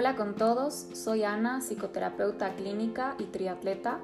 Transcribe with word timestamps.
Hola 0.00 0.14
con 0.14 0.36
todos, 0.36 0.86
soy 0.94 1.24
Ana, 1.24 1.60
psicoterapeuta 1.60 2.54
clínica 2.54 3.16
y 3.18 3.24
triatleta. 3.24 3.98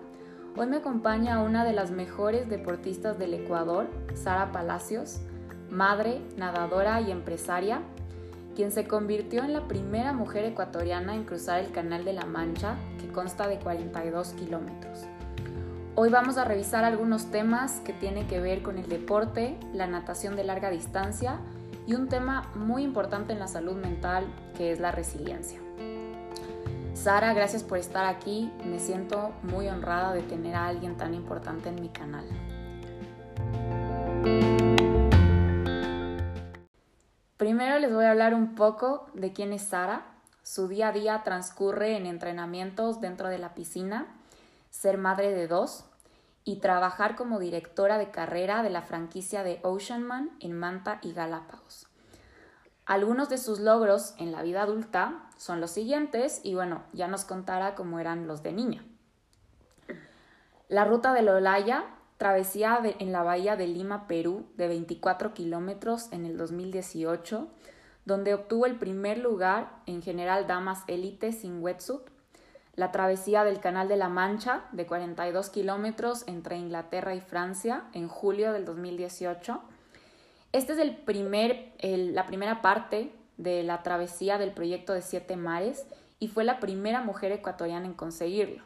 Hoy 0.56 0.66
me 0.66 0.78
acompaña 0.78 1.40
una 1.40 1.64
de 1.64 1.72
las 1.72 1.92
mejores 1.92 2.48
deportistas 2.48 3.16
del 3.16 3.32
Ecuador, 3.32 3.86
Sara 4.12 4.50
Palacios, 4.50 5.20
madre, 5.70 6.20
nadadora 6.36 7.00
y 7.00 7.12
empresaria, 7.12 7.80
quien 8.56 8.72
se 8.72 8.88
convirtió 8.88 9.44
en 9.44 9.52
la 9.52 9.68
primera 9.68 10.12
mujer 10.12 10.46
ecuatoriana 10.46 11.14
en 11.14 11.22
cruzar 11.22 11.60
el 11.60 11.70
Canal 11.70 12.04
de 12.04 12.14
la 12.14 12.26
Mancha, 12.26 12.74
que 13.00 13.06
consta 13.12 13.46
de 13.46 13.60
42 13.60 14.32
kilómetros. 14.32 15.04
Hoy 15.94 16.10
vamos 16.10 16.38
a 16.38 16.44
revisar 16.44 16.82
algunos 16.82 17.30
temas 17.30 17.78
que 17.84 17.92
tienen 17.92 18.26
que 18.26 18.40
ver 18.40 18.64
con 18.64 18.78
el 18.78 18.88
deporte, 18.88 19.60
la 19.72 19.86
natación 19.86 20.34
de 20.34 20.42
larga 20.42 20.70
distancia 20.70 21.38
y 21.86 21.94
un 21.94 22.08
tema 22.08 22.50
muy 22.56 22.82
importante 22.82 23.32
en 23.32 23.38
la 23.38 23.46
salud 23.46 23.76
mental 23.76 24.26
que 24.56 24.72
es 24.72 24.80
la 24.80 24.90
resiliencia. 24.90 25.63
Sara, 27.04 27.34
gracias 27.34 27.62
por 27.62 27.76
estar 27.76 28.06
aquí. 28.06 28.50
Me 28.64 28.78
siento 28.78 29.34
muy 29.42 29.68
honrada 29.68 30.14
de 30.14 30.22
tener 30.22 30.54
a 30.54 30.68
alguien 30.68 30.96
tan 30.96 31.12
importante 31.12 31.68
en 31.68 31.74
mi 31.74 31.90
canal. 31.90 32.24
Primero 37.36 37.78
les 37.78 37.92
voy 37.92 38.06
a 38.06 38.10
hablar 38.10 38.32
un 38.32 38.54
poco 38.54 39.06
de 39.12 39.34
quién 39.34 39.52
es 39.52 39.64
Sara. 39.64 40.06
Su 40.42 40.66
día 40.66 40.88
a 40.88 40.92
día 40.92 41.22
transcurre 41.24 41.98
en 41.98 42.06
entrenamientos 42.06 43.02
dentro 43.02 43.28
de 43.28 43.36
la 43.36 43.52
piscina, 43.52 44.06
ser 44.70 44.96
madre 44.96 45.34
de 45.34 45.46
dos 45.46 45.84
y 46.42 46.60
trabajar 46.60 47.16
como 47.16 47.38
directora 47.38 47.98
de 47.98 48.10
carrera 48.10 48.62
de 48.62 48.70
la 48.70 48.80
franquicia 48.80 49.42
de 49.42 49.60
Oceanman 49.62 50.30
en 50.40 50.58
Manta 50.58 51.00
y 51.02 51.12
Galápagos. 51.12 51.86
Algunos 52.86 53.28
de 53.28 53.38
sus 53.38 53.60
logros 53.60 54.14
en 54.18 54.32
la 54.32 54.42
vida 54.42 54.62
adulta 54.62 55.28
son 55.36 55.60
los 55.60 55.70
siguientes 55.70 56.40
y 56.42 56.54
bueno, 56.54 56.82
ya 56.92 57.08
nos 57.08 57.24
contará 57.24 57.74
cómo 57.74 57.98
eran 57.98 58.26
los 58.26 58.42
de 58.42 58.52
niña. 58.52 58.84
La 60.68 60.84
ruta 60.84 61.12
de 61.12 61.22
Lolaya, 61.22 61.84
travesía 62.16 62.80
en 62.98 63.12
la 63.12 63.22
bahía 63.22 63.56
de 63.56 63.66
Lima, 63.66 64.06
Perú, 64.06 64.46
de 64.56 64.68
24 64.68 65.34
kilómetros 65.34 66.12
en 66.12 66.26
el 66.26 66.36
2018, 66.36 67.48
donde 68.04 68.34
obtuvo 68.34 68.66
el 68.66 68.76
primer 68.76 69.18
lugar 69.18 69.70
en 69.86 70.02
general 70.02 70.46
damas 70.46 70.84
élite 70.86 71.32
sin 71.32 71.62
wetsuit 71.62 72.14
la 72.76 72.90
travesía 72.90 73.44
del 73.44 73.60
Canal 73.60 73.88
de 73.88 73.96
la 73.96 74.08
Mancha 74.08 74.64
de 74.72 74.86
42 74.86 75.50
kilómetros 75.50 76.24
entre 76.26 76.56
Inglaterra 76.56 77.14
y 77.14 77.20
Francia 77.20 77.84
en 77.92 78.08
julio 78.08 78.52
del 78.52 78.64
2018. 78.64 79.60
Esta 80.54 80.72
es 80.72 80.78
el 80.78 80.94
primer, 80.94 81.72
la 81.82 82.26
primera 82.26 82.62
parte 82.62 83.12
de 83.38 83.64
la 83.64 83.82
travesía 83.82 84.38
del 84.38 84.52
proyecto 84.52 84.92
de 84.92 85.02
Siete 85.02 85.34
Mares 85.34 85.84
y 86.20 86.28
fue 86.28 86.44
la 86.44 86.60
primera 86.60 87.00
mujer 87.00 87.32
ecuatoriana 87.32 87.86
en 87.86 87.92
conseguirlo. 87.92 88.62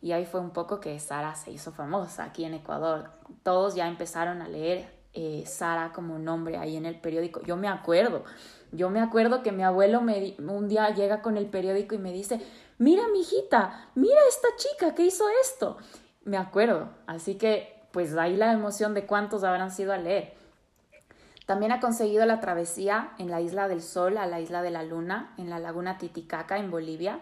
Y 0.00 0.12
ahí 0.12 0.24
fue 0.24 0.40
un 0.40 0.48
poco 0.48 0.80
que 0.80 0.98
Sara 0.98 1.34
se 1.34 1.50
hizo 1.50 1.72
famosa 1.72 2.24
aquí 2.24 2.46
en 2.46 2.54
Ecuador. 2.54 3.10
Todos 3.42 3.74
ya 3.74 3.86
empezaron 3.86 4.40
a 4.40 4.48
leer 4.48 4.88
eh, 5.12 5.44
Sara 5.44 5.92
como 5.92 6.18
nombre 6.18 6.56
ahí 6.56 6.74
en 6.74 6.86
el 6.86 6.98
periódico. 6.98 7.42
Yo 7.42 7.58
me 7.58 7.68
acuerdo, 7.68 8.24
yo 8.72 8.88
me 8.88 9.02
acuerdo 9.02 9.42
que 9.42 9.52
mi 9.52 9.62
abuelo 9.62 10.00
me, 10.00 10.36
un 10.38 10.68
día 10.68 10.88
llega 10.94 11.20
con 11.20 11.36
el 11.36 11.50
periódico 11.50 11.94
y 11.94 11.98
me 11.98 12.14
dice, 12.14 12.40
mira 12.78 13.08
mi 13.12 13.20
hijita, 13.20 13.90
mira 13.94 14.20
esta 14.26 14.48
chica 14.56 14.94
que 14.94 15.04
hizo 15.04 15.26
esto. 15.42 15.76
Me 16.24 16.38
acuerdo, 16.38 16.88
así 17.06 17.34
que 17.34 17.76
pues 17.90 18.16
ahí 18.16 18.36
la 18.36 18.54
emoción 18.54 18.94
de 18.94 19.04
cuántos 19.04 19.44
habrán 19.44 19.70
sido 19.70 19.92
a 19.92 19.98
leer. 19.98 20.35
También 21.46 21.72
ha 21.72 21.80
conseguido 21.80 22.26
la 22.26 22.40
travesía 22.40 23.12
en 23.18 23.30
la 23.30 23.40
Isla 23.40 23.68
del 23.68 23.82
Sol 23.82 24.18
a 24.18 24.26
la 24.26 24.40
Isla 24.40 24.62
de 24.62 24.70
la 24.70 24.82
Luna, 24.82 25.32
en 25.38 25.48
la 25.48 25.58
Laguna 25.58 25.96
Titicaca, 25.96 26.58
en 26.58 26.70
Bolivia, 26.70 27.20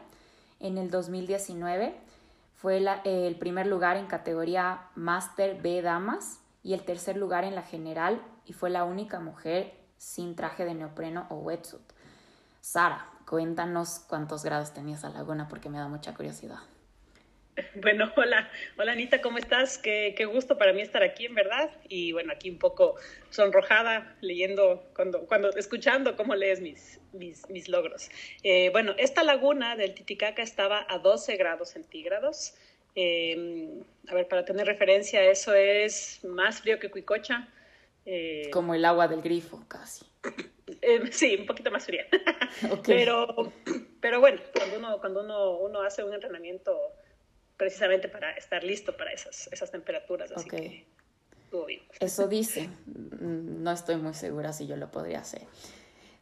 en 0.61 0.78
el 0.78 0.91
2019. 0.91 1.94
Fue 2.56 2.78
el 3.04 3.37
primer 3.37 3.66
lugar 3.66 3.97
en 3.97 4.06
categoría 4.06 4.88
Master 4.94 5.60
B 5.60 5.82
Damas 5.82 6.41
y 6.62 6.72
el 6.72 6.84
tercer 6.84 7.16
lugar 7.16 7.44
en 7.44 7.54
la 7.54 7.62
general 7.62 8.22
y 8.47 8.54
fue 8.54 8.71
la 8.71 8.84
única 8.84 9.21
mujer 9.21 9.75
sin 9.98 10.34
traje 10.34 10.65
de 10.65 10.75
neopreno 10.75 11.27
o 11.28 11.37
wetsuit. 11.37 11.82
Sara, 12.62 13.06
Cuéntanos 13.27 14.00
cuántos 14.06 14.44
grados 14.44 14.72
tenía 14.72 14.97
esa 14.97 15.09
laguna 15.09 15.48
porque 15.48 15.71
me 15.71 15.78
da 15.78 15.88
mucha 15.88 16.15
curiosidad. 16.15 16.59
Bueno, 17.81 18.12
hola, 18.16 18.50
hola 18.76 18.92
Anita, 18.92 19.20
¿cómo 19.20 19.38
estás? 19.38 19.78
Qué, 19.78 20.15
qué, 20.16 20.25
gusto 20.25 20.59
para 20.59 20.72
mí 20.72 20.81
estar 20.81 21.03
aquí, 21.03 21.26
en 21.26 21.34
verdad. 21.34 21.70
Y 21.88 22.12
bueno, 22.12 22.32
aquí 22.32 22.50
un 22.50 22.59
poco 22.59 22.97
sonrojada 23.31 24.16
leyendo, 24.20 24.84
cuando, 24.94 25.26
cuando 25.26 25.50
escuchando 25.50 26.16
cómo 26.16 26.34
lees 26.34 26.60
mis, 26.60 27.00
mis, 27.12 27.48
mis 27.50 27.69
logros. 27.69 28.10
Eh, 28.42 28.70
bueno, 28.70 28.94
esta 28.98 29.22
laguna 29.22 29.76
del 29.76 29.94
Titicaca 29.94 30.42
estaba 30.42 30.87
a 30.88 30.98
12 30.98 31.37
grados 31.37 31.70
centígrados. 31.70 32.54
Eh, 32.97 33.82
a 34.09 34.15
ver, 34.15 34.28
para 34.28 34.44
tener 34.44 34.66
referencia, 34.66 35.22
eso 35.22 35.54
es 35.54 36.21
más 36.25 36.60
frío 36.60 36.78
que 36.78 36.91
Cuicocha. 36.91 37.48
Eh, 38.06 38.50
Como 38.53 38.75
el 38.75 38.84
agua 38.84 39.09
del 39.09 39.22
grifo, 39.22 39.65
casi. 39.69 40.04
Eh, 40.81 41.12
sí, 41.12 41.36
un 41.38 41.47
poquito 41.47 41.71
más 41.71 41.86
fría. 41.86 42.06
Pero, 42.86 43.53
pero 44.00 44.21
bueno, 44.21 44.41
cuando, 44.54 44.78
uno, 44.78 44.98
cuando 44.98 45.21
uno, 45.22 45.59
uno 45.59 45.82
hace 45.82 46.04
un 46.04 46.12
entrenamiento 46.12 46.78
precisamente 47.64 48.10
para 48.10 48.30
estar 48.32 48.62
listo 48.62 48.94
para 48.94 49.10
esas, 49.10 49.48
esas 49.50 49.70
temperaturas, 49.70 50.30
así 50.32 50.50
que 50.50 50.84
bien. 51.66 51.80
Eso 51.98 52.28
dice, 52.28 52.69
no 53.20 53.70
estoy 53.70 53.97
muy 53.97 54.12
segura 54.12 54.52
si 54.52 54.66
yo 54.66 54.76
lo 54.76 54.91
podría 54.91 55.20
hacer. 55.20 55.41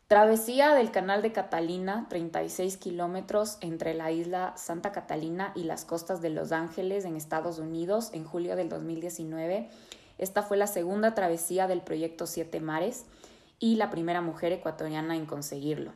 Travesía 0.06 0.72
del 0.74 0.92
Canal 0.92 1.20
de 1.20 1.32
Catalina, 1.32 2.06
36 2.08 2.76
kilómetros 2.76 3.58
entre 3.60 3.94
la 3.94 4.12
isla 4.12 4.54
Santa 4.56 4.92
Catalina 4.92 5.52
y 5.56 5.64
las 5.64 5.84
costas 5.84 6.22
de 6.22 6.30
Los 6.30 6.52
Ángeles 6.52 7.04
en 7.04 7.16
Estados 7.16 7.58
Unidos 7.58 8.10
en 8.12 8.22
julio 8.24 8.54
del 8.54 8.68
2019. 8.68 9.68
Esta 10.18 10.42
fue 10.44 10.56
la 10.56 10.68
segunda 10.68 11.14
travesía 11.14 11.66
del 11.66 11.80
proyecto 11.80 12.28
Siete 12.28 12.60
Mares 12.60 13.06
y 13.58 13.74
la 13.76 13.90
primera 13.90 14.20
mujer 14.20 14.52
ecuatoriana 14.52 15.16
en 15.16 15.26
conseguirlo. 15.26 15.92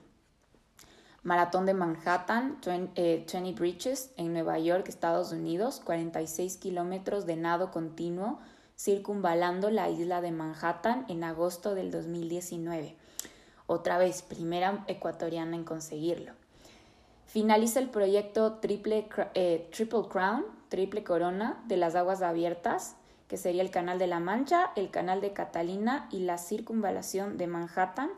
Maratón 1.27 1.67
de 1.67 1.75
Manhattan, 1.75 2.57
20 2.65 2.93
eh, 2.95 3.55
Bridges, 3.59 4.13
en 4.17 4.33
Nueva 4.33 4.61
York, 4.61 4.89
Estados 4.89 5.33
Unidos, 5.33 5.83
46 5.85 6.57
kilómetros 6.57 7.27
de 7.27 7.35
nado 7.35 7.73
continuo, 7.73 8.39
circunvalando 8.79 9.71
la 9.71 9.91
isla 9.91 10.21
de 10.21 10.31
Manhattan 10.31 11.05
en 11.09 11.25
agosto 11.25 11.75
del 11.75 11.91
2019. 11.91 12.95
Otra 13.67 13.99
vez, 13.99 14.23
primera 14.23 14.85
ecuatoriana 14.87 15.57
en 15.57 15.65
conseguirlo. 15.65 16.31
Finaliza 17.27 17.81
el 17.81 17.89
proyecto 17.89 18.61
Triple, 18.61 19.09
eh, 19.35 19.69
Triple 19.73 20.03
Crown, 20.09 20.45
Triple 20.69 21.03
Corona, 21.03 21.61
de 21.67 21.77
las 21.77 21.97
aguas 21.97 22.23
abiertas, 22.23 22.95
que 23.27 23.37
sería 23.37 23.63
el 23.63 23.73
Canal 23.73 23.99
de 23.99 24.07
la 24.07 24.21
Mancha, 24.21 24.71
el 24.77 24.93
Canal 24.93 25.21
de 25.21 25.33
Catalina 25.33 26.09
y 26.13 26.21
la 26.21 26.39
circunvalación 26.39 27.37
de 27.37 27.49
Manhattan, 27.49 28.11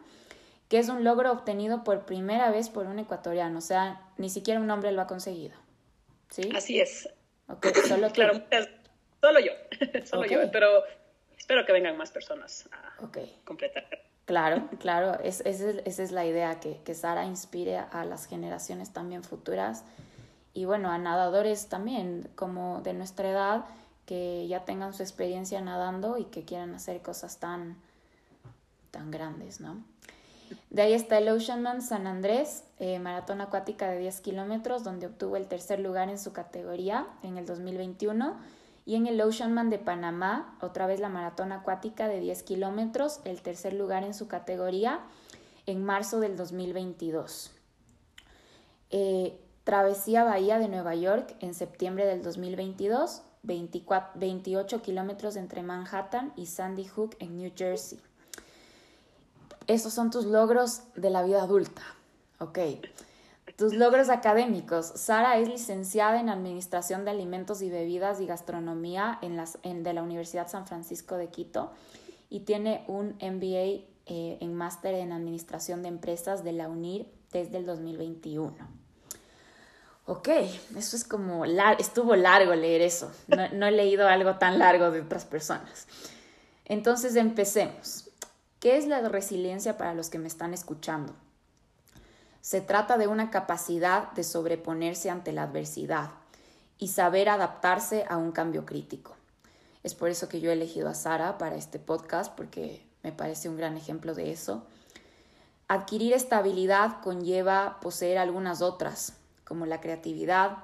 que 0.68 0.78
es 0.78 0.88
un 0.88 1.04
logro 1.04 1.32
obtenido 1.32 1.84
por 1.84 2.04
primera 2.04 2.50
vez 2.50 2.68
por 2.68 2.86
un 2.86 2.98
ecuatoriano, 2.98 3.58
o 3.58 3.62
sea, 3.62 4.02
ni 4.16 4.30
siquiera 4.30 4.60
un 4.60 4.70
hombre 4.70 4.92
lo 4.92 5.02
ha 5.02 5.06
conseguido. 5.06 5.56
¿Sí? 6.30 6.50
Así 6.54 6.80
es. 6.80 7.08
Solo 7.88 8.08
Claro, 8.12 8.42
solo 9.20 9.40
yo, 9.40 9.52
solo 10.04 10.26
yo, 10.26 10.50
pero 10.52 10.84
espero 11.36 11.64
que 11.64 11.72
vengan 11.72 11.96
más 11.96 12.10
personas 12.10 12.68
a 12.72 12.94
completar. 13.44 13.86
Claro, 14.26 14.68
claro, 14.78 15.18
es, 15.24 15.40
esa 15.46 16.02
es 16.02 16.12
la 16.12 16.26
idea, 16.26 16.60
que, 16.60 16.82
que 16.84 16.94
Sara 16.94 17.24
inspire 17.24 17.78
a 17.78 18.04
las 18.04 18.26
generaciones 18.26 18.92
también 18.92 19.24
futuras 19.24 19.84
y 20.52 20.66
bueno, 20.66 20.90
a 20.90 20.98
nadadores 20.98 21.68
también 21.70 22.28
como 22.34 22.82
de 22.82 22.92
nuestra 22.92 23.30
edad 23.30 23.64
que 24.04 24.46
ya 24.48 24.64
tengan 24.64 24.92
su 24.92 25.02
experiencia 25.02 25.60
nadando 25.60 26.18
y 26.18 26.24
que 26.24 26.44
quieran 26.44 26.74
hacer 26.74 27.00
cosas 27.00 27.38
tan, 27.38 27.76
tan 28.90 29.10
grandes, 29.10 29.60
¿no? 29.60 29.82
De 30.70 30.82
ahí 30.82 30.92
está 30.92 31.18
el 31.18 31.28
Oceanman 31.28 31.82
San 31.82 32.06
Andrés, 32.06 32.64
eh, 32.78 32.98
maratón 32.98 33.40
acuática 33.40 33.90
de 33.90 33.98
10 33.98 34.20
kilómetros, 34.20 34.84
donde 34.84 35.06
obtuvo 35.06 35.36
el 35.36 35.46
tercer 35.46 35.80
lugar 35.80 36.08
en 36.08 36.18
su 36.18 36.32
categoría 36.32 37.06
en 37.22 37.38
el 37.38 37.46
2021. 37.46 38.36
Y 38.84 38.94
en 38.96 39.06
el 39.06 39.20
Oceanman 39.20 39.70
de 39.70 39.78
Panamá, 39.78 40.56
otra 40.62 40.86
vez 40.86 41.00
la 41.00 41.08
maratón 41.08 41.52
acuática 41.52 42.08
de 42.08 42.20
10 42.20 42.42
kilómetros, 42.42 43.20
el 43.24 43.42
tercer 43.42 43.74
lugar 43.74 44.04
en 44.04 44.14
su 44.14 44.28
categoría 44.28 45.00
en 45.66 45.84
marzo 45.84 46.20
del 46.20 46.36
2022. 46.36 47.52
Eh, 48.90 49.38
travesía 49.64 50.24
Bahía 50.24 50.58
de 50.58 50.68
Nueva 50.68 50.94
York 50.94 51.36
en 51.40 51.52
septiembre 51.52 52.06
del 52.06 52.22
2022 52.22 53.22
28 53.42 54.82
kilómetros 54.82 55.36
entre 55.36 55.62
Manhattan 55.62 56.32
y 56.36 56.46
Sandy 56.46 56.84
Hook 56.84 57.16
en 57.18 57.36
New 57.36 57.52
Jersey. 57.54 58.00
Esos 59.68 59.92
son 59.92 60.10
tus 60.10 60.24
logros 60.24 60.82
de 60.96 61.10
la 61.10 61.22
vida 61.22 61.42
adulta. 61.42 61.82
Ok. 62.40 62.58
Tus 63.56 63.74
logros 63.74 64.08
académicos. 64.08 64.86
Sara 64.86 65.38
es 65.38 65.48
licenciada 65.48 66.18
en 66.18 66.28
Administración 66.28 67.04
de 67.04 67.12
Alimentos 67.12 67.62
y 67.62 67.70
Bebidas 67.70 68.20
y 68.20 68.26
Gastronomía 68.26 69.18
en 69.22 69.82
de 69.84 69.92
la 69.92 70.02
Universidad 70.02 70.48
San 70.48 70.66
Francisco 70.66 71.16
de 71.16 71.28
Quito 71.28 71.70
y 72.30 72.40
tiene 72.40 72.84
un 72.88 73.16
MBA 73.20 73.84
eh, 74.06 74.38
en 74.40 74.54
Máster 74.54 74.94
en 74.94 75.12
Administración 75.12 75.82
de 75.82 75.88
Empresas 75.88 76.44
de 76.44 76.52
la 76.52 76.68
UNIR 76.68 77.06
desde 77.32 77.58
el 77.58 77.66
2021. 77.66 78.56
Ok, 80.06 80.28
eso 80.76 80.96
es 80.96 81.04
como, 81.04 81.44
estuvo 81.78 82.16
largo 82.16 82.54
leer 82.54 82.80
eso. 82.80 83.12
No, 83.52 83.66
he 83.66 83.70
leído 83.70 84.08
algo 84.08 84.36
tan 84.36 84.58
largo 84.58 84.90
de 84.90 85.02
otras 85.02 85.26
personas. 85.26 85.86
Entonces 86.64 87.14
empecemos. 87.16 88.07
¿Qué 88.60 88.76
es 88.76 88.88
la 88.88 89.00
resiliencia 89.08 89.76
para 89.76 89.94
los 89.94 90.10
que 90.10 90.18
me 90.18 90.26
están 90.26 90.52
escuchando? 90.52 91.14
Se 92.40 92.60
trata 92.60 92.98
de 92.98 93.06
una 93.06 93.30
capacidad 93.30 94.10
de 94.12 94.24
sobreponerse 94.24 95.10
ante 95.10 95.30
la 95.30 95.44
adversidad 95.44 96.10
y 96.76 96.88
saber 96.88 97.28
adaptarse 97.28 98.04
a 98.08 98.16
un 98.16 98.32
cambio 98.32 98.66
crítico. 98.66 99.14
Es 99.84 99.94
por 99.94 100.08
eso 100.08 100.28
que 100.28 100.40
yo 100.40 100.50
he 100.50 100.54
elegido 100.54 100.88
a 100.88 100.94
Sara 100.94 101.38
para 101.38 101.54
este 101.54 101.78
podcast, 101.78 102.34
porque 102.34 102.84
me 103.04 103.12
parece 103.12 103.48
un 103.48 103.56
gran 103.56 103.76
ejemplo 103.76 104.12
de 104.12 104.32
eso. 104.32 104.66
Adquirir 105.68 106.12
estabilidad 106.12 107.00
conlleva 107.00 107.78
poseer 107.80 108.18
algunas 108.18 108.60
otras, 108.60 109.12
como 109.44 109.66
la 109.66 109.80
creatividad, 109.80 110.58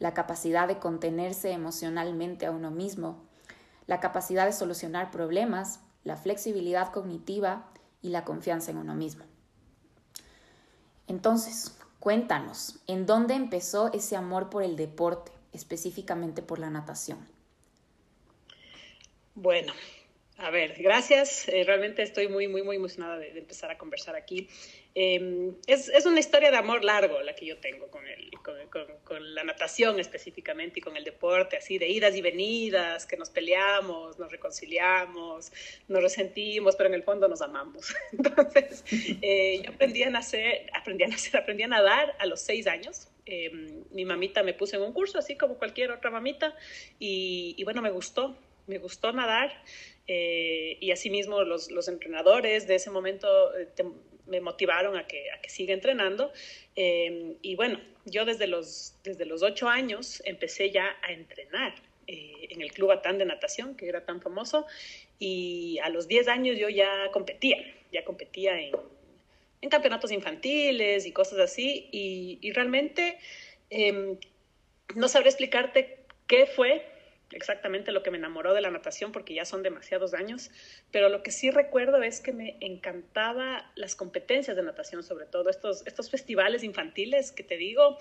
la 0.00 0.12
capacidad 0.12 0.68
de 0.68 0.78
contenerse 0.78 1.52
emocionalmente 1.52 2.44
a 2.44 2.50
uno 2.50 2.70
mismo, 2.70 3.22
la 3.86 4.00
capacidad 4.00 4.44
de 4.44 4.52
solucionar 4.52 5.10
problemas, 5.10 5.80
la 6.04 6.16
flexibilidad 6.16 6.92
cognitiva 6.92 7.70
y 8.02 8.10
la 8.10 8.24
confianza 8.24 8.70
en 8.70 8.78
uno 8.78 8.94
mismo. 8.94 9.24
Entonces, 11.06 11.76
cuéntanos, 12.00 12.80
¿en 12.86 13.06
dónde 13.06 13.34
empezó 13.34 13.92
ese 13.92 14.16
amor 14.16 14.50
por 14.50 14.62
el 14.62 14.76
deporte, 14.76 15.32
específicamente 15.52 16.42
por 16.42 16.58
la 16.58 16.70
natación? 16.70 17.18
Bueno, 19.34 19.72
a 20.38 20.50
ver, 20.50 20.74
gracias. 20.80 21.48
Eh, 21.48 21.64
realmente 21.64 22.02
estoy 22.02 22.28
muy, 22.28 22.46
muy, 22.46 22.62
muy 22.62 22.76
emocionada 22.76 23.18
de, 23.18 23.36
empezar 23.38 23.70
a 23.70 23.78
conversar 23.78 24.14
aquí. 24.14 24.48
Em, 25.00 25.54
es, 25.68 25.88
es, 25.90 26.06
una 26.06 26.18
historia 26.18 26.50
de 26.50 26.56
amor 26.56 26.82
largo 26.82 27.22
la 27.22 27.32
que 27.32 27.46
yo 27.46 27.58
tengo 27.58 27.86
con, 27.88 28.04
el, 28.04 28.32
con, 28.42 28.56
con, 29.04 29.32
la 29.32 29.44
natación 29.44 30.00
específicamente 30.00 30.80
y 30.80 30.82
con 30.82 30.96
el 30.96 31.04
deporte, 31.04 31.56
así 31.56 31.78
de 31.78 31.88
idas 31.88 32.16
y 32.16 32.20
venidas, 32.20 33.06
que 33.06 33.16
nos 33.16 33.30
peleamos, 33.30 34.18
nos 34.18 34.32
reconciliamos, 34.32 35.52
nos 35.86 36.02
resentimos, 36.02 36.74
pero 36.74 36.88
en 36.88 36.96
el 36.96 37.04
fondo 37.04 37.28
nos 37.28 37.42
amamos. 37.42 37.94
Entonces, 38.12 38.84
eh, 39.22 39.62
yo 39.64 39.70
aprendí 39.70 40.02
a 40.02 40.10
nacer, 40.10 40.68
aprendí 40.74 41.04
a 41.04 41.06
nacer, 41.06 41.36
aprendí 41.36 41.62
a 41.62 41.68
nadar 41.68 42.16
a 42.18 42.26
los 42.26 42.40
seis 42.40 42.66
años. 42.66 43.06
Em, 43.24 43.84
mi 43.92 44.04
mamita 44.04 44.42
me 44.42 44.52
puso 44.52 44.78
en 44.78 44.82
un 44.82 44.92
curso, 44.92 45.16
así 45.16 45.36
como 45.36 45.58
cualquier 45.58 45.92
otra 45.92 46.10
mamita, 46.10 46.56
y, 46.98 47.54
y 47.56 47.62
bueno, 47.62 47.82
me 47.82 47.90
gustó, 47.92 48.36
me 48.66 48.78
gustó 48.78 49.12
nadar. 49.12 49.62
Eh, 50.10 50.78
y 50.80 50.90
asimismo 50.90 51.42
los, 51.42 51.70
los, 51.70 51.86
entrenadores 51.86 52.66
de 52.66 52.76
ese 52.76 52.90
momento 52.90 53.28
eh, 53.58 53.68
me 54.28 54.40
motivaron 54.40 54.96
a 54.96 55.06
que, 55.06 55.30
a 55.30 55.40
que 55.40 55.50
siga 55.50 55.74
entrenando. 55.74 56.32
Eh, 56.76 57.36
y 57.42 57.56
bueno, 57.56 57.80
yo 58.04 58.24
desde 58.24 58.46
los, 58.46 58.94
desde 59.02 59.26
los 59.26 59.42
ocho 59.42 59.68
años 59.68 60.22
empecé 60.24 60.70
ya 60.70 60.96
a 61.02 61.12
entrenar 61.12 61.74
en 62.08 62.62
el 62.62 62.72
Club 62.72 62.90
Atán 62.90 63.18
de 63.18 63.26
Natación, 63.26 63.76
que 63.76 63.88
era 63.88 64.04
tan 64.04 64.20
famoso, 64.20 64.66
y 65.18 65.78
a 65.82 65.90
los 65.90 66.08
diez 66.08 66.28
años 66.28 66.58
yo 66.58 66.68
ya 66.68 67.10
competía, 67.12 67.58
ya 67.92 68.04
competía 68.04 68.58
en, 68.58 68.74
en 69.60 69.70
campeonatos 69.70 70.10
infantiles 70.10 71.06
y 71.06 71.12
cosas 71.12 71.38
así, 71.38 71.88
y, 71.92 72.38
y 72.40 72.52
realmente 72.52 73.18
em, 73.70 74.16
no 74.94 75.08
sabré 75.08 75.28
explicarte 75.28 75.98
qué 76.26 76.46
fue 76.46 76.84
exactamente 77.32 77.92
lo 77.92 78.02
que 78.02 78.10
me 78.10 78.18
enamoró 78.18 78.54
de 78.54 78.60
la 78.60 78.70
natación 78.70 79.12
porque 79.12 79.34
ya 79.34 79.44
son 79.44 79.62
demasiados 79.62 80.14
años, 80.14 80.50
pero 80.90 81.08
lo 81.08 81.22
que 81.22 81.30
sí 81.30 81.50
recuerdo 81.50 82.02
es 82.02 82.20
que 82.20 82.32
me 82.32 82.56
encantaba 82.60 83.70
las 83.74 83.94
competencias 83.94 84.56
de 84.56 84.62
natación, 84.62 85.02
sobre 85.02 85.26
todo 85.26 85.50
estos, 85.50 85.86
estos 85.86 86.10
festivales 86.10 86.64
infantiles 86.64 87.32
que 87.32 87.42
te 87.42 87.56
digo, 87.56 87.98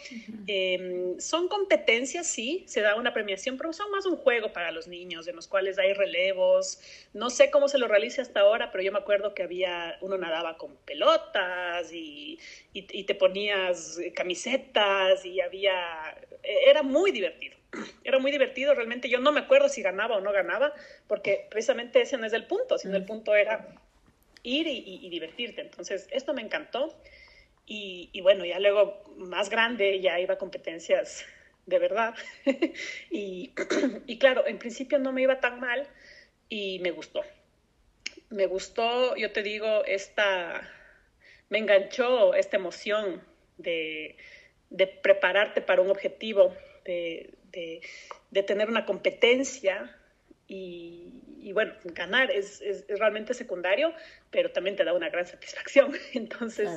em, 0.47 1.19
son 1.19 1.47
competencias, 1.50 2.27
sí, 2.27 2.63
se 2.68 2.81
da 2.81 2.95
una 2.95 3.13
premiación, 3.13 3.57
pero 3.57 3.74
son 3.74 3.91
más 3.91 4.06
un 4.06 4.15
juego 4.15 4.53
para 4.53 4.71
los 4.71 4.88
niños, 4.88 5.27
en 5.27 5.35
los 5.35 5.47
cuales 5.47 5.77
hay 5.77 5.94
relevos, 5.94 6.80
no 7.13 7.30
sé 7.30 7.51
cómo 7.51 7.68
se 7.68 7.77
lo 7.77 7.88
realice 7.88 8.21
hasta 8.21 8.41
ahora, 8.41 8.71
pero 8.71 8.83
yo 8.83 8.91
me 8.91 9.00
acuerdo 9.00 9.33
que 9.33 9.44
había, 9.44 9.97
uno 10.01 10.18
nadaba 10.18 10.57
con 10.57 10.77
pelotas 10.77 11.91
y, 11.91 12.39
y, 12.73 12.88
y 12.97 13.03
te 13.03 13.15
ponías 13.15 14.00
camisetas 14.15 15.25
y 15.25 15.41
había, 15.41 16.18
era 16.44 16.83
muy 16.83 17.12
divertido 17.12 17.56
era 18.04 18.19
muy 18.19 18.31
divertido, 18.31 18.74
realmente 18.74 19.10
yo 19.10 19.19
no 19.19 19.31
me 19.31 19.42
acuerdo 19.42 19.69
si 19.69 19.81
ganaba 19.81 20.18
o 20.18 20.22
no 20.22 20.31
ganaba, 20.31 20.74
porque 21.08 21.48
precisamente 21.50 22.02
ese 22.02 22.18
no 22.18 22.25
es 22.25 22.34
el 22.34 22.46
punto, 22.46 22.78
sino 22.78 22.96
el 22.96 23.06
punto 23.06 23.36
era 23.36 23.68
ir 24.44 24.68
y, 24.68 25.10
divertirte. 25.10 25.62
Entonces, 25.62 26.08
esto 26.12 26.34
me 26.34 26.42
encantó. 26.42 26.96
Y, 27.66 28.22
bueno, 28.22 28.46
ya 28.46 28.60
luego 28.60 29.04
más 29.18 29.50
grande 29.50 30.00
ya 30.00 30.19
iba 30.19 30.36
a 30.36 30.38
competencias 30.38 31.25
de 31.66 31.80
verdad. 31.80 32.16
y, 33.12 33.52
y 34.08 34.18
claro, 34.19 34.48
en 34.48 34.58
principio 34.58 35.00
no 35.00 35.12
me 35.12 35.24
iba 35.24 35.40
tan 35.42 35.60
mal 35.60 35.88
y 36.48 36.80
me 36.80 36.92
gustó. 36.92 37.24
Me 38.30 38.46
gustó, 38.46 39.16
yo 39.18 39.31
te 39.31 39.44
digo, 39.44 39.84
esta, 39.86 40.69
me 41.50 41.58
enganchó 41.58 42.34
esta 42.34 42.56
emoción 42.56 43.22
de, 43.58 44.16
de 44.69 44.88
prepararte 44.88 45.62
para 45.62 45.81
un 45.81 45.90
objetivo, 45.90 46.56
de, 46.86 47.37
de, 47.51 47.81
tener 48.44 48.69
una 48.69 48.85
competencia 48.85 49.95
y, 50.47 51.51
bueno, 51.53 51.73
ganar 51.83 52.31
es, 52.31 52.61
es, 52.61 52.85
realmente 52.88 53.33
secundario, 53.33 53.94
pero 54.31 54.51
también 54.51 54.75
te 54.75 54.83
da 54.83 54.94
una 54.94 55.09
gran 55.09 55.25
satisfacción. 55.25 55.94
Entonces, 56.13 56.69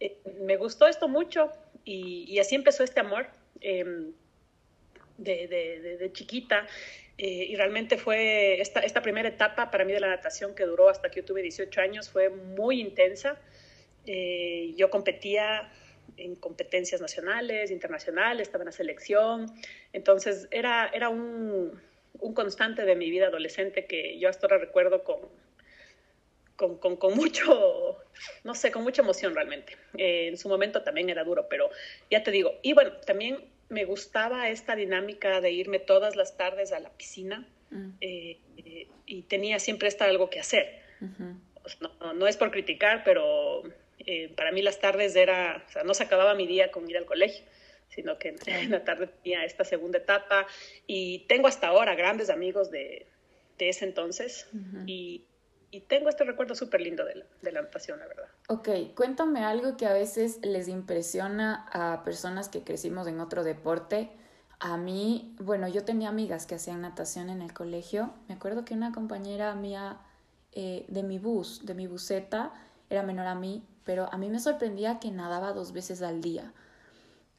eh, 0.00 0.18
me 0.40 0.56
gustó 0.56 0.86
esto 0.86 1.08
mucho 1.08 1.50
y, 1.84 2.38
así 2.38 2.54
empezó 2.54 2.84
este 2.84 3.00
amor 3.00 3.28
em, 3.60 4.12
de, 5.18 5.46
de, 5.46 5.96
de, 5.98 6.12
chiquita. 6.12 6.66
Eh, 7.16 7.46
y 7.48 7.54
realmente 7.54 7.96
fue 7.96 8.60
esta, 8.60 8.80
esta 8.80 9.00
primera 9.00 9.28
etapa 9.28 9.70
para 9.70 9.84
mí 9.84 9.92
de 9.92 10.00
la 10.00 10.08
natación 10.08 10.52
que 10.54 10.64
duró 10.64 10.88
hasta 10.88 11.10
que 11.10 11.20
yo 11.20 11.24
tuve 11.24 11.42
18 11.42 11.80
años, 11.80 12.10
fue 12.10 12.28
muy 12.28 12.80
intensa. 12.80 13.38
Eh, 14.06 14.74
yo 14.76 14.90
competía 14.90 15.70
en 16.16 16.36
competencias 16.36 17.00
nacionales, 17.00 17.70
internacionales, 17.70 18.48
estaba 18.48 18.62
en 18.62 18.66
la 18.66 18.72
selección. 18.72 19.46
Entonces 19.92 20.48
era, 20.50 20.90
era 20.92 21.08
un, 21.08 21.80
un 22.20 22.34
constante 22.34 22.84
de 22.84 22.96
mi 22.96 23.10
vida 23.10 23.28
adolescente 23.28 23.86
que 23.86 24.18
yo 24.18 24.28
hasta 24.28 24.46
ahora 24.46 24.58
recuerdo 24.58 25.04
con, 25.04 25.20
con, 26.56 26.78
con, 26.78 26.96
con, 26.96 27.14
mucho, 27.16 27.98
no 28.44 28.54
sé, 28.54 28.70
con 28.70 28.82
mucha 28.82 29.02
emoción 29.02 29.34
realmente. 29.34 29.76
Eh, 29.96 30.28
en 30.28 30.38
su 30.38 30.48
momento 30.48 30.82
también 30.82 31.10
era 31.10 31.24
duro, 31.24 31.48
pero 31.48 31.70
ya 32.10 32.22
te 32.22 32.30
digo, 32.30 32.58
y 32.62 32.72
bueno, 32.72 32.92
también 32.98 33.44
me 33.68 33.84
gustaba 33.84 34.48
esta 34.48 34.76
dinámica 34.76 35.40
de 35.40 35.50
irme 35.50 35.78
todas 35.78 36.16
las 36.16 36.36
tardes 36.36 36.72
a 36.72 36.80
la 36.80 36.90
piscina 36.90 37.46
mm. 37.70 37.88
eh, 38.00 38.38
y 39.06 39.22
tenía 39.22 39.58
siempre 39.58 39.88
esta 39.88 40.04
algo 40.04 40.30
que 40.30 40.40
hacer. 40.40 40.82
no, 41.00 42.12
no, 42.14 42.26
es 42.26 42.36
por 42.36 42.50
criticar, 42.50 43.02
pero 43.04 43.62
eh, 44.06 44.32
para 44.36 44.52
mí 44.52 44.62
las 44.62 44.80
tardes 44.80 45.16
era, 45.16 45.64
o 45.66 45.72
sea, 45.72 45.84
no 45.84 45.94
se 45.94 46.04
acababa 46.04 46.34
mi 46.34 46.46
día 46.46 46.70
con 46.70 46.88
ir 46.88 46.96
al 46.96 47.06
colegio, 47.06 47.44
sino 47.88 48.18
que 48.18 48.36
en 48.46 48.70
la 48.70 48.84
tarde 48.84 49.08
tenía 49.22 49.44
esta 49.44 49.64
segunda 49.64 49.98
etapa 49.98 50.46
y 50.86 51.20
tengo 51.26 51.48
hasta 51.48 51.68
ahora 51.68 51.94
grandes 51.94 52.30
amigos 52.30 52.70
de, 52.70 53.06
de 53.58 53.68
ese 53.68 53.84
entonces 53.84 54.48
y, 54.86 55.24
y, 55.70 55.80
tengo 55.80 56.08
este 56.08 56.24
recuerdo 56.24 56.54
súper 56.54 56.80
lindo 56.80 57.04
de 57.04 57.16
la, 57.16 57.26
de 57.42 57.52
la 57.52 57.62
natación, 57.62 57.98
la 57.98 58.06
verdad. 58.06 58.28
Ok, 58.48 58.68
cuéntame 58.94 59.44
algo 59.44 59.76
que 59.76 59.86
a 59.86 59.92
veces 59.92 60.40
les 60.42 60.68
impresiona 60.68 61.66
a 61.72 62.04
personas 62.04 62.48
que 62.48 62.62
crecimos 62.62 63.06
en 63.06 63.20
otro 63.20 63.44
deporte. 63.44 64.10
A 64.60 64.76
mí, 64.76 65.34
bueno, 65.38 65.68
yo 65.68 65.84
tenía 65.84 66.08
amigas 66.08 66.46
que 66.46 66.54
hacían 66.54 66.82
natación 66.82 67.28
en 67.28 67.42
el 67.42 67.52
colegio. 67.52 68.14
Me 68.28 68.34
acuerdo 68.34 68.64
que 68.64 68.74
una 68.74 68.92
compañera 68.92 69.54
mía 69.54 69.98
eh, 70.52 70.84
de 70.88 71.02
mi 71.02 71.18
bus, 71.18 71.66
de 71.66 71.74
mi 71.74 71.86
buseta, 71.86 72.52
era 72.88 73.02
menor 73.02 73.26
a 73.26 73.34
mí, 73.34 73.66
pero 73.84 74.08
a 74.12 74.18
mí 74.18 74.28
me 74.28 74.40
sorprendía 74.40 74.98
que 74.98 75.10
nadaba 75.10 75.52
dos 75.52 75.72
veces 75.72 76.02
al 76.02 76.20
día. 76.20 76.52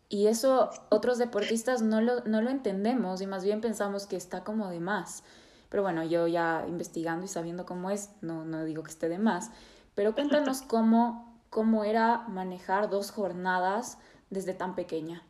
Y 0.08 0.28
eso 0.28 0.70
otros 0.90 1.18
deportistas 1.18 1.82
no 1.82 2.00
lo, 2.00 2.22
no 2.26 2.42
lo 2.42 2.50
entendemos 2.50 3.22
y 3.22 3.28
más 3.28 3.44
bien 3.44 3.62
pensamos 3.62 4.06
que 4.06 4.16
está 4.16 4.44
como 4.44 4.70
de 4.70 4.80
más. 4.80 5.24
Pero 5.70 5.84
bueno, 5.84 6.04
yo 6.04 6.28
ya 6.28 6.64
investigando 6.68 7.26
y 7.26 7.28
sabiendo 7.28 7.66
cómo 7.66 7.90
es, 7.90 8.12
no, 8.22 8.46
no 8.46 8.64
digo 8.64 8.84
que 8.84 8.92
esté 8.92 9.10
de 9.10 9.18
más. 9.18 9.52
Pero 9.96 10.14
cuéntanos 10.14 10.62
cómo, 10.68 11.40
cómo 11.50 11.84
era 11.84 12.20
manejar 12.28 12.90
dos 12.90 13.12
jornadas 13.12 13.98
desde 14.30 14.54
tan 14.54 14.76
pequeña. 14.76 15.24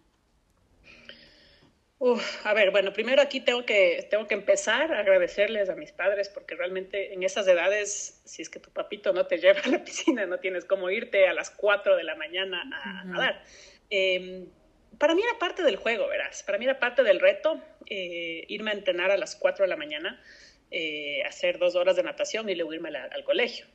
Uf, 2.06 2.46
a 2.46 2.54
ver, 2.54 2.70
bueno, 2.70 2.94
primero 2.94 3.20
aquí 3.20 3.40
tengo 3.40 3.66
que, 3.66 4.06
tengo 4.12 4.28
que 4.28 4.36
empezar 4.36 4.94
a 4.94 5.00
agradecerles 5.00 5.72
a 5.72 5.76
mis 5.76 5.92
padres 5.92 6.30
porque 6.30 6.54
realmente 6.54 7.16
en 7.16 7.24
esas 7.24 7.48
edades, 7.48 8.22
si 8.26 8.44
es 8.44 8.50
que 8.52 8.60
tu 8.60 8.70
papito 8.70 9.12
no 9.12 9.26
te 9.26 9.38
lleva 9.42 9.60
a 9.62 9.70
la 9.70 9.84
piscina, 9.84 10.28
no 10.28 10.38
tienes 10.38 10.66
cómo 10.66 10.92
irte 10.92 11.28
a 11.28 11.34
las 11.34 11.50
4 11.50 11.96
de 11.96 12.04
la 12.04 12.16
mañana 12.16 12.62
a 12.62 13.06
nadar. 13.06 13.42
Em, 13.90 14.46
para 15.00 15.16
mí 15.16 15.24
era 15.28 15.40
parte 15.40 15.64
del 15.64 15.78
juego, 15.78 16.08
verás, 16.08 16.44
para 16.44 16.60
mí 16.60 16.66
era 16.66 16.78
parte 16.78 17.02
del 17.02 17.20
reto 17.20 17.60
eh, 17.88 18.46
irme 18.50 18.70
a 18.70 18.76
entrenar 18.76 19.10
a 19.10 19.18
las 19.18 19.36
4 19.36 19.64
de 19.64 19.70
la 19.70 19.76
mañana, 19.76 20.22
eh, 20.70 21.24
hacer 21.24 21.58
dos 21.58 21.74
horas 21.74 21.96
de 21.96 22.04
natación 22.04 22.48
y 22.50 22.54
luego 22.54 22.72
irme 22.72 22.96
al 22.96 23.24
colegio. 23.24 23.66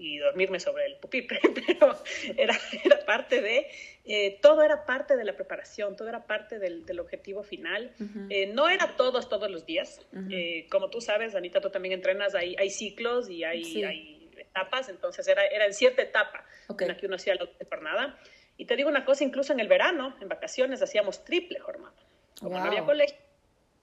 Y 0.00 0.18
dormirme 0.18 0.58
sobre 0.60 0.86
el 0.86 0.96
pupitre, 0.96 1.38
pero 1.66 1.96
era, 2.36 2.58
era 2.84 2.98
parte 3.04 3.40
de, 3.42 3.66
eh, 4.04 4.38
todo 4.40 4.62
era 4.62 4.84
parte 4.86 5.16
de 5.16 5.24
la 5.24 5.34
preparación, 5.34 5.96
todo 5.96 6.08
era 6.08 6.26
parte 6.26 6.58
del, 6.58 6.86
del 6.86 7.00
objetivo 7.00 7.42
final. 7.42 7.94
eh, 8.30 8.46
no 8.46 8.68
era 8.68 8.96
todos, 8.96 9.28
todos 9.28 9.50
los 9.50 9.66
días. 9.66 10.00
eh, 10.30 10.66
como 10.70 10.88
tú 10.90 11.00
sabes, 11.00 11.34
Anita, 11.34 11.60
tú 11.60 11.70
también 11.70 11.92
entrenas, 11.92 12.34
hay, 12.34 12.56
hay 12.58 12.70
ciclos 12.70 13.28
y 13.28 13.44
hay, 13.44 13.64
Sí. 13.64 13.84
hay 13.84 14.30
etapas, 14.38 14.88
entonces 14.88 15.28
era, 15.28 15.44
era 15.46 15.66
en 15.66 15.74
cierta 15.74 16.02
etapa 16.02 16.44
Ok. 16.68 16.82
en 16.82 16.88
la 16.88 16.96
que 16.96 17.06
uno 17.06 17.16
hacía 17.16 17.34
la 17.34 17.46
jornada. 17.68 18.18
Y 18.56 18.64
te 18.66 18.76
digo 18.76 18.88
una 18.88 19.04
cosa, 19.04 19.22
incluso 19.24 19.52
en 19.52 19.60
el 19.60 19.68
verano, 19.68 20.16
en 20.20 20.28
vacaciones, 20.28 20.82
hacíamos 20.82 21.24
triple 21.24 21.60
jornada. 21.60 21.94
Como 22.40 22.58
no 22.58 22.64
había 22.64 22.80
Wow. 22.80 22.88
colegio, 22.88 23.16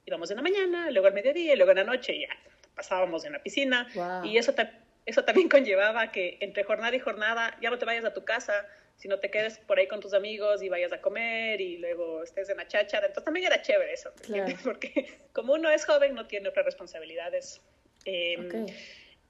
íbamos 0.05 0.29
en 0.31 0.37
la 0.37 0.43
mañana, 0.43 0.89
luego 0.91 1.07
al 1.07 1.13
mediodía 1.13 1.53
y 1.53 1.55
luego 1.57 1.71
en 1.71 1.77
la 1.77 1.83
noche 1.83 2.13
y 2.15 2.21
ya 2.21 2.29
pasábamos 2.75 3.23
en 3.25 3.33
la 3.33 3.41
piscina. 3.43 3.87
Wow. 3.95 4.25
Y 4.25 4.37
eso, 4.37 4.53
ta- 4.53 4.71
eso 5.07 5.23
también 5.23 5.49
conllevaba 5.49 6.11
que 6.11 6.37
entre 6.41 6.63
jornada 6.63 6.95
y 6.95 6.99
jornada 6.99 7.57
ya 7.61 7.71
no 7.71 7.79
te 7.79 7.85
vayas 7.85 8.05
a 8.05 8.13
tu 8.13 8.23
casa, 8.23 8.67
sino 8.97 9.19
te 9.19 9.31
quedes 9.31 9.57
por 9.59 9.79
ahí 9.79 9.87
con 9.87 10.01
tus 10.01 10.13
amigos 10.13 10.61
y 10.61 10.69
vayas 10.69 10.91
a 10.91 11.01
comer 11.01 11.61
y 11.61 11.77
luego 11.77 12.23
estés 12.23 12.49
en 12.49 12.57
la 12.57 12.67
cháchara. 12.67 13.07
Entonces 13.07 13.25
también 13.25 13.45
era 13.45 13.61
chévere 13.61 13.93
eso, 13.93 14.11
¿me 14.15 14.25
Claro. 14.25 14.53
Porque 14.63 15.19
como 15.33 15.53
uno 15.53 15.69
es 15.69 15.85
joven 15.85 16.13
no 16.13 16.27
tiene 16.27 16.49
otras 16.49 16.65
responsabilidades. 16.65 17.61
Eh, 18.05 18.37
Ok. 18.37 18.71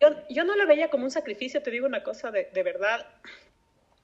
yo, 0.02 0.24
yo 0.30 0.44
no 0.44 0.56
lo 0.56 0.68
veía 0.68 0.90
como 0.90 1.04
un 1.04 1.12
sacrificio, 1.12 1.62
te 1.62 1.72
digo 1.72 1.86
una 1.86 2.04
cosa 2.04 2.32
de, 2.32 2.50
de 2.52 2.64
verdad. 2.64 3.06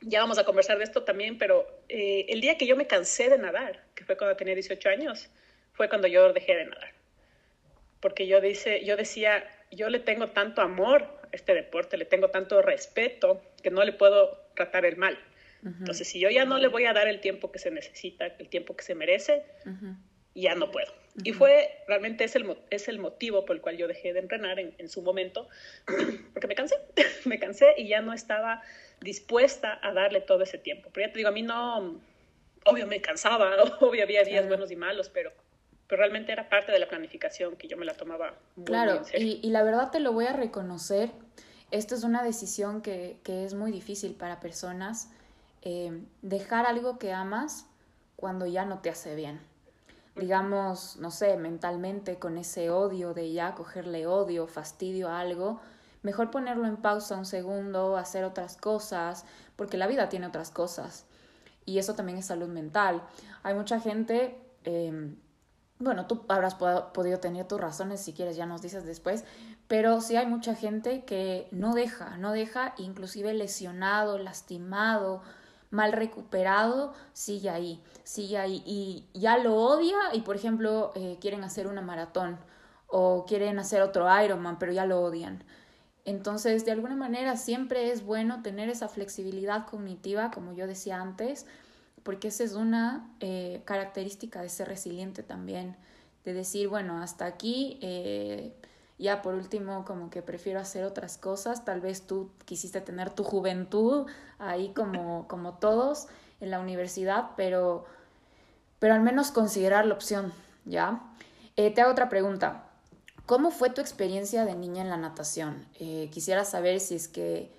Ya 0.01 0.19
vamos 0.19 0.37
a 0.37 0.43
conversar 0.43 0.77
de 0.77 0.83
esto 0.83 1.03
también, 1.03 1.37
pero 1.37 1.65
eh, 1.87 2.25
el 2.27 2.41
día 2.41 2.57
que 2.57 2.67
yo 2.67 2.75
me 2.75 2.87
cansé 2.87 3.29
de 3.29 3.37
nadar, 3.37 3.83
que 3.95 4.03
fue 4.03 4.17
cuando 4.17 4.35
tenía 4.35 4.53
18 4.53 4.89
años, 4.89 5.29
fue 5.71 5.87
cuando 5.87 6.07
yo 6.07 6.33
dejé 6.33 6.55
de 6.55 6.65
nadar. 6.65 6.91
Porque 8.01 8.27
yo, 8.27 8.41
dice, 8.41 8.83
yo 8.83 8.97
decía, 8.97 9.49
yo 9.75 9.89
le 9.89 9.99
tengo 9.99 10.29
tanto 10.29 10.61
amor 10.61 11.03
a 11.03 11.27
este 11.31 11.53
deporte, 11.53 11.97
le 11.97 12.05
tengo 12.05 12.29
tanto 12.29 12.61
respeto, 12.61 13.41
que 13.61 13.71
no 13.71 13.83
le 13.83 13.93
puedo 13.93 14.39
tratar 14.55 14.85
el 14.85 14.97
mal. 14.97 15.17
Ujú, 15.61 15.75
Entonces, 15.79 16.07
si 16.07 16.19
yo 16.19 16.29
ya 16.29 16.45
no 16.45 16.57
le 16.57 16.67
voy 16.67 16.85
a 16.85 16.93
dar 16.93 17.07
el 17.07 17.19
tiempo 17.21 17.51
que 17.51 17.59
se 17.59 17.71
necesita, 17.71 18.25
el 18.25 18.49
tiempo 18.49 18.75
que 18.75 18.83
se 18.83 18.95
merece, 18.95 19.43
ya 20.35 20.55
no 20.55 20.71
puedo. 20.71 20.91
Y 21.23 21.31
fue, 21.31 21.69
realmente 21.87 22.23
es 22.23 22.35
el, 22.35 22.57
es 22.71 22.87
el 22.87 22.97
motivo 22.97 23.45
por 23.45 23.55
el 23.55 23.61
cual 23.61 23.77
yo 23.77 23.87
dejé 23.87 24.13
de 24.13 24.19
entrenar 24.19 24.59
en, 24.59 24.73
en 24.79 24.89
su 24.89 25.01
momento, 25.03 25.47
porque 26.33 26.47
me 26.47 26.55
cansé, 26.55 26.75
me 27.25 27.39
cansé 27.39 27.73
y 27.77 27.87
ya 27.87 28.01
no 28.01 28.13
estaba 28.13 28.61
dispuesta 28.99 29.79
a 29.83 29.93
darle 29.93 30.21
todo 30.21 30.43
ese 30.43 30.57
tiempo. 30.57 30.89
Pero 30.91 31.07
ya 31.07 31.13
te 31.13 31.19
digo, 31.19 31.29
a 31.29 31.33
mí 31.33 31.43
no, 31.43 32.01
obvio 32.65 32.87
me 32.87 33.01
cansaba, 33.01 33.55
obvio 33.79 34.03
había 34.03 34.23
días 34.23 34.47
buenos 34.47 34.71
y 34.71 34.75
malos, 34.75 35.09
pero, 35.09 35.31
pero 35.87 35.99
realmente 35.99 36.31
era 36.31 36.49
parte 36.49 36.71
de 36.71 36.79
la 36.79 36.87
planificación 36.87 37.55
que 37.55 37.67
yo 37.67 37.77
me 37.77 37.85
la 37.85 37.93
tomaba 37.93 38.33
muy, 38.55 38.65
Claro, 38.65 39.01
y, 39.17 39.39
y 39.43 39.49
la 39.49 39.63
verdad 39.63 39.91
te 39.91 39.99
lo 39.99 40.11
voy 40.13 40.25
a 40.25 40.33
reconocer. 40.33 41.11
Esto 41.71 41.95
es 41.95 42.03
una 42.03 42.23
decisión 42.23 42.81
que, 42.81 43.17
que 43.23 43.45
es 43.45 43.53
muy 43.53 43.71
difícil 43.71 44.13
para 44.13 44.39
personas. 44.39 45.09
eh, 45.65 46.03
dejar 46.21 46.65
algo 46.65 46.97
que 46.99 47.13
amas 47.13 47.65
cuando 48.17 48.45
ya 48.45 48.65
no 48.65 48.79
te 48.79 48.89
hace 48.89 49.15
bien. 49.15 49.39
Digamos, 50.15 50.97
no 50.97 51.09
sé, 51.09 51.37
mentalmente 51.37 52.19
con 52.19 52.37
ese 52.37 52.69
odio 52.69 53.13
de 53.13 53.31
ya 53.31 53.55
cogerle 53.55 54.05
odio, 54.05 54.45
fastidio 54.45 55.07
a 55.09 55.19
algo, 55.21 55.59
mejor 56.03 56.29
ponerlo 56.31 56.67
en 56.67 56.77
pausa 56.77 57.15
un 57.17 57.25
segundo, 57.25 57.97
hacer 57.97 58.23
otras 58.25 58.57
cosas, 58.57 59.25
porque 59.55 59.77
la 59.77 59.87
vida 59.87 60.09
tiene 60.09 60.27
otras 60.27 60.51
cosas. 60.51 61.05
Y 61.65 61.79
eso 61.79 61.95
también 61.95 62.17
es 62.17 62.25
salud 62.27 62.49
mental. 62.49 63.01
Hay 63.41 63.53
mucha 63.55 63.79
gente, 63.79 64.37
eh, 64.65 65.15
bueno, 65.83 66.05
tú 66.07 66.23
habrás 66.29 66.55
po- 66.55 66.91
podido 66.93 67.19
tener 67.19 67.47
tus 67.47 67.59
razones 67.59 68.01
si 68.01 68.13
quieres, 68.13 68.35
ya 68.35 68.45
nos 68.45 68.61
dices 68.61 68.85
después, 68.85 69.23
pero 69.67 70.01
sí 70.01 70.15
hay 70.15 70.25
mucha 70.25 70.55
gente 70.55 71.03
que 71.05 71.47
no 71.51 71.73
deja, 71.73 72.17
no 72.17 72.31
deja, 72.31 72.73
inclusive 72.77 73.33
lesionado, 73.33 74.17
lastimado, 74.17 75.21
mal 75.71 75.91
recuperado, 75.91 76.93
sigue 77.13 77.49
ahí, 77.49 77.81
sigue 78.03 78.37
ahí 78.37 78.63
y 78.65 79.07
ya 79.13 79.37
lo 79.37 79.55
odia 79.55 79.97
y 80.13 80.21
por 80.21 80.35
ejemplo 80.35 80.91
eh, 80.95 81.17
quieren 81.19 81.43
hacer 81.43 81.67
una 81.67 81.81
maratón 81.81 82.37
o 82.87 83.25
quieren 83.25 83.57
hacer 83.57 83.81
otro 83.81 84.07
Ironman, 84.23 84.59
pero 84.59 84.71
ya 84.71 84.85
lo 84.85 85.01
odian. 85.01 85.43
Entonces, 86.05 86.65
de 86.65 86.71
alguna 86.73 86.95
manera, 86.95 87.37
siempre 87.37 87.91
es 87.91 88.05
bueno 88.05 88.41
tener 88.43 88.69
esa 88.69 88.89
flexibilidad 88.89 89.65
cognitiva, 89.65 90.31
como 90.31 90.53
yo 90.53 90.67
decía 90.67 90.99
antes, 91.01 91.47
porque 92.03 92.27
esa 92.27 92.43
es 92.43 92.53
una 92.53 93.09
eh, 93.19 93.61
característica 93.65 94.41
de 94.41 94.49
ser 94.49 94.67
resiliente 94.67 95.23
también, 95.23 95.75
de 96.25 96.33
decir, 96.33 96.67
bueno, 96.67 97.01
hasta 97.01 97.25
aquí, 97.25 97.79
eh, 97.81 98.53
ya 98.97 99.21
por 99.21 99.33
último, 99.33 99.85
como 99.85 100.09
que 100.09 100.21
prefiero 100.21 100.59
hacer 100.59 100.85
otras 100.85 101.17
cosas, 101.17 101.65
tal 101.65 101.81
vez 101.81 102.05
tú 102.07 102.31
quisiste 102.45 102.81
tener 102.81 103.09
tu 103.09 103.23
juventud 103.23 104.07
ahí 104.39 104.73
como, 104.73 105.27
como 105.27 105.55
todos 105.55 106.07
en 106.39 106.51
la 106.51 106.59
universidad, 106.59 107.31
pero, 107.35 107.85
pero 108.79 108.93
al 108.93 109.01
menos 109.01 109.31
considerar 109.31 109.85
la 109.85 109.93
opción, 109.93 110.33
¿ya? 110.65 111.01
Eh, 111.55 111.73
te 111.73 111.81
hago 111.81 111.91
otra 111.91 112.09
pregunta. 112.09 112.65
¿Cómo 113.25 113.51
fue 113.51 113.69
tu 113.69 113.79
experiencia 113.79 114.43
de 114.43 114.55
niña 114.55 114.81
en 114.81 114.89
la 114.89 114.97
natación? 114.97 115.65
Eh, 115.79 116.09
quisiera 116.11 116.43
saber 116.43 116.81
si 116.81 116.95
es 116.95 117.07
que 117.07 117.53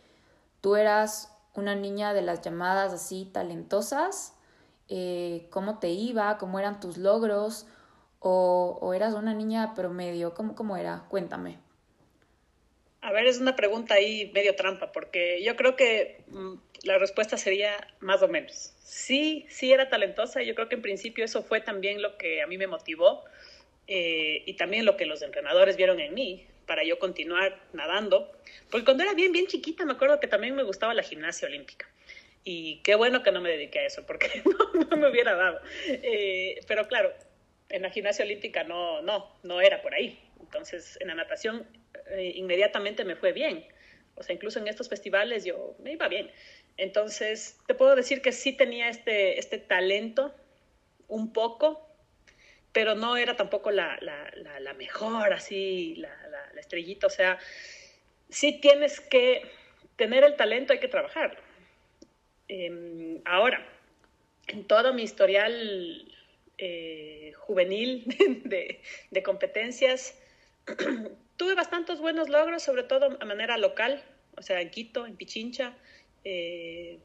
tú 0.61 0.77
eras 0.77 1.31
una 1.55 1.75
niña 1.75 2.13
de 2.13 2.21
las 2.21 2.43
llamadas 2.43 2.93
así 2.93 3.31
talentosas, 3.33 4.34
eh, 4.89 5.47
cómo 5.51 5.79
te 5.79 5.89
iba, 5.89 6.39
cómo 6.39 6.59
eran 6.59 6.81
tus 6.81 6.97
logros, 6.97 7.67
o, 8.21 8.79
o 8.81 8.95
eras 8.95 9.15
una 9.15 9.35
niña 9.35 9.75
promedio, 9.75 10.35
¿cómo, 10.35 10.55
cómo 10.55 10.77
era? 10.77 11.05
Cuéntame. 11.09 11.59
A 13.03 13.13
ver, 13.13 13.27
es 13.27 13.39
una 13.39 13.55
pregunta 13.55 13.95
ahí 13.95 14.31
medio 14.33 14.57
trampa, 14.57 14.91
porque 14.91 15.43
yo 15.45 15.57
creo 15.57 15.77
que 15.77 16.25
mm, 16.29 16.55
la 16.85 16.97
respuesta 16.97 17.37
sería 17.37 17.87
más 18.01 18.23
o 18.23 18.29
menos. 18.29 18.73
Sí, 18.83 19.45
sí 19.51 19.73
era 19.73 19.91
talentosa, 19.91 20.43
yo 20.43 20.55
creo 20.55 20.71
que 20.71 20.77
en 20.77 20.81
principio 20.83 21.23
eso 21.23 21.43
fue 21.43 21.61
también 21.61 22.01
lo 22.01 22.17
que 22.17 22.41
a 22.41 22.47
mí 22.47 22.57
me 22.57 22.67
motivó 22.67 23.23
eh, 23.87 24.43
y 24.47 24.55
también 24.55 24.87
lo 24.87 24.97
que 24.97 25.05
los 25.05 25.21
entrenadores 25.21 25.77
vieron 25.77 26.01
en 26.01 26.15
mí 26.15 26.47
para 26.67 26.83
yo 26.83 26.99
continuar 26.99 27.61
nadando. 27.75 28.33
Porque 28.71 28.87
cuando 28.87 29.03
era 29.03 29.13
bien, 29.13 29.33
bien 29.33 29.49
chiquita, 29.49 29.85
me 29.85 29.93
acuerdo 29.93 30.19
que 30.19 30.27
también 30.27 30.55
me 30.55 30.63
gustaba 30.63 30.95
la 30.95 31.03
gimnasia 31.03 31.47
olímpica. 31.47 31.87
Y 32.45 32.83
qué 32.83 32.95
bueno 32.95 33.23
que 33.23 33.33
no 33.33 33.41
me 33.41 33.51
dediqué 33.51 33.81
a 33.81 33.87
eso, 33.87 34.05
porque 34.07 34.43
no, 34.91 34.97
me 34.97 35.09
hubiera 35.09 35.35
dado. 35.35 35.61
Eh, 35.89 36.61
pero 36.69 36.87
claro, 36.87 37.13
en 37.71 37.83
la 37.83 37.91
gimnasia 37.91 38.25
olímpica 38.25 38.65
no, 38.65 39.03
no, 39.03 39.35
no 39.43 39.61
era 39.61 39.81
por 39.83 39.95
ahí. 39.95 40.19
Entonces, 40.41 40.99
en 41.01 41.09
la 41.09 41.15
natación 41.15 41.67
eh, 42.11 42.33
inmediatamente 42.35 43.05
me 43.05 43.17
fue 43.17 43.33
bien. 43.33 43.67
O 44.17 44.23
sea, 44.23 44.35
incluso 44.35 44.59
en 44.59 44.69
estos 44.69 44.89
festivales 44.89 45.45
yo 45.45 45.75
me 45.81 45.93
iba 45.93 46.07
bien. 46.09 46.31
Entonces, 46.77 47.59
te 47.67 47.75
puedo 47.75 47.97
decir 47.97 48.23
que 48.23 48.33
sí 48.33 48.53
tenía 48.53 48.89
este, 48.89 49.39
este 49.39 49.59
talento 49.59 50.35
un 51.09 51.33
poco, 51.33 51.89
pero 52.73 52.95
no 52.95 53.17
era 53.17 53.37
tampoco 53.37 53.71
la, 53.71 53.97
la, 54.01 54.31
la, 54.35 54.61
la 54.61 54.75
mejor, 54.75 55.33
así, 55.33 55.95
la, 55.97 56.11
estrellita. 56.59 57.07
O 57.07 57.11
sea, 57.11 57.39
sí 58.29 58.61
tienes 58.61 59.01
que 59.01 59.43
tener 59.97 60.25
el 60.25 60.37
talento, 60.37 60.73
hay 60.73 60.81
que 60.81 60.89
trabajarlo. 60.89 61.41
Eh, 62.49 63.21
ahora, 63.25 63.67
en 64.47 64.65
todo 64.67 64.93
mi 64.93 65.03
historial 65.03 66.13
eh, 66.59 67.33
juvenil 67.39 68.05
de, 68.45 68.81
de 69.11 69.23
competencias, 69.23 70.19
tuve 71.37 71.55
bastantes 71.55 72.01
buenos 72.01 72.29
logros, 72.29 72.63
sobre 72.63 72.85
todo 72.85 73.17
a 73.21 73.25
manera 73.25 73.59
local, 73.59 74.03
o 74.37 74.43
sea, 74.43 74.61
en 74.61 74.71
Quito, 74.71 75.07
en 75.07 75.17
Pichincha. 75.17 75.77
Eh, 76.25 76.99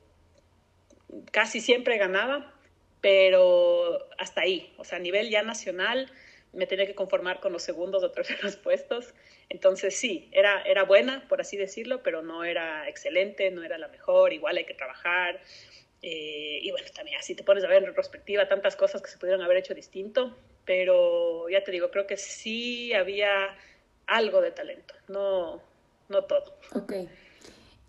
casi 1.31 1.59
siempre 1.59 1.97
ganaba, 1.97 2.53
pero 3.01 4.07
hasta 4.17 4.41
ahí, 4.41 4.73
o 4.77 4.83
sea, 4.83 4.97
a 4.97 5.01
nivel 5.01 5.29
ya 5.29 5.41
nacional 5.43 6.11
me 6.53 6.65
tenía 6.65 6.85
que 6.85 6.95
conformar 6.95 7.39
con 7.39 7.53
los 7.53 7.63
segundos 7.63 8.03
o 8.03 8.11
terceros 8.11 8.55
puestos. 8.63 9.13
Entonces 9.49 9.95
sí, 9.95 10.29
era, 10.31 10.61
era 10.63 10.83
buena, 10.83 11.27
por 11.27 11.41
así 11.41 11.57
decirlo, 11.57 12.03
pero 12.03 12.21
no 12.21 12.43
era 12.43 12.87
excelente, 12.87 13.51
no 13.51 13.63
era 13.63 13.77
la 13.77 13.87
mejor, 13.87 14.33
igual 14.33 14.57
hay 14.57 14.65
que 14.65 14.73
trabajar. 14.73 15.39
Eh, 16.01 16.59
y 16.61 16.71
bueno, 16.71 16.87
también 16.95 17.19
así 17.19 17.35
te 17.35 17.43
pones 17.43 17.63
a 17.63 17.67
ver 17.67 17.77
en 17.77 17.87
retrospectiva 17.87 18.47
tantas 18.47 18.75
cosas 18.75 19.01
que 19.01 19.09
se 19.09 19.17
pudieron 19.17 19.41
haber 19.41 19.57
hecho 19.57 19.73
distinto, 19.73 20.35
pero 20.65 21.49
ya 21.49 21.63
te 21.63 21.71
digo, 21.71 21.91
creo 21.91 22.07
que 22.07 22.15
sí 22.15 22.93
había 22.93 23.57
algo 24.07 24.41
de 24.41 24.51
talento, 24.51 24.93
no, 25.07 25.61
no 26.07 26.23
todo. 26.23 26.57
Ok. 26.73 26.93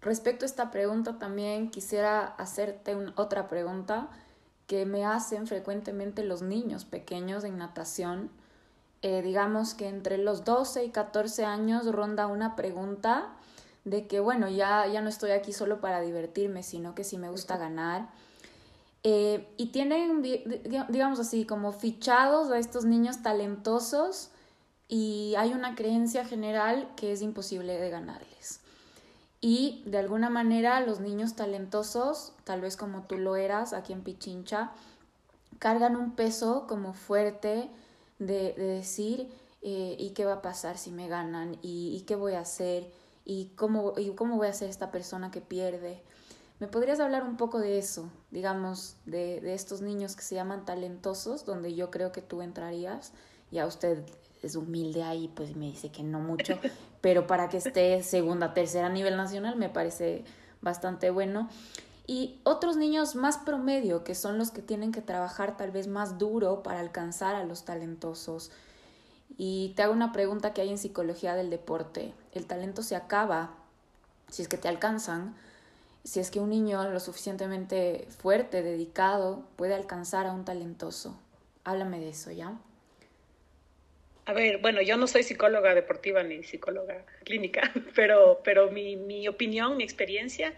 Respecto 0.03 0.45
a 0.45 0.47
esta 0.47 0.71
pregunta 0.71 1.19
también 1.19 1.71
quisiera 1.71 2.25
hacerte 2.25 2.95
un, 2.95 3.13
otra 3.17 3.49
pregunta 3.49 4.09
que 4.67 4.87
me 4.87 5.05
hacen 5.05 5.47
frecuentemente 5.47 6.25
los 6.25 6.43
niños 6.43 6.85
pequeños 6.85 7.45
en 7.45 7.59
natación. 7.59 8.31
Eh, 9.03 9.23
digamos 9.23 9.75
que 9.75 9.89
entre 9.89 10.19
los 10.19 10.45
12 10.45 10.85
y 10.85 10.91
14 10.91 11.45
años 11.45 11.87
ronda 11.87 12.27
una 12.27 12.55
pregunta 12.55 13.35
de 13.85 14.07
que, 14.07 14.21
bueno, 14.21 14.49
ya, 14.49 14.87
ya 14.87 15.01
no 15.01 15.09
estoy 15.09 15.31
aquí 15.31 15.53
solo 15.53 15.81
para 15.81 16.01
divertirme, 16.01 16.63
sino 16.63 16.95
que 16.95 17.05
sí 17.05 17.17
me 17.17 17.31
gusta 17.31 17.57
ganar. 17.57 18.11
Eh, 19.03 19.49
y 19.57 19.67
tienen, 19.69 20.21
digamos 20.23 21.19
así, 21.19 21.47
como 21.47 21.73
fichados 21.73 22.51
a 22.51 22.59
estos 22.59 22.85
niños 22.85 23.23
talentosos 23.23 24.31
y 24.89 25.35
hay 25.39 25.55
una 25.55 25.75
creencia 25.75 26.25
general 26.25 26.91
que 26.97 27.13
es 27.13 27.23
imposible 27.23 27.79
de 27.79 27.89
ganarles. 27.89 28.61
Y 29.41 29.83
de 29.87 29.97
alguna 29.97 30.29
manera 30.29 30.81
los 30.81 31.01
niños 31.01 31.35
talentosos, 31.35 32.35
tal 32.45 32.61
vez 32.61 32.77
como 32.77 33.05
tú 33.05 33.17
lo 33.17 33.37
eras 33.37 33.73
aquí 33.73 33.95
en 33.95 34.03
Pichincha, 34.03 34.73
cargan 35.59 35.97
un 35.97 36.15
peso 36.15 36.67
como 36.67 36.93
fuerte 36.93 37.71
de, 38.21 38.53
decir, 38.53 39.29
eh, 39.63 39.97
¿y 39.99 40.11
qué 40.11 40.25
va 40.25 40.35
a 40.35 40.43
pasar 40.43 40.79
si 40.79 40.93
me 40.93 41.09
ganan? 41.09 41.59
¿Y, 41.63 42.05
qué 42.07 42.15
voy 42.15 42.35
a 42.35 42.41
hacer? 42.41 42.89
¿Y 43.25 43.47
cómo, 43.57 43.95
¿Y 43.99 44.11
cómo 44.11 44.37
voy 44.37 44.47
a 44.47 44.53
ser 44.53 44.71
esta 44.71 44.93
persona 44.93 45.33
que 45.33 45.41
pierde? 45.41 46.01
¿Me 46.61 46.69
podrías 46.69 47.01
hablar 47.01 47.25
un 47.25 47.37
poco 47.37 47.59
de 47.59 47.79
eso, 47.79 48.11
digamos, 48.31 48.97
de, 49.07 49.41
de 49.41 49.55
estos 49.55 49.81
niños 49.81 50.15
que 50.15 50.23
se 50.23 50.37
llaman 50.37 50.65
talentosos, 50.65 51.45
donde 51.45 51.75
yo 51.75 51.91
creo 51.91 52.13
que 52.13 52.23
tú 52.23 52.43
entrarías? 52.43 53.13
Ya 53.51 53.67
usted 53.67 54.05
es 54.43 54.57
humilde 54.57 55.03
ahí, 55.03 55.29
pues 55.35 55.57
me 55.57 55.67
dice 55.67 55.91
que 55.91 56.03
no 56.03 56.21
mucho, 56.21 56.59
pero 57.01 57.27
para 57.27 57.49
que 57.49 57.57
esté 57.57 58.03
segunda, 58.03 58.55
tercera 58.55 58.87
a 58.87 58.91
nivel 58.91 59.17
nacional 59.17 59.57
me 59.57 59.69
parece 59.69 60.25
bastante 60.61 61.11
bueno. 61.11 61.49
Y 62.11 62.41
otros 62.43 62.77
niños 62.77 63.15
más 63.15 63.39
promedio, 63.39 64.03
que 64.03 64.17
son 64.17 64.37
los 64.37 64.51
que 64.51 64.63
tienen 64.63 64.91
que 64.91 65.01
trabajar 65.01 65.57
tal 65.57 65.71
vez 65.71 65.87
más 65.87 66.19
duro 66.19 66.65
para 66.65 66.81
alcanzar 66.81 67.37
a 67.37 67.45
los 67.45 67.65
talentosos. 67.65 68.51
Y 69.39 69.75
te 69.77 69.85
hago 69.85 69.93
una 69.93 70.11
pregunta 70.11 70.53
que 70.53 70.61
hay 70.61 70.71
en 70.71 70.79
psicología 70.79 71.37
del 71.37 71.51
deporte. 71.51 72.13
¿El 72.35 72.47
talento 72.47 72.83
se 72.83 72.97
acaba 72.97 73.55
si 74.29 74.43
es 74.43 74.49
que 74.49 74.57
te 74.57 74.67
alcanzan? 74.67 75.37
Si 76.03 76.19
es 76.19 76.33
que 76.33 76.41
un 76.41 76.51
niño 76.51 76.83
lo 76.91 76.99
suficientemente 76.99 78.09
fuerte, 78.19 78.65
dedicado, 78.65 79.45
puede 79.55 79.75
alcanzar 79.75 80.27
a 80.27 80.33
un 80.33 80.45
talentoso. 80.45 81.17
Háblame 81.63 82.01
de 82.01 82.09
eso, 82.09 82.33
¿ya? 82.33 82.59
A 84.27 84.33
ver, 84.33 84.59
bueno, 84.59 84.83
yo 84.83 84.97
no 84.97 85.07
soy 85.07 85.23
psicóloga 85.23 85.77
deportiva 85.77 86.25
ni 86.25 86.43
psicóloga 86.43 87.05
clínica, 87.23 87.71
pero, 87.95 88.41
pero 88.43 88.69
mi, 88.73 88.97
mi 88.97 89.29
opinión, 89.29 89.77
mi 89.77 89.85
experiencia 89.85 90.55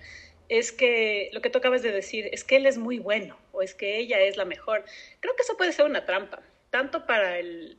es 0.59 0.71
que 0.71 1.31
lo 1.33 1.41
que 1.41 1.49
tú 1.49 1.59
acabas 1.59 1.81
de 1.81 1.93
decir 1.93 2.29
es 2.31 2.45
que 2.45 2.57
él 2.57 2.67
es 2.67 2.77
muy 2.77 2.99
bueno 2.99 3.39
o 3.53 3.63
es 3.63 3.75
que 3.75 3.97
ella 3.97 4.21
es 4.21 4.37
la 4.37 4.45
mejor. 4.45 4.85
Creo 5.21 5.35
que 5.35 5.41
eso 5.41 5.57
puede 5.57 5.73
ser 5.73 5.87
una 5.87 6.05
trampa, 6.05 6.43
tanto 6.69 7.07
para, 7.07 7.39
el, 7.39 7.79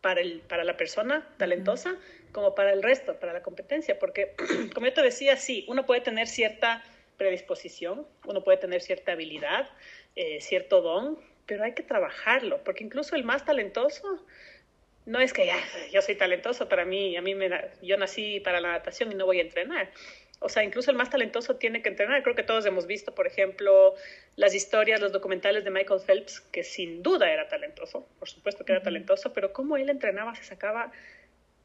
para, 0.00 0.20
el, 0.20 0.40
para 0.40 0.64
la 0.64 0.76
persona 0.76 1.24
talentosa 1.36 1.96
como 2.32 2.56
para 2.56 2.72
el 2.72 2.82
resto, 2.82 3.20
para 3.20 3.32
la 3.32 3.42
competencia, 3.42 3.96
porque 4.00 4.34
como 4.74 4.86
yo 4.86 4.92
te 4.92 5.02
decía, 5.02 5.36
sí, 5.36 5.64
uno 5.68 5.86
puede 5.86 6.00
tener 6.00 6.26
cierta 6.26 6.82
predisposición, 7.16 8.08
uno 8.26 8.42
puede 8.42 8.58
tener 8.58 8.80
cierta 8.80 9.12
habilidad, 9.12 9.70
eh, 10.16 10.40
cierto 10.40 10.82
don, 10.82 11.20
pero 11.46 11.62
hay 11.62 11.74
que 11.74 11.84
trabajarlo, 11.84 12.64
porque 12.64 12.82
incluso 12.82 13.14
el 13.14 13.22
más 13.22 13.44
talentoso 13.44 14.20
no 15.06 15.20
es 15.20 15.32
que 15.32 15.46
ya, 15.46 15.58
yo 15.92 16.02
soy 16.02 16.16
talentoso, 16.16 16.68
para 16.68 16.84
mí, 16.84 17.16
a 17.16 17.22
mí 17.22 17.36
me, 17.36 17.50
yo 17.82 17.96
nací 17.98 18.40
para 18.40 18.60
la 18.60 18.72
natación 18.72 19.12
y 19.12 19.14
no 19.14 19.26
voy 19.26 19.38
a 19.38 19.42
entrenar. 19.42 19.92
O 20.40 20.48
sea, 20.48 20.62
incluso 20.62 20.90
el 20.90 20.96
más 20.96 21.10
talentoso 21.10 21.56
tiene 21.56 21.82
que 21.82 21.88
entrenar. 21.88 22.22
Creo 22.22 22.34
que 22.34 22.42
todos 22.42 22.66
hemos 22.66 22.86
visto, 22.86 23.14
por 23.14 23.26
ejemplo, 23.26 23.94
las 24.36 24.54
historias, 24.54 25.00
los 25.00 25.12
documentales 25.12 25.64
de 25.64 25.70
Michael 25.70 26.00
Phelps, 26.00 26.40
que 26.40 26.64
sin 26.64 27.02
duda 27.02 27.30
era 27.32 27.48
talentoso, 27.48 28.06
por 28.18 28.28
supuesto 28.28 28.64
que 28.64 28.72
era 28.72 28.82
talentoso, 28.82 29.32
pero 29.32 29.52
cómo 29.52 29.76
él 29.76 29.88
entrenaba, 29.88 30.34
se 30.34 30.44
sacaba 30.44 30.92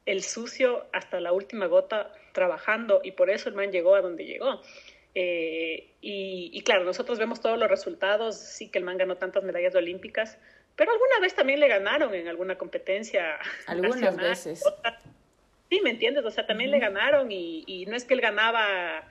el 0.06 0.24
sucio 0.24 0.88
hasta 0.94 1.20
la 1.20 1.34
última 1.34 1.68
gota 1.68 2.14
trabajando 2.34 3.02
y 3.04 3.12
por 3.12 3.30
eso 3.30 3.50
el 3.50 3.56
man 3.56 3.72
llegó 3.72 3.96
a 3.96 4.02
donde 4.02 4.26
llegó. 4.26 4.62
Eh, 5.16 5.92
y, 6.02 6.52
y, 6.54 6.62
claro, 6.62 6.84
nosotros 6.84 7.20
vemos 7.20 7.42
todos 7.42 7.58
los 7.58 7.70
resultados, 7.70 8.38
sí 8.38 8.70
que 8.70 8.80
el 8.80 8.86
man 8.86 8.98
ganó 8.98 9.18
tantas 9.18 9.44
medallas 9.44 9.76
olímpicas, 9.76 10.38
pero 10.76 10.92
alguna 10.92 11.20
vez 11.20 11.36
también 11.36 11.60
le 11.60 11.68
ganaron 11.68 12.14
en 12.16 12.28
alguna 12.28 12.58
competencia. 12.58 13.38
Algunas 13.68 14.16
veces. 14.16 14.64
Sí, 15.70 15.82
¿me 15.82 15.92
entiendes? 15.92 16.26
O 16.26 16.32
sea, 16.32 16.46
también 16.46 16.72
le 16.72 16.80
ganaron 16.80 17.32
y, 17.32 17.64
y, 17.68 17.86
no 17.86 17.96
es 17.96 18.06
que 18.06 18.14
él 18.14 18.22
ganaba 18.22 19.08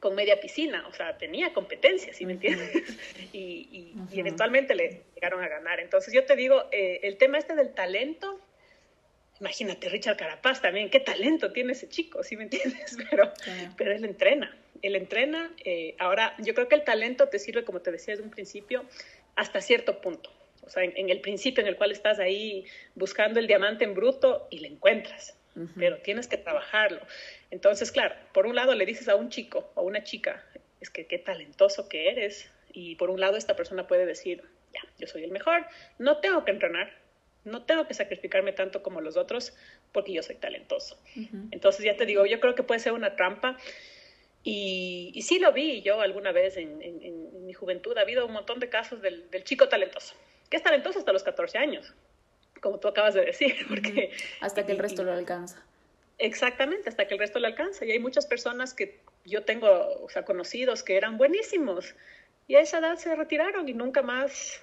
con 0.00 0.14
media 0.14 0.40
piscina, 0.40 0.86
o 0.88 0.92
sea, 0.92 1.18
tenía 1.18 1.52
competencia, 1.52 2.12
¿sí 2.14 2.24
me 2.24 2.32
entiendes? 2.32 2.70
y, 3.32 3.94
y, 4.10 4.20
eventualmente 4.20 4.74
le 4.74 5.02
llegaron 5.14 5.42
a 5.42 5.48
ganar. 5.48 5.80
Entonces 5.80 6.12
yo 6.12 6.24
te 6.24 6.36
digo, 6.36 6.64
eh, 6.72 7.00
el 7.02 7.18
tema 7.18 7.38
este 7.38 7.54
del 7.54 7.74
talento, 7.74 8.40
imagínate, 9.40 9.88
Richard 9.88 10.16
Carapaz 10.16 10.62
también, 10.62 10.90
qué 10.90 11.00
talento 11.00 11.52
tiene 11.52 11.72
ese 11.72 11.88
chico, 11.88 12.22
¿sí 12.22 12.36
me 12.36 12.44
entiendes? 12.44 12.96
Pero, 13.10 13.32
pero 13.76 13.92
él 13.92 14.04
entrena, 14.04 14.56
él 14.82 14.96
entrena. 14.96 15.52
Eh, 15.64 15.94
ahora, 15.98 16.34
yo 16.38 16.54
creo 16.54 16.68
que 16.68 16.74
el 16.74 16.84
talento 16.84 17.28
te 17.28 17.38
sirve, 17.38 17.64
como 17.64 17.80
te 17.80 17.90
decía 17.90 18.12
desde 18.12 18.24
un 18.24 18.30
principio, 18.30 18.84
hasta 19.36 19.60
cierto 19.60 20.00
punto 20.00 20.30
o 20.62 20.72
sea, 20.72 20.84
en, 20.84 21.10
el 21.10 21.20
principio 21.20 21.62
en 21.62 21.68
el 21.68 21.76
cual 21.76 21.90
estás 21.90 22.20
ahí 22.20 22.64
buscando 22.94 23.40
el 23.40 23.46
diamante 23.46 23.84
en 23.84 23.94
bruto 23.94 24.46
y 24.50 24.60
le 24.60 24.68
encuentras, 24.68 25.36
pero 25.76 25.98
tienes 25.98 26.28
que 26.28 26.36
trabajarlo. 26.36 27.00
Entonces, 27.50 27.92
claro, 27.92 28.14
por 28.32 28.46
un 28.46 28.54
lado 28.54 28.74
le 28.74 28.86
dices 28.86 29.08
a 29.08 29.16
un 29.16 29.30
chico 29.30 29.70
o 29.74 29.80
a 29.80 29.82
una 29.82 30.04
chica, 30.04 30.44
es 30.80 30.90
que 30.90 31.06
qué 31.06 31.18
talentoso 31.18 31.88
que 31.88 32.10
eres, 32.10 32.50
y 32.72 32.96
por 32.96 33.10
un 33.10 33.20
lado 33.20 33.36
esta 33.36 33.56
persona 33.56 33.86
puede 33.86 34.06
decir, 34.06 34.42
ya, 34.72 34.80
yo 34.98 35.06
soy 35.06 35.24
el 35.24 35.30
mejor, 35.30 35.66
no 35.98 36.18
tengo 36.18 36.44
que 36.44 36.52
entrenar, 36.52 36.92
no 37.44 37.64
tengo 37.64 37.86
que 37.86 37.94
sacrificarme 37.94 38.52
tanto 38.52 38.82
como 38.82 39.00
los 39.00 39.16
otros 39.16 39.56
porque 39.92 40.12
yo 40.12 40.22
soy 40.22 40.36
talentoso. 40.36 41.00
Entonces, 41.50 41.84
ya 41.84 41.96
te 41.96 42.06
digo, 42.06 42.26
yo 42.26 42.38
creo 42.38 42.54
que 42.54 42.62
puede 42.62 42.80
ser 42.80 42.92
una 42.92 43.16
trampa. 43.16 43.56
Y, 44.42 45.10
y 45.14 45.22
sí 45.22 45.38
lo 45.38 45.52
vi 45.52 45.82
yo 45.82 46.00
alguna 46.00 46.32
vez 46.32 46.56
en, 46.56 46.80
en, 46.82 47.46
mi 47.46 47.52
juventud. 47.52 47.96
Ha 47.96 48.02
habido 48.02 48.26
un 48.26 48.32
montón 48.32 48.60
de 48.60 48.68
casos 48.68 49.02
del, 49.02 49.30
del 49.30 49.44
chico 49.44 49.68
talentoso 49.68 50.14
que 50.50 50.56
es 50.56 50.62
talentoso 50.62 50.98
hasta 50.98 51.12
los 51.12 51.22
14 51.22 51.58
años, 51.58 51.94
como 52.60 52.78
tú 52.78 52.88
acabas 52.88 53.14
de 53.14 53.24
decir, 53.24 53.54
porque... 53.68 54.12
Hasta 54.40 54.66
que 54.66 54.72
el 54.72 54.78
resto 54.78 55.02
lo 55.04 55.12
alcanza. 55.12 55.62
Exactamente, 56.18 56.88
hasta 56.88 57.06
que 57.06 57.14
el 57.14 57.20
resto 57.20 57.38
lo 57.38 57.46
alcanza. 57.46 57.84
Y 57.84 57.92
hay 57.92 57.98
muchas 57.98 58.26
personas 58.26 58.74
que 58.74 59.00
yo 59.24 59.44
tengo, 59.44 59.68
o 60.02 60.08
sea, 60.08 60.24
conocidos 60.24 60.82
que 60.82 60.96
eran 60.96 61.16
buenísimos 61.16 61.94
y 62.46 62.56
a 62.56 62.60
esa 62.60 62.78
edad 62.78 62.96
se 62.96 63.14
retiraron 63.14 63.68
y 63.68 63.74
nunca 63.74 64.02
más 64.02 64.60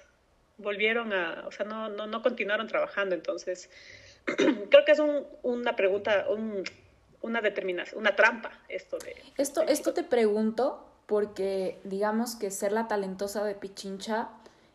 volvieron 0.58 1.12
a, 1.12 1.44
o 1.46 1.50
sea, 1.50 1.64
no, 1.64 1.88
no, 1.88 2.06
no 2.06 2.22
continuaron 2.22 2.66
trabajando. 2.68 3.14
Entonces, 3.14 3.70
creo 4.26 4.84
que 4.84 4.92
es 4.92 4.98
un, 4.98 5.26
una 5.42 5.74
pregunta, 5.74 6.26
un, 6.28 6.64
una 7.22 7.40
determinación, 7.40 8.00
una 8.00 8.14
trampa 8.14 8.52
esto 8.68 8.98
de... 8.98 9.16
Esto, 9.36 9.62
esto 9.62 9.94
te 9.94 10.04
pregunto 10.04 10.84
porque 11.06 11.78
digamos 11.84 12.36
que 12.36 12.50
ser 12.50 12.72
la 12.72 12.86
talentosa 12.86 13.42
de 13.44 13.54
Pichincha 13.54 14.28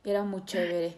era 0.04 0.24
muy 0.24 0.44
chévere 0.46 0.96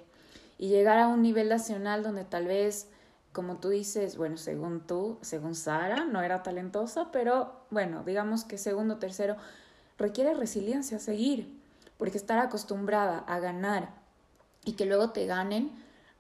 y 0.58 0.70
llegar 0.70 1.00
a 1.00 1.08
un 1.08 1.22
nivel 1.22 1.50
nacional 1.50 2.04
donde 2.04 2.24
tal 2.24 2.48
vez, 2.48 2.88
como 3.34 3.58
tú 3.58 3.70
dices, 3.70 4.18
bueno, 4.18 4.38
según 4.38 4.82
tú, 4.82 5.18
según 5.22 5.56
Sara, 5.56 6.06
no 6.06 6.22
era 6.22 6.44
talentosa, 6.44 7.12
pero 7.12 7.66
bueno, 7.70 8.04
digamos 8.04 8.46
que 8.46 8.58
segundo, 8.58 8.98
tercero, 8.98 9.36
requiere 9.98 10.34
resiliencia, 10.34 11.00
seguir, 11.00 11.60
porque 11.98 12.18
estar 12.18 12.40
acostumbrada 12.40 13.20
a 13.20 13.40
ganar 13.40 13.90
y 14.64 14.74
que 14.74 14.86
luego 14.86 15.12
te 15.12 15.26
ganen, 15.26 15.72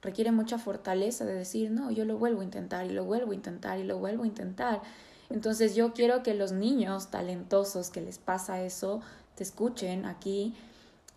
requiere 0.01 0.31
mucha 0.31 0.57
fortaleza 0.57 1.25
de 1.25 1.33
decir, 1.33 1.71
no, 1.71 1.91
yo 1.91 2.05
lo 2.05 2.17
vuelvo 2.17 2.41
a 2.41 2.43
intentar 2.43 2.85
y 2.85 2.91
lo 2.91 3.05
vuelvo 3.05 3.31
a 3.31 3.35
intentar 3.35 3.79
y 3.79 3.83
lo 3.83 3.97
vuelvo 3.97 4.23
a 4.23 4.27
intentar. 4.27 4.81
Entonces 5.29 5.75
yo 5.75 5.93
quiero 5.93 6.21
que 6.21 6.35
los 6.35 6.51
niños 6.51 7.09
talentosos 7.09 7.89
que 7.89 8.01
les 8.01 8.19
pasa 8.19 8.61
eso, 8.61 9.01
te 9.35 9.43
escuchen 9.43 10.05
aquí 10.05 10.55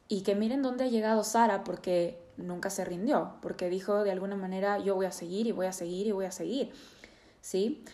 y 0.09 0.23
que 0.23 0.35
miren 0.35 0.63
dónde 0.63 0.85
ha 0.85 0.89
llegado 0.89 1.23
Sara 1.23 1.65
porque 1.65 2.19
nunca 2.39 2.71
se 2.71 2.85
rindió, 2.85 3.35
porque 3.43 3.69
dijo 3.69 4.05
de 4.05 4.11
alguna 4.11 4.37
manera 4.37 4.79
yo 4.79 4.95
voy 4.95 5.07
a 5.07 5.13
seguir 5.13 5.47
y 5.47 5.53
voy 5.53 5.67
a 5.67 5.73
seguir 5.73 6.07
y 6.07 6.13
voy 6.13 6.25
a 6.25 6.31
seguir, 6.31 6.73
¿sí? 7.41 7.85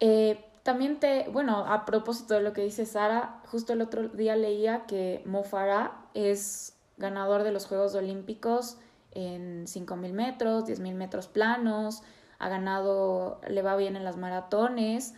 Eh, 0.00 0.44
también 0.62 0.98
te, 0.98 1.28
bueno, 1.30 1.64
a 1.66 1.84
propósito 1.84 2.34
de 2.34 2.40
lo 2.40 2.52
que 2.52 2.62
dice 2.62 2.86
Sara, 2.86 3.40
justo 3.46 3.72
el 3.72 3.82
otro 3.82 4.08
día 4.08 4.34
leía 4.34 4.84
que 4.86 5.22
Mo 5.24 5.44
Farah 5.44 5.92
es 6.14 6.74
ganador 6.96 7.44
de 7.44 7.52
los 7.52 7.66
Juegos 7.66 7.94
Olímpicos 7.94 8.78
en 9.12 9.66
5.000 9.66 10.12
metros, 10.12 10.64
10.000 10.64 10.94
metros 10.94 11.28
planos, 11.28 12.02
ha 12.38 12.48
ganado, 12.48 13.40
le 13.48 13.62
va 13.62 13.76
bien 13.76 13.96
en 13.96 14.04
las 14.04 14.16
maratones 14.16 15.14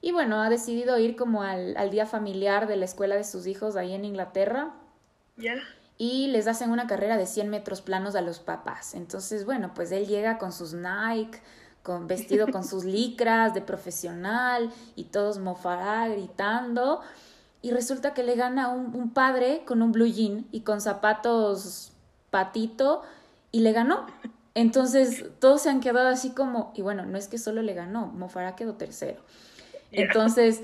y 0.00 0.12
bueno, 0.12 0.40
ha 0.40 0.48
decidido 0.50 0.98
ir 0.98 1.16
como 1.16 1.42
al, 1.42 1.76
al 1.76 1.90
día 1.90 2.06
familiar 2.06 2.68
de 2.68 2.76
la 2.76 2.84
escuela 2.84 3.16
de 3.16 3.24
sus 3.24 3.46
hijos 3.46 3.76
ahí 3.76 3.92
en 3.92 4.04
Inglaterra 4.04 4.72
y 5.98 6.28
les 6.28 6.46
hacen 6.46 6.70
una 6.70 6.86
carrera 6.86 7.16
de 7.16 7.26
100 7.26 7.48
metros 7.48 7.80
planos 7.80 8.14
a 8.14 8.20
los 8.20 8.38
papás. 8.38 8.94
Entonces, 8.94 9.44
bueno, 9.44 9.72
pues 9.74 9.92
él 9.92 10.06
llega 10.06 10.38
con 10.38 10.52
sus 10.52 10.74
Nike, 10.74 11.40
con, 11.82 12.06
vestido 12.06 12.48
con 12.48 12.64
sus 12.64 12.84
licras 12.84 13.54
de 13.54 13.62
profesional 13.62 14.70
y 14.94 15.04
todos 15.04 15.38
mofará 15.38 16.08
gritando. 16.08 17.00
Y 17.62 17.70
resulta 17.70 18.12
que 18.12 18.22
le 18.22 18.36
gana 18.36 18.68
un, 18.68 18.94
un 18.94 19.10
padre 19.10 19.62
con 19.66 19.82
un 19.82 19.92
blue 19.92 20.06
jean 20.06 20.46
y 20.52 20.60
con 20.60 20.80
zapatos 20.80 21.92
patito 22.30 23.02
y 23.50 23.60
le 23.60 23.72
ganó. 23.72 24.06
Entonces 24.54 25.24
todos 25.38 25.62
se 25.62 25.70
han 25.70 25.80
quedado 25.80 26.08
así 26.08 26.30
como, 26.30 26.72
y 26.74 26.82
bueno, 26.82 27.04
no 27.04 27.18
es 27.18 27.28
que 27.28 27.38
solo 27.38 27.62
le 27.62 27.74
ganó, 27.74 28.06
Mofara 28.06 28.56
quedó 28.56 28.74
tercero. 28.74 29.22
Entonces, 29.92 30.62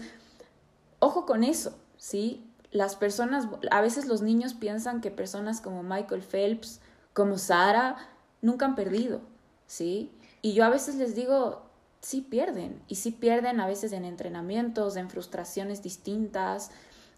ojo 0.99 1.27
con 1.27 1.45
eso, 1.45 1.77
¿sí? 1.97 2.45
Las 2.73 2.97
personas, 2.97 3.47
a 3.71 3.81
veces 3.81 4.07
los 4.07 4.23
niños 4.23 4.55
piensan 4.55 5.01
que 5.01 5.11
personas 5.11 5.61
como 5.61 5.85
Michael 5.85 6.23
Phelps, 6.23 6.81
como 7.13 7.39
Sara, 7.39 7.97
nunca 8.41 8.67
han 8.67 8.75
perdido, 8.75 9.21
¿sí? 9.67 10.11
Y 10.41 10.55
yo 10.55 10.65
a 10.65 10.71
veces 10.71 10.97
les 10.97 11.15
digo, 11.15 11.63
sí 12.03 12.21
pierden. 12.21 12.83
Y 12.89 12.97
sí 12.97 13.13
pierden 13.13 13.61
a 13.61 13.67
veces 13.67 13.93
en 13.93 14.05
entrenamientos, 14.05 14.97
en 14.97 15.09
frustraciones 15.09 15.83
distintas, 15.83 16.71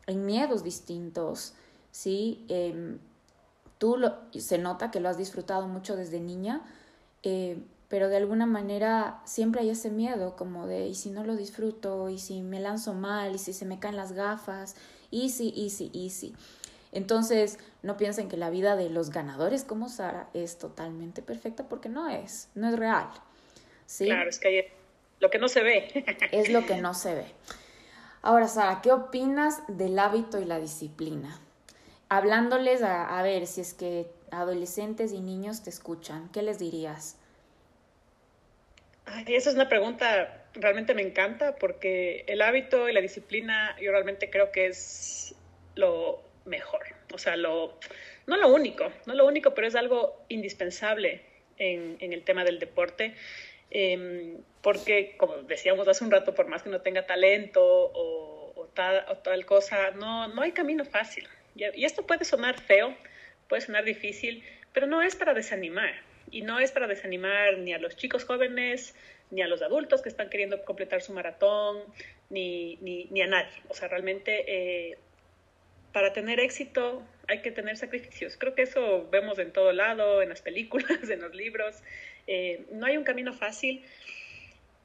en 0.06 0.24
miedos 0.24 0.62
distintos. 0.62 1.54
¿sí? 1.90 2.44
Em, 2.48 2.98
tú 3.78 3.96
lo, 3.96 4.14
se 4.32 4.58
nota 4.58 4.90
que 4.90 5.00
lo 5.00 5.08
has 5.08 5.16
disfrutado 5.16 5.66
mucho 5.66 5.96
desde 5.96 6.20
niña, 6.20 6.62
eh, 7.22 7.64
pero 7.88 8.08
de 8.08 8.16
alguna 8.16 8.46
manera 8.46 9.22
siempre 9.24 9.62
hay 9.62 9.70
ese 9.70 9.90
miedo 9.90 10.36
como 10.36 10.66
de, 10.66 10.86
¿y 10.88 10.94
si 10.94 11.10
no 11.10 11.24
lo 11.24 11.36
disfruto? 11.36 12.08
¿Y 12.10 12.18
si 12.18 12.42
me 12.42 12.60
lanzo 12.60 12.92
mal? 12.92 13.34
¿Y 13.34 13.38
si 13.38 13.52
se 13.52 13.64
me 13.64 13.78
caen 13.78 13.96
las 13.96 14.12
gafas? 14.12 14.76
Easy, 15.14 15.52
easy, 15.56 15.90
easy. 15.94 16.34
Entonces, 16.92 17.58
no 17.82 17.96
piensen 17.96 18.28
que 18.28 18.36
la 18.36 18.50
vida 18.50 18.76
de 18.76 18.90
los 18.90 19.10
ganadores 19.10 19.64
como 19.64 19.88
Sara 19.88 20.28
es 20.34 20.58
totalmente 20.58 21.22
perfecta 21.22 21.68
porque 21.68 21.88
no 21.88 22.08
es, 22.08 22.48
no 22.54 22.68
es 22.68 22.78
real. 22.78 23.08
¿sí? 23.86 24.06
Claro, 24.06 24.28
es 24.28 24.38
que 24.38 24.72
lo 25.20 25.30
que 25.30 25.38
no 25.38 25.48
se 25.48 25.62
ve. 25.62 26.04
es 26.32 26.50
lo 26.50 26.66
que 26.66 26.76
no 26.76 26.94
se 26.94 27.14
ve. 27.14 27.26
Ahora, 28.22 28.48
Sara, 28.48 28.80
¿qué 28.82 28.92
opinas 28.92 29.62
del 29.68 29.98
hábito 29.98 30.40
y 30.40 30.44
la 30.44 30.58
disciplina? 30.58 31.38
Hablándoles 32.08 32.82
a, 32.82 33.18
a 33.18 33.22
ver 33.22 33.46
si 33.46 33.60
es 33.60 33.74
que 33.74 34.10
adolescentes 34.30 35.12
y 35.12 35.20
niños 35.20 35.62
te 35.62 35.70
escuchan, 35.70 36.28
¿qué 36.32 36.42
les 36.42 36.58
dirías? 36.58 37.16
Ay, 39.06 39.24
esa 39.28 39.50
es 39.50 39.56
una 39.56 39.68
pregunta, 39.68 40.43
realmente 40.54 40.94
me 40.94 41.02
encanta 41.02 41.56
porque 41.56 42.24
el 42.26 42.42
hábito 42.42 42.88
y 42.88 42.92
la 42.92 43.00
disciplina 43.00 43.76
yo 43.80 43.90
realmente 43.90 44.30
creo 44.30 44.52
que 44.52 44.66
es 44.66 45.34
lo 45.74 46.22
mejor. 46.44 46.82
O 47.12 47.18
sea, 47.18 47.36
lo, 47.36 47.78
no 48.26 48.36
lo 48.36 48.48
único, 48.48 48.92
no 49.06 49.14
lo 49.14 49.26
único, 49.26 49.54
pero 49.54 49.66
es 49.66 49.74
algo 49.74 50.24
indispensable 50.28 51.22
en, 51.58 51.96
en 52.00 52.12
el 52.12 52.22
tema 52.22 52.44
del 52.44 52.58
deporte. 52.58 53.14
Eh, 53.70 54.38
porque, 54.62 55.16
como 55.16 55.36
decíamos 55.42 55.86
hace 55.88 56.04
un 56.04 56.10
rato, 56.10 56.34
por 56.34 56.46
más 56.46 56.62
que 56.62 56.70
no 56.70 56.80
tenga 56.80 57.06
talento 57.06 57.60
o, 57.62 58.68
tal, 58.72 59.46
cosa, 59.46 59.90
no, 59.92 60.28
no 60.28 60.42
hay 60.42 60.52
camino 60.52 60.84
fácil. 60.84 61.28
Y, 61.54 61.64
y 61.80 61.84
esto 61.84 62.06
puede 62.06 62.24
sonar 62.24 62.60
feo, 62.60 62.96
puede 63.48 63.62
sonar 63.62 63.84
difícil, 63.84 64.42
pero 64.72 64.86
no 64.86 65.02
es 65.02 65.14
para 65.16 65.34
desanimar. 65.34 65.94
Y 66.30 66.42
no 66.42 66.58
es 66.58 66.72
para 66.72 66.86
desanimar 66.86 67.58
ni 67.58 67.72
a 67.74 67.78
los 67.78 67.96
chicos 67.96 68.24
jóvenes, 68.24 68.94
ni 69.34 69.42
a 69.42 69.48
los 69.48 69.62
adultos 69.62 70.00
que 70.00 70.08
están 70.08 70.30
queriendo 70.30 70.64
completar 70.64 71.02
su 71.02 71.12
maratón, 71.12 71.82
ni, 72.30 72.76
ni, 72.76 73.06
ni 73.06 73.20
a 73.20 73.26
nadie. 73.26 73.52
O 73.68 73.74
sea, 73.74 73.88
realmente 73.88 74.44
eh, 74.46 74.96
para 75.92 76.12
tener 76.12 76.38
éxito 76.38 77.02
hay 77.26 77.42
que 77.42 77.50
tener 77.50 77.76
sacrificios. 77.76 78.36
Creo 78.36 78.54
que 78.54 78.62
eso 78.62 79.08
vemos 79.10 79.38
en 79.40 79.52
todo 79.52 79.72
lado, 79.72 80.22
en 80.22 80.28
las 80.28 80.40
películas, 80.40 80.88
en 81.10 81.20
los 81.20 81.34
libros. 81.34 81.82
Eh, 82.28 82.64
no 82.70 82.86
hay 82.86 82.96
un 82.96 83.04
camino 83.04 83.32
fácil. 83.32 83.84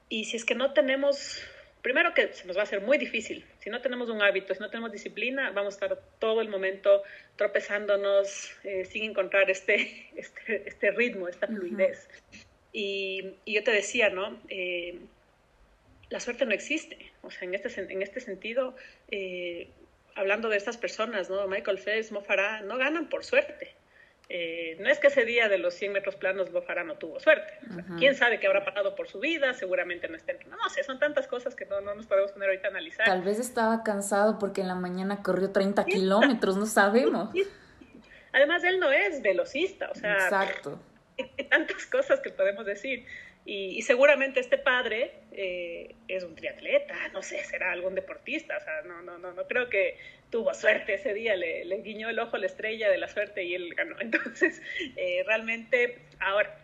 Y 0.08 0.24
si 0.24 0.36
es 0.36 0.44
que 0.44 0.56
no 0.56 0.72
tenemos, 0.72 1.40
primero 1.80 2.12
que 2.12 2.32
se 2.32 2.44
nos 2.46 2.56
va 2.56 2.62
a 2.62 2.64
hacer 2.64 2.80
muy 2.80 2.98
difícil. 2.98 3.46
Si 3.60 3.70
no 3.70 3.80
tenemos 3.80 4.08
un 4.08 4.20
hábito, 4.20 4.52
si 4.52 4.60
no 4.60 4.68
tenemos 4.68 4.90
disciplina, 4.90 5.52
vamos 5.52 5.74
a 5.74 5.76
estar 5.76 6.00
todo 6.18 6.40
el 6.40 6.48
momento 6.48 7.04
tropezándonos 7.36 8.50
eh, 8.64 8.84
sin 8.84 9.04
encontrar 9.04 9.48
este, 9.48 10.10
este, 10.16 10.68
este, 10.68 10.90
ritmo, 10.90 11.28
esta 11.28 11.46
fluidez. 11.46 12.08
Uh 12.08 12.34
-huh. 12.34 12.49
Y, 12.72 13.34
y, 13.44 13.54
yo 13.54 13.64
te 13.64 13.72
decía, 13.72 14.10
¿no? 14.10 14.38
Eh, 14.48 14.98
la 16.10 16.20
suerte 16.20 16.44
no 16.44 16.52
existe. 16.52 17.12
O 17.22 17.30
sea, 17.30 17.46
en 17.48 17.54
este, 17.54 17.92
en 17.92 18.02
este 18.02 18.20
sentido, 18.20 18.74
eh, 19.10 19.68
hablando 20.14 20.48
de 20.48 20.56
estas 20.56 20.76
personas, 20.76 21.30
¿no? 21.30 21.46
Michael 21.46 21.78
Phelps, 21.78 22.12
Mo 22.12 22.20
Farah, 22.20 22.62
no 22.62 22.76
ganan 22.76 23.08
por 23.08 23.24
suerte. 23.24 23.74
Eh, 24.32 24.76
no 24.78 24.88
es 24.88 25.00
que 25.00 25.08
ese 25.08 25.24
día 25.24 25.48
de 25.48 25.58
los 25.58 25.74
100 25.74 25.92
metros 25.92 26.14
planos 26.14 26.52
Mo 26.52 26.62
Farah 26.62 26.84
no 26.84 26.94
tuvo 26.94 27.18
suerte. 27.18 27.52
O 27.68 27.74
sea, 27.74 27.84
-huh. 27.84 27.98
¿Quién 27.98 28.14
sabe 28.14 28.38
qué 28.38 28.46
habrá 28.46 28.64
pasado 28.64 28.94
por 28.94 29.08
su 29.08 29.18
vida? 29.18 29.54
Seguramente 29.54 30.08
no 30.08 30.16
está... 30.16 30.34
No, 30.48 30.56
no 30.56 30.68
sé, 30.68 30.84
son 30.84 31.00
tantas 31.00 31.26
cosas 31.26 31.56
que 31.56 31.66
no, 31.66 31.80
no, 31.80 31.94
nos 31.94 32.06
podemos 32.06 32.30
poner 32.30 32.50
ahorita 32.50 32.68
a 32.68 32.70
analizar. 32.70 33.06
Tal 33.06 33.22
vez 33.22 33.40
estaba 33.40 33.82
cansado 33.82 34.38
porque 34.38 34.60
en 34.60 34.68
la 34.68 34.76
mañana 34.76 35.22
corrió 35.24 35.50
30 35.50 35.82
¿Sí? 35.82 35.90
kilómetros, 35.90 36.56
no 36.56 36.66
sabemos. 36.66 37.30
Además, 38.32 38.62
él 38.62 38.78
no 38.78 38.92
es 38.92 39.20
velocista, 39.20 39.90
o 39.90 39.94
sea... 39.96 40.14
Exacto. 40.14 40.80
Tantas 41.50 41.86
cosas 41.86 42.20
que 42.20 42.30
podemos 42.30 42.66
decir. 42.66 43.06
Y, 43.46 43.82
seguramente 43.82 44.38
este 44.38 44.58
padre 44.58 45.12
eh, 45.32 45.94
es 46.08 46.22
un 46.24 46.34
triatleta, 46.34 46.94
no 47.12 47.22
sé, 47.22 47.42
será 47.44 47.72
algún 47.72 47.94
deportista, 47.94 48.56
o 48.58 48.60
sea, 48.60 48.82
no, 48.82 49.00
no, 49.02 49.18
no, 49.18 49.32
no 49.32 49.48
creo 49.48 49.70
que 49.70 49.96
tuvo 50.30 50.52
suerte 50.52 50.94
ese 50.94 51.14
día, 51.14 51.34
le, 51.36 51.64
guiñó 51.82 52.10
el 52.10 52.18
ojo 52.18 52.36
la 52.36 52.46
estrella 52.46 52.90
de 52.90 52.98
la 52.98 53.08
suerte 53.08 53.42
y 53.42 53.54
él 53.54 53.74
ganó. 53.74 53.96
Entonces, 54.00 54.60
eh, 54.96 55.22
realmente, 55.26 55.98
ahora, 56.20 56.54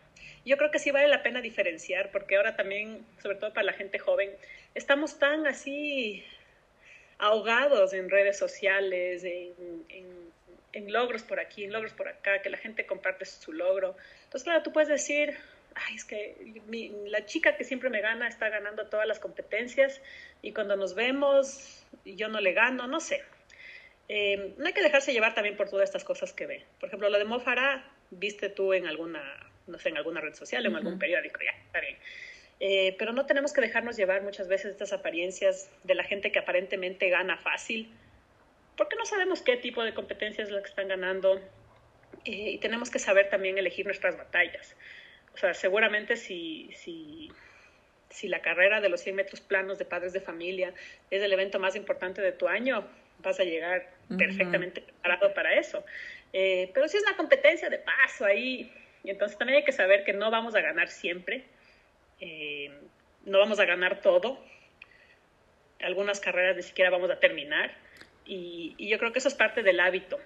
yo 0.44 0.56
creo 0.56 0.70
que 0.70 0.78
sí 0.78 0.90
vale 0.90 1.08
la 1.08 1.22
pena 1.22 1.40
diferenciar, 1.40 2.10
porque 2.12 2.36
ahora 2.36 2.56
también, 2.56 3.04
sobre 3.20 3.36
todo 3.36 3.52
para 3.52 3.64
la 3.64 3.72
gente 3.72 3.98
joven, 3.98 4.30
estamos 4.74 5.18
tan 5.18 5.46
así 5.46 6.24
ahogados 7.18 7.92
en 7.92 8.10
redes 8.10 8.38
sociales, 8.38 9.24
en, 9.24 9.84
en, 9.88 10.06
en 10.72 10.92
logros 10.92 11.22
por 11.22 11.40
aquí, 11.40 11.64
en 11.64 11.72
logros 11.72 11.92
por 11.92 12.08
acá, 12.08 12.42
que 12.42 12.50
la 12.50 12.58
gente 12.58 12.86
comparte 12.86 13.24
su 13.24 13.52
logro. 13.52 13.96
Entonces, 14.24 14.44
claro, 14.44 14.62
tú 14.62 14.72
puedes 14.72 14.88
decir, 14.88 15.36
ay, 15.74 15.94
es 15.94 16.04
que 16.04 16.36
mi, 16.66 16.90
la 17.08 17.24
chica 17.24 17.56
que 17.56 17.64
siempre 17.64 17.90
me 17.90 18.00
gana 18.00 18.28
está 18.28 18.48
ganando 18.48 18.86
todas 18.88 19.06
las 19.06 19.18
competencias 19.18 20.00
y 20.42 20.52
cuando 20.52 20.76
nos 20.76 20.94
vemos 20.94 21.84
yo 22.04 22.28
no 22.28 22.40
le 22.40 22.52
gano, 22.52 22.86
no 22.86 23.00
sé. 23.00 23.22
Eh, 24.08 24.54
no 24.56 24.66
hay 24.66 24.72
que 24.72 24.82
dejarse 24.82 25.12
llevar 25.12 25.34
también 25.34 25.56
por 25.56 25.68
todas 25.68 25.84
estas 25.84 26.04
cosas 26.04 26.32
que 26.32 26.46
ve. 26.46 26.64
Por 26.78 26.88
ejemplo, 26.88 27.08
lo 27.08 27.18
de 27.18 27.24
Mofara, 27.24 27.84
viste 28.10 28.48
tú 28.50 28.72
en 28.72 28.86
alguna, 28.86 29.22
no 29.66 29.78
sé, 29.78 29.88
en 29.88 29.96
alguna 29.96 30.20
red 30.20 30.34
social, 30.34 30.64
o 30.64 30.68
en 30.68 30.74
uh 30.74 30.76
-huh. 30.76 30.78
algún 30.78 30.98
periódico, 30.98 31.40
ya, 31.42 31.50
está 31.50 31.80
bien. 31.80 31.96
Eh, 32.58 32.96
pero 32.98 33.12
no 33.12 33.26
tenemos 33.26 33.52
que 33.52 33.60
dejarnos 33.60 33.96
llevar 33.96 34.22
muchas 34.22 34.48
veces 34.48 34.72
estas 34.72 34.92
apariencias 34.92 35.70
de 35.84 35.94
la 35.94 36.04
gente 36.04 36.32
que 36.32 36.38
aparentemente 36.38 37.10
gana 37.10 37.36
fácil, 37.36 37.92
porque 38.76 38.96
no 38.96 39.04
sabemos 39.04 39.42
qué 39.42 39.56
tipo 39.56 39.82
de 39.82 39.92
competencias 39.92 40.48
es 40.48 40.54
la 40.54 40.62
que 40.62 40.68
están 40.68 40.88
ganando 40.88 41.36
eh, 42.24 42.50
y 42.50 42.58
tenemos 42.58 42.90
que 42.90 42.98
saber 42.98 43.28
también 43.28 43.58
elegir 43.58 43.84
nuestras 43.84 44.16
batallas. 44.16 44.74
O 45.34 45.36
sea, 45.36 45.52
seguramente 45.52 46.16
si, 46.16 46.70
si, 46.74 47.30
si 48.08 48.28
la 48.28 48.40
carrera 48.40 48.80
de 48.80 48.88
los 48.88 49.00
100 49.02 49.16
metros 49.16 49.40
planos 49.40 49.78
de 49.78 49.84
padres 49.84 50.14
de 50.14 50.20
familia 50.20 50.72
es 51.10 51.22
el 51.22 51.32
evento 51.32 51.58
más 51.58 51.76
importante 51.76 52.22
de 52.22 52.32
tu 52.32 52.48
año, 52.48 52.86
vas 53.18 53.38
a 53.38 53.44
llegar 53.44 53.86
uh 54.08 54.14
-huh. 54.14 54.18
perfectamente 54.18 54.80
preparado 54.80 55.34
para 55.34 55.54
eso. 55.58 55.84
Eh, 56.32 56.70
pero 56.72 56.88
si 56.88 56.96
es 56.96 57.02
una 57.02 57.16
competencia 57.16 57.68
de 57.68 57.78
paso 57.78 58.24
ahí, 58.24 58.72
entonces 59.04 59.38
también 59.38 59.58
hay 59.58 59.64
que 59.64 59.72
saber 59.72 60.04
que 60.04 60.12
no 60.12 60.30
vamos 60.30 60.54
a 60.54 60.60
ganar 60.60 60.88
siempre, 60.88 61.44
eh, 62.20 62.70
no 63.24 63.38
vamos 63.38 63.58
a 63.60 63.64
ganar 63.64 64.00
todo, 64.00 64.38
algunas 65.80 66.20
carreras 66.20 66.56
ni 66.56 66.62
siquiera 66.62 66.90
vamos 66.90 67.10
a 67.10 67.20
terminar, 67.20 67.74
y, 68.24 68.74
yo 68.78 68.98
creo 68.98 69.12
que 69.12 69.20
eso 69.20 69.28
es 69.28 69.34
parte 69.34 69.62
del 69.62 69.80
hábito, 69.80 70.18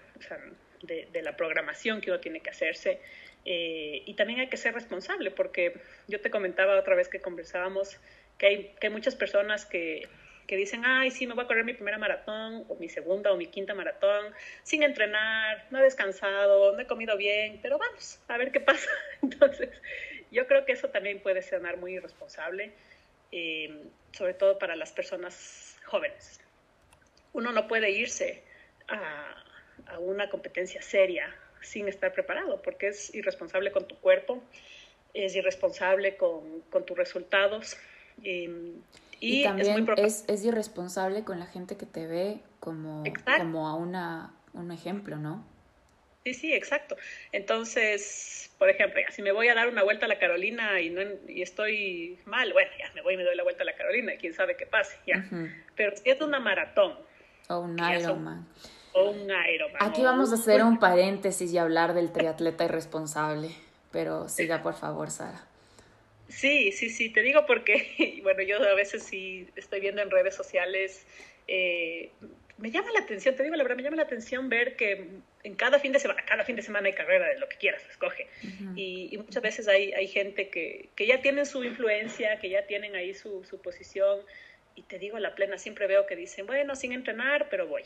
de, 0.83 1.23
la 1.23 1.37
programación 1.37 2.01
que 2.01 2.11
uno 2.11 2.21
tiene 2.21 2.41
que 2.41 2.51
hacerse. 2.51 3.01
Eh, 3.45 4.03
y 4.07 4.15
también 4.15 4.41
hay 4.41 4.49
que 4.49 4.57
ser 4.57 4.75
responsable, 4.75 5.31
porque 5.31 5.75
yo 6.09 6.21
te 6.21 6.31
comentaba 6.31 6.79
otra 6.79 6.95
vez 6.95 7.09
que 7.09 7.21
conversábamos 7.21 7.99
que 8.39 8.47
hay, 8.47 8.75
que 8.81 8.89
muchas 8.91 9.17
personas 9.17 9.67
que, 9.67 10.09
que 10.47 10.57
dicen, 10.57 10.83
ay, 10.85 11.11
sí, 11.11 11.27
me 11.27 11.35
voy 11.35 11.45
a 11.45 11.47
correr 11.47 11.65
mi 11.65 11.75
primera 11.75 11.99
maratón, 11.99 12.65
o 12.69 12.77
mi 12.77 12.89
segunda 12.89 13.33
o 13.33 13.37
mi 13.37 13.47
quinta 13.47 13.75
maratón, 13.75 14.33
sin 14.63 14.83
entrenar, 14.83 15.67
no 15.71 15.79
he 15.79 15.83
descansado, 15.83 16.75
no 16.75 16.81
he 16.81 16.87
comido 16.87 17.17
bien, 17.17 17.61
pero 17.63 17.79
vamos, 17.79 18.21
a 18.29 18.37
ver 18.37 18.51
qué 18.51 18.61
pasa. 18.61 18.91
Entonces, 19.23 19.71
yo 20.31 20.47
creo 20.47 20.65
que 20.65 20.73
eso 20.73 20.89
también 20.89 21.21
puede 21.21 21.43
sonar 21.43 21.77
muy 21.77 21.95
irresponsable, 21.95 22.73
eh, 23.33 23.85
sobre 24.13 24.35
todo 24.35 24.59
para 24.59 24.77
las 24.77 24.93
personas 24.93 25.79
jóvenes. 25.87 26.41
Uno 27.33 27.53
no 27.53 27.69
puede 27.69 27.91
irse 27.91 28.43
a, 28.89 29.35
a 29.87 29.99
una 29.99 30.31
competencia 30.31 30.83
seria 30.83 31.35
sin 31.63 31.89
estar 31.89 32.13
preparado, 32.13 32.61
porque 32.63 32.89
es 32.89 33.15
irresponsable 33.15 33.71
con 33.73 33.87
tu 33.87 33.97
cuerpo, 33.97 34.43
es 35.15 35.35
irresponsable 35.35 36.17
con, 36.17 36.61
con 36.71 36.85
tus 36.85 36.97
resultados. 36.97 37.77
Eh, 38.23 38.75
y, 39.21 39.41
y, 39.41 39.45
también 39.45 39.87
es, 39.97 40.25
es, 40.25 40.25
es, 40.29 40.45
irresponsable 40.45 41.25
con 41.25 41.39
la 41.39 41.47
gente 41.47 41.77
que 41.77 41.87
te 41.87 42.07
ve 42.07 42.41
como, 42.59 43.05
como 43.39 43.69
a 43.69 43.75
una, 43.75 44.35
un 44.55 44.73
ejemplo, 44.73 45.17
¿no? 45.17 45.45
Sí, 46.25 46.35
sí, 46.35 46.53
exacto. 46.53 46.97
Entonces, 47.33 48.51
por 48.59 48.69
ejemplo, 48.69 49.01
ya, 49.01 49.11
si 49.11 49.23
me 49.23 49.33
voy 49.33 49.49
a 49.49 49.55
dar 49.55 49.69
una 49.69 49.83
vuelta 49.83 50.05
a 50.05 50.09
la 50.09 50.19
Carolina 50.19 50.81
y, 50.81 50.91
no, 50.91 51.01
y 51.27 51.41
estoy 51.41 52.19
mal, 52.27 52.53
bueno, 52.53 52.71
ya 52.79 52.93
me 52.95 53.01
voy 53.01 53.15
y 53.15 53.17
me 53.17 53.25
doy 53.25 53.37
la 53.37 53.43
vuelta 53.43 53.63
a 53.63 53.67
la 53.67 53.75
Carolina, 53.75 54.13
quién 54.21 54.35
sabe 54.35 54.57
qué 54.57 54.67
pase, 54.67 54.99
ya. 55.07 55.17
Uh 55.17 55.35
-huh. 55.35 55.55
Pero 55.77 55.97
si 55.97 56.11
es 56.11 56.21
una 56.21 56.41
maratón. 56.41 56.95
O 57.49 57.61
un 57.61 57.79
Ironman. 57.79 58.47
O 58.93 59.11
un 59.11 59.31
Ironman. 59.31 59.83
Aquí 59.83 60.03
vamos 60.03 60.31
a 60.33 60.35
hacer 60.35 60.63
un 60.63 60.79
paréntesis 60.79 61.53
y 61.53 61.59
hablar 61.59 61.95
del 61.95 62.13
triatleta 62.13 62.65
irresponsable, 62.65 63.49
pero 63.91 64.29
siga 64.29 64.63
por 64.63 64.75
favor, 64.75 65.11
Sara. 65.11 65.47
Sí, 66.29 66.71
sí, 66.73 66.91
sí, 66.91 67.11
te 67.11 67.23
digo 67.23 67.45
porque, 67.47 68.21
bueno, 68.23 68.43
yo 68.43 68.63
a 68.63 68.75
veces 68.75 69.03
sí 69.03 69.49
estoy 69.57 69.81
viendo 69.81 70.03
en 70.03 70.11
redes 70.11 70.35
sociales, 70.37 71.07
eh, 71.49 72.13
me 72.61 72.71
llama 72.71 72.89
la 72.93 73.01
atención, 73.01 73.35
te 73.35 73.43
digo 73.43 73.57
la 73.57 73.63
verdad, 73.63 73.77
me 73.77 73.83
llama 73.83 73.97
la 73.97 74.03
atención 74.03 74.49
ver 74.49 74.77
que 74.77 75.09
en 75.43 75.55
cada 75.55 75.79
fin 75.79 75.93
de 75.93 75.99
semana, 75.99 76.23
cada 76.27 76.45
fin 76.45 76.57
de 76.57 76.63
semana 76.63 76.89
hay 76.89 76.93
carrera 76.93 77.27
de 77.29 77.39
lo 77.39 77.49
que 77.49 77.57
quieras, 77.57 77.83
escoge. 77.91 78.29
y, 78.77 79.17
muchas 79.17 79.43
veces 79.43 79.67
hay, 79.67 79.93
hay 79.93 80.07
gente 80.09 80.51
que, 80.51 80.91
que, 80.95 81.07
ya 81.07 81.23
tienen 81.23 81.47
su 81.47 81.65
influencia, 81.65 82.39
que 82.39 82.51
ya 82.51 82.67
tienen 82.67 82.95
ahí 82.95 83.15
su, 83.15 83.45
su, 83.45 83.61
posición. 83.61 84.21
Y 84.77 84.83
te 84.83 84.99
digo 84.99 85.19
la 85.19 85.35
plena, 85.35 85.59
siempre 85.59 85.87
veo 85.87 86.07
que 86.07 86.17
dicen, 86.17 86.47
bueno, 86.47 86.77
sin 86.77 86.93
entrenar, 86.93 87.49
pero 87.51 87.67
voy. 87.67 87.83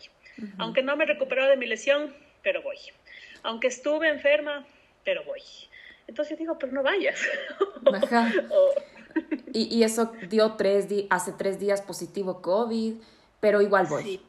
Aunque 0.59 0.83
no 0.83 0.97
me 0.97 1.05
he 1.05 1.07
recuperado 1.07 1.51
de 1.51 1.57
mi 1.57 1.67
lesión, 1.67 2.15
pero 2.43 2.63
voy. 2.63 2.77
Aunque 3.43 3.69
estuve 3.69 4.09
enferma, 4.09 4.67
pero 5.05 5.25
voy. 5.25 5.41
Entonces 6.07 6.33
yo 6.33 6.37
digo, 6.37 6.59
pero 6.59 6.73
no 6.73 6.83
vayas. 6.83 7.21
Ajá. 7.95 8.33
y, 9.53 9.79
y, 9.79 9.83
eso 9.85 10.13
dio 10.29 10.55
tres 10.55 10.87
hace 11.11 11.33
tres 11.33 11.59
días 11.59 11.81
positivo 11.81 12.43
COVID, 12.43 12.95
pero 13.41 13.63
igual 13.63 13.87
voy. 13.87 14.03
Sí. 14.03 14.21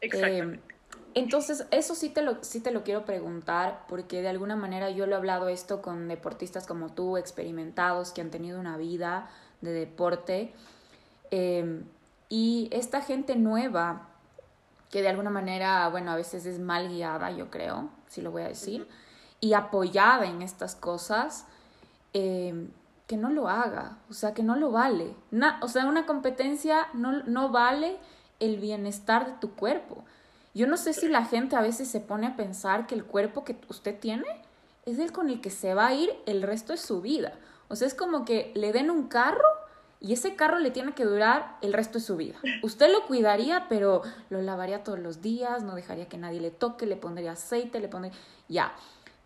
Exactamente. 0.00 0.72
Eh, 0.72 0.76
entonces, 1.16 1.66
eso 1.70 1.94
sí 1.94 2.10
te, 2.10 2.20
lo, 2.20 2.44
sí 2.44 2.60
te 2.60 2.70
lo 2.70 2.84
quiero 2.84 3.06
preguntar, 3.06 3.84
porque 3.88 4.20
de 4.20 4.28
alguna 4.28 4.54
manera 4.54 4.90
yo 4.90 5.06
lo 5.06 5.14
he 5.14 5.16
hablado 5.16 5.48
esto 5.48 5.80
con 5.80 6.08
deportistas 6.08 6.66
como 6.66 6.90
tú, 6.90 7.16
experimentados, 7.16 8.12
que 8.12 8.20
han 8.20 8.30
tenido 8.30 8.60
una 8.60 8.76
vida 8.76 9.30
de 9.62 9.72
deporte. 9.72 10.52
Em, 11.30 11.84
y 12.28 12.68
esta 12.70 13.00
gente 13.00 13.34
nueva, 13.34 14.10
que 14.90 15.00
de 15.00 15.08
alguna 15.08 15.30
manera, 15.30 15.88
bueno, 15.88 16.10
a 16.10 16.16
veces 16.16 16.44
es 16.44 16.58
mal 16.58 16.90
guiada, 16.90 17.30
yo 17.30 17.50
creo, 17.50 17.88
si 18.08 18.20
lo 18.20 18.30
voy 18.30 18.42
a 18.42 18.48
decir, 18.48 18.86
y 19.40 19.54
apoyada 19.54 20.26
en 20.26 20.42
estas 20.42 20.74
cosas, 20.74 21.46
em, 22.12 22.68
que 23.06 23.16
no 23.16 23.30
lo 23.30 23.48
haga, 23.48 23.96
o 24.10 24.12
sea, 24.12 24.34
que 24.34 24.42
no 24.42 24.56
lo 24.56 24.70
vale. 24.70 25.14
o 25.62 25.68
sea, 25.68 25.86
una 25.86 26.04
competencia 26.04 26.88
no, 26.92 27.22
no 27.22 27.48
vale 27.48 27.96
el 28.40 28.58
bienestar 28.58 29.26
de 29.26 29.32
tu 29.40 29.54
cuerpo. 29.54 30.04
Yo 30.54 30.66
no 30.66 30.76
sé 30.76 30.92
si 30.92 31.08
la 31.08 31.24
gente 31.24 31.56
a 31.56 31.60
veces 31.60 31.88
se 31.88 32.00
pone 32.00 32.26
a 32.26 32.36
pensar 32.36 32.86
que 32.86 32.94
el 32.94 33.04
cuerpo 33.04 33.44
que 33.44 33.56
usted 33.68 33.98
tiene 33.98 34.24
es 34.86 34.98
el 34.98 35.12
con 35.12 35.28
el 35.28 35.40
que 35.40 35.50
se 35.50 35.74
va 35.74 35.88
a 35.88 35.94
ir 35.94 36.10
el 36.26 36.42
resto 36.42 36.72
de 36.72 36.78
su 36.78 37.02
vida. 37.02 37.34
O 37.68 37.76
sea, 37.76 37.86
es 37.86 37.94
como 37.94 38.24
que 38.24 38.52
le 38.54 38.72
den 38.72 38.90
un 38.90 39.08
carro 39.08 39.48
y 40.00 40.12
ese 40.12 40.36
carro 40.36 40.58
le 40.58 40.70
tiene 40.70 40.94
que 40.94 41.04
durar 41.04 41.56
el 41.62 41.72
resto 41.72 41.98
de 41.98 42.04
su 42.04 42.16
vida. 42.16 42.36
Usted 42.62 42.90
lo 42.92 43.06
cuidaría, 43.06 43.66
pero 43.68 44.02
lo 44.30 44.40
lavaría 44.42 44.84
todos 44.84 44.98
los 44.98 45.20
días, 45.20 45.62
no 45.62 45.74
dejaría 45.74 46.08
que 46.08 46.18
nadie 46.18 46.40
le 46.40 46.50
toque, 46.50 46.86
le 46.86 46.96
pondría 46.96 47.32
aceite, 47.32 47.80
le 47.80 47.88
pondría... 47.88 48.14
Ya. 48.48 48.72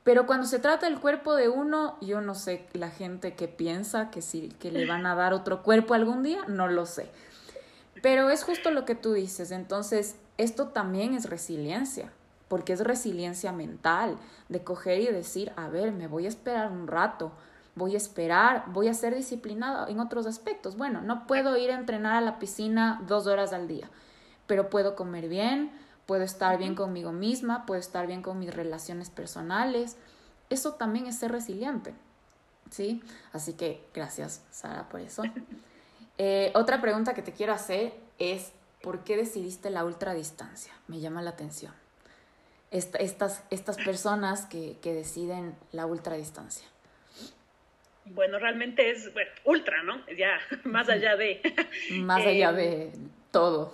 Pero 0.02 0.26
cuando 0.26 0.46
se 0.46 0.58
trata 0.58 0.86
del 0.86 0.98
cuerpo 0.98 1.34
de 1.34 1.48
uno, 1.48 1.98
yo 2.00 2.20
no 2.22 2.34
sé 2.34 2.66
la 2.72 2.90
gente 2.90 3.34
que 3.34 3.48
piensa 3.48 4.10
que 4.10 4.22
si 4.22 4.48
que 4.48 4.70
le 4.72 4.86
van 4.86 5.04
a 5.06 5.14
dar 5.14 5.34
otro 5.34 5.62
cuerpo 5.62 5.92
algún 5.92 6.22
día, 6.22 6.40
no 6.48 6.68
lo 6.68 6.86
sé. 6.86 7.10
Pero 8.02 8.30
es 8.30 8.44
justo 8.44 8.70
lo 8.70 8.84
que 8.84 8.94
tú 8.94 9.12
dices. 9.12 9.50
Entonces, 9.50 10.16
esto 10.38 10.68
también 10.68 11.14
es 11.14 11.28
resiliencia, 11.28 12.12
porque 12.48 12.72
es 12.72 12.80
resiliencia 12.80 13.52
mental, 13.52 14.16
de 14.48 14.64
coger 14.64 15.00
y 15.00 15.06
decir, 15.06 15.52
a 15.56 15.68
ver, 15.68 15.92
me 15.92 16.06
voy 16.06 16.26
a 16.26 16.28
esperar 16.28 16.70
un 16.70 16.86
rato, 16.86 17.32
voy 17.74 17.94
a 17.94 17.98
esperar, 17.98 18.64
voy 18.68 18.88
a 18.88 18.94
ser 18.94 19.14
disciplinado 19.14 19.88
en 19.88 20.00
otros 20.00 20.26
aspectos. 20.26 20.76
Bueno, 20.76 21.02
no 21.02 21.26
puedo 21.26 21.56
ir 21.56 21.70
a 21.70 21.78
entrenar 21.78 22.14
a 22.14 22.20
la 22.20 22.38
piscina 22.38 23.02
dos 23.06 23.26
horas 23.26 23.52
al 23.52 23.68
día, 23.68 23.90
pero 24.46 24.70
puedo 24.70 24.96
comer 24.96 25.28
bien, 25.28 25.70
puedo 26.06 26.24
estar 26.24 26.58
bien 26.58 26.74
conmigo 26.74 27.12
misma, 27.12 27.66
puedo 27.66 27.80
estar 27.80 28.06
bien 28.06 28.22
con 28.22 28.38
mis 28.38 28.52
relaciones 28.52 29.10
personales. 29.10 29.96
Eso 30.48 30.74
también 30.74 31.06
es 31.06 31.18
ser 31.18 31.32
resiliente. 31.32 31.94
¿Sí? 32.70 33.02
Así 33.32 33.54
que 33.54 33.84
gracias, 33.92 34.42
Sara, 34.50 34.88
por 34.88 35.00
eso. 35.00 35.22
Eh, 36.22 36.50
otra 36.52 36.82
pregunta 36.82 37.14
que 37.14 37.22
te 37.22 37.32
quiero 37.32 37.54
hacer 37.54 37.92
es, 38.18 38.52
¿por 38.82 39.04
qué 39.04 39.16
decidiste 39.16 39.70
la 39.70 39.86
ultradistancia? 39.86 40.70
Me 40.86 41.00
llama 41.00 41.22
la 41.22 41.30
atención. 41.30 41.72
estas, 42.70 43.42
estas 43.48 43.78
personas 43.78 44.44
que, 44.44 44.76
que 44.82 44.92
deciden 44.92 45.56
la 45.72 45.86
ultradistancia. 45.86 46.68
Bueno, 48.04 48.38
realmente 48.38 48.90
es 48.90 49.10
ultra, 49.44 49.82
¿no? 49.82 50.04
Ya, 50.14 50.38
más 50.64 50.90
allá 50.90 51.16
de. 51.16 51.40
más 52.02 52.26
allá 52.26 52.52
de 52.52 52.82
eh, 52.82 52.92
todo. 53.30 53.72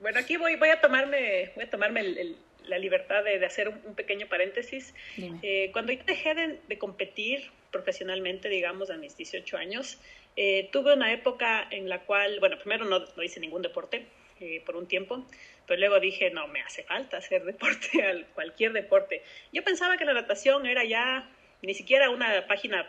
Bueno, 0.00 0.18
aquí 0.18 0.36
voy, 0.38 0.56
voy 0.56 0.70
a 0.70 0.80
tomarme, 0.80 1.52
voy 1.54 1.64
a 1.66 1.70
tomarme 1.70 2.34
la 2.64 2.78
libertad 2.78 3.22
de, 3.22 3.46
hacer 3.46 3.68
un, 3.68 3.94
pequeño 3.94 4.26
paréntesis. 4.26 4.94
Eh, 5.16 5.70
cuando 5.72 5.92
yo 5.92 6.02
dejé 6.06 6.34
de, 6.34 6.58
de, 6.66 6.78
competir 6.78 7.52
profesionalmente, 7.70 8.48
digamos, 8.48 8.90
a 8.90 8.96
mis 8.96 9.16
18 9.16 9.56
años, 9.56 10.00
eh, 10.36 10.68
tuve 10.70 10.94
una 10.94 11.12
época 11.12 11.66
en 11.70 11.88
la 11.88 12.00
cual, 12.00 12.38
bueno, 12.40 12.58
primero 12.58 12.84
no, 12.84 13.00
no 13.00 13.22
hice 13.22 13.40
ningún 13.40 13.62
deporte 13.62 14.06
eh, 14.40 14.62
por 14.66 14.76
un 14.76 14.86
tiempo, 14.86 15.26
pero 15.66 15.80
luego 15.80 15.98
dije, 15.98 16.30
no, 16.30 16.46
me 16.48 16.60
hace 16.60 16.82
falta 16.82 17.16
hacer 17.16 17.44
deporte, 17.52 18.26
cualquier 18.34 18.72
deporte. 18.72 19.22
Yo 19.52 19.64
pensaba 19.64 19.96
que 19.96 20.04
la 20.04 20.12
natación 20.12 20.66
era 20.66 20.84
ya 20.84 21.28
ni 21.62 21.74
siquiera 21.74 22.10
una 22.10 22.46
página 22.46 22.86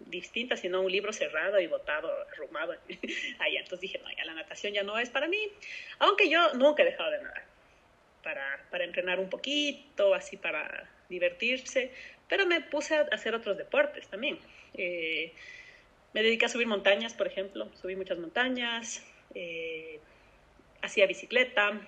distinta, 0.00 0.56
sino 0.56 0.80
un 0.80 0.90
libro 0.90 1.12
cerrado 1.12 1.60
y 1.60 1.66
botado, 1.66 2.10
arrumado. 2.32 2.74
Ahí, 3.38 3.56
entonces 3.56 3.80
dije, 3.80 3.98
no, 3.98 4.10
ya 4.16 4.24
la 4.24 4.34
natación 4.34 4.72
ya 4.72 4.82
no 4.82 4.98
es 4.98 5.10
para 5.10 5.28
mí, 5.28 5.40
aunque 6.00 6.28
yo 6.28 6.54
nunca 6.54 6.82
he 6.82 6.86
dejado 6.86 7.10
de 7.10 7.22
nadar, 7.22 7.44
para, 8.22 8.66
para 8.70 8.84
entrenar 8.84 9.20
un 9.20 9.30
poquito, 9.30 10.14
así 10.14 10.36
para 10.36 10.90
divertirse, 11.08 11.92
pero 12.28 12.46
me 12.46 12.60
puse 12.60 12.96
a 12.96 13.02
hacer 13.12 13.34
otros 13.34 13.56
deportes 13.56 14.08
también. 14.08 14.38
Eh, 14.74 15.32
me 16.12 16.22
dediqué 16.22 16.46
a 16.46 16.48
subir 16.48 16.66
montañas, 16.66 17.14
por 17.14 17.26
ejemplo, 17.26 17.68
subí 17.80 17.96
muchas 17.96 18.18
montañas, 18.18 19.04
eh, 19.34 20.00
hacía 20.82 21.06
bicicleta, 21.06 21.80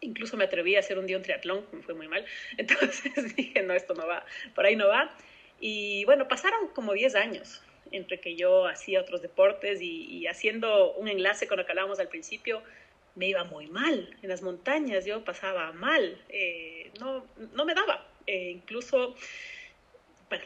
incluso 0.00 0.36
me 0.36 0.44
atreví 0.44 0.76
a 0.76 0.80
hacer 0.80 0.98
un 0.98 1.06
día 1.06 1.16
un 1.16 1.22
triatlón, 1.22 1.64
me 1.72 1.82
fue 1.82 1.94
muy 1.94 2.08
mal, 2.08 2.24
entonces 2.56 3.34
dije, 3.36 3.62
no, 3.62 3.74
esto 3.74 3.94
no 3.94 4.06
va, 4.06 4.24
por 4.54 4.66
ahí 4.66 4.76
no 4.76 4.88
va. 4.88 5.14
Y 5.60 6.04
bueno, 6.04 6.28
pasaron 6.28 6.68
como 6.68 6.92
10 6.92 7.16
años 7.16 7.62
entre 7.90 8.20
que 8.20 8.36
yo 8.36 8.66
hacía 8.66 9.00
otros 9.00 9.22
deportes 9.22 9.80
y, 9.80 10.26
haciendo 10.26 10.92
un 10.94 11.08
enlace 11.08 11.46
con 11.48 11.56
lo 11.56 11.64
que 11.64 11.72
hablábamos 11.72 11.98
al 11.98 12.08
principio, 12.08 12.62
me 13.14 13.28
iba 13.28 13.44
muy 13.44 13.66
mal 13.66 14.14
en 14.22 14.28
las 14.28 14.42
montañas, 14.42 15.04
yo 15.04 15.24
pasaba 15.24 15.72
mal, 15.72 16.22
eh, 16.28 16.92
no, 17.00 17.26
no 17.54 17.64
me 17.64 17.74
daba, 17.74 18.06
eh, 18.26 18.50
incluso 18.50 19.16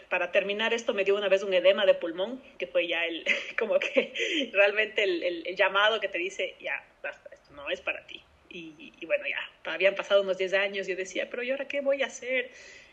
para 0.08 0.30
terminar 0.30 0.72
esto 0.74 0.94
me 0.94 1.04
dio 1.04 1.16
una 1.16 1.28
vez 1.28 1.42
un 1.42 1.52
edema 1.52 1.84
de 1.84 1.94
pulmón, 1.94 2.40
que 2.58 2.66
fue 2.66 2.86
ya 2.86 3.04
el, 3.04 3.24
como 3.58 3.78
que 3.78 4.50
realmente 4.52 5.02
el, 5.04 5.56
llamado 5.56 6.00
que 6.00 6.08
te 6.08 6.18
dice, 6.18 6.56
ya, 6.60 6.84
basta, 7.02 7.30
esto 7.32 7.52
no 7.52 7.68
es 7.70 7.80
para 7.80 8.06
ti. 8.06 8.22
Y, 8.48 8.92
y, 9.00 9.06
bueno, 9.06 9.24
ya, 9.26 9.72
habían 9.72 9.94
pasado 9.94 10.20
unos 10.20 10.36
10 10.36 10.52
años, 10.54 10.86
yo 10.86 10.94
decía, 10.94 11.28
pero 11.30 11.42
¿y 11.42 11.50
ahora 11.50 11.66
qué 11.68 11.80
voy 11.80 12.02
a 12.02 12.06
hacer? 12.06 12.50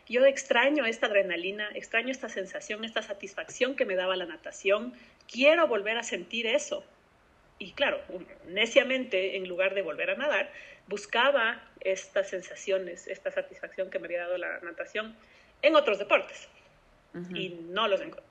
Yo 0.08 0.26
extraño 0.26 0.86
esta 0.86 1.08
adrenalina, 1.08 1.70
extraño 1.76 2.12
esta 2.12 2.30
sensación, 2.30 2.86
esta 2.86 3.02
satisfacción 3.02 3.76
que 3.76 3.86
me 3.86 3.96
daba 3.96 4.16
la 4.16 4.26
natación, 4.26 4.94
quiero 5.30 5.68
volver 5.68 5.98
a 5.98 6.04
sentir 6.04 6.48
eso. 6.48 6.84
Y 7.60 7.74
claro, 7.74 8.02
neciamente, 8.48 9.36
en 9.36 9.50
lugar 9.50 9.76
de 9.76 9.82
volver 9.82 10.12
a 10.12 10.16
nadar, 10.16 10.50
buscaba 10.88 11.62
estas 11.82 12.30
sensaciones, 12.30 13.08
esta 13.08 13.30
satisfacción 13.30 13.90
que 13.90 14.00
me 14.00 14.06
había 14.08 14.22
dado 14.22 14.38
la 14.38 14.60
natación 14.62 15.18
en 15.62 15.76
otros 15.76 16.00
deportes 16.00 16.48
y 17.34 17.50
no 17.70 17.88
los 17.88 18.02
encontré. 18.02 18.30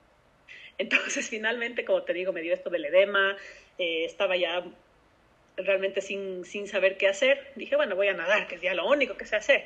Entonces, 0.77 1.29
finalmente, 1.29 1.85
como 1.85 2.03
te 2.03 2.13
digo, 2.13 2.33
me 2.33 2.41
dio 2.41 2.53
esto 2.53 2.69
del 2.69 2.85
edema, 2.85 3.37
eh, 3.77 4.05
estaba 4.05 4.35
ya 4.35 4.63
realmente 5.57 6.01
sin, 6.01 6.45
sin 6.45 6.67
saber 6.67 6.97
qué 6.97 7.07
hacer. 7.07 7.51
Dije, 7.55 7.75
bueno, 7.75 7.95
voy 7.95 8.07
a 8.07 8.13
nadar, 8.13 8.47
que 8.47 8.55
es 8.55 8.61
ya 8.61 8.73
lo 8.73 8.87
único 8.87 9.17
que 9.17 9.25
sé 9.25 9.35
hacer. 9.35 9.65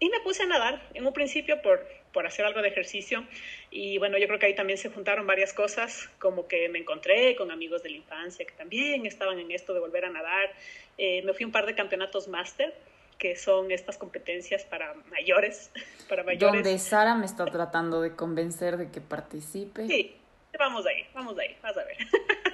Y 0.00 0.08
me 0.08 0.20
puse 0.20 0.42
a 0.42 0.46
nadar, 0.46 0.82
en 0.94 1.06
un 1.06 1.12
principio 1.12 1.62
por, 1.62 1.86
por 2.12 2.26
hacer 2.26 2.44
algo 2.44 2.62
de 2.62 2.68
ejercicio. 2.68 3.26
Y 3.70 3.98
bueno, 3.98 4.18
yo 4.18 4.26
creo 4.26 4.38
que 4.38 4.46
ahí 4.46 4.54
también 4.54 4.78
se 4.78 4.90
juntaron 4.90 5.26
varias 5.26 5.52
cosas, 5.52 6.08
como 6.18 6.46
que 6.48 6.68
me 6.68 6.78
encontré 6.78 7.36
con 7.36 7.50
amigos 7.50 7.82
de 7.82 7.90
la 7.90 7.96
infancia 7.96 8.44
que 8.44 8.54
también 8.54 9.06
estaban 9.06 9.38
en 9.38 9.50
esto 9.50 9.74
de 9.74 9.80
volver 9.80 10.04
a 10.04 10.10
nadar. 10.10 10.52
Eh, 10.98 11.22
me 11.22 11.32
fui 11.32 11.44
un 11.44 11.52
par 11.52 11.66
de 11.66 11.74
campeonatos 11.74 12.28
máster 12.28 12.74
que 13.18 13.36
son 13.36 13.70
estas 13.70 13.96
competencias 13.96 14.64
para 14.64 14.94
mayores, 15.10 15.70
para 16.08 16.22
mayores. 16.22 16.62
Donde 16.62 16.78
Sara 16.78 17.14
me 17.14 17.26
está 17.26 17.44
tratando 17.46 18.00
de 18.00 18.14
convencer 18.14 18.76
de 18.76 18.90
que 18.90 19.00
participe. 19.00 19.86
Sí, 19.86 20.16
vamos 20.58 20.86
ahí, 20.86 21.06
vamos 21.14 21.38
ahí, 21.38 21.56
vas 21.62 21.76
a 21.76 21.84
ver. 21.84 21.96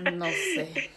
No 0.14 0.25
sé. 0.31 0.90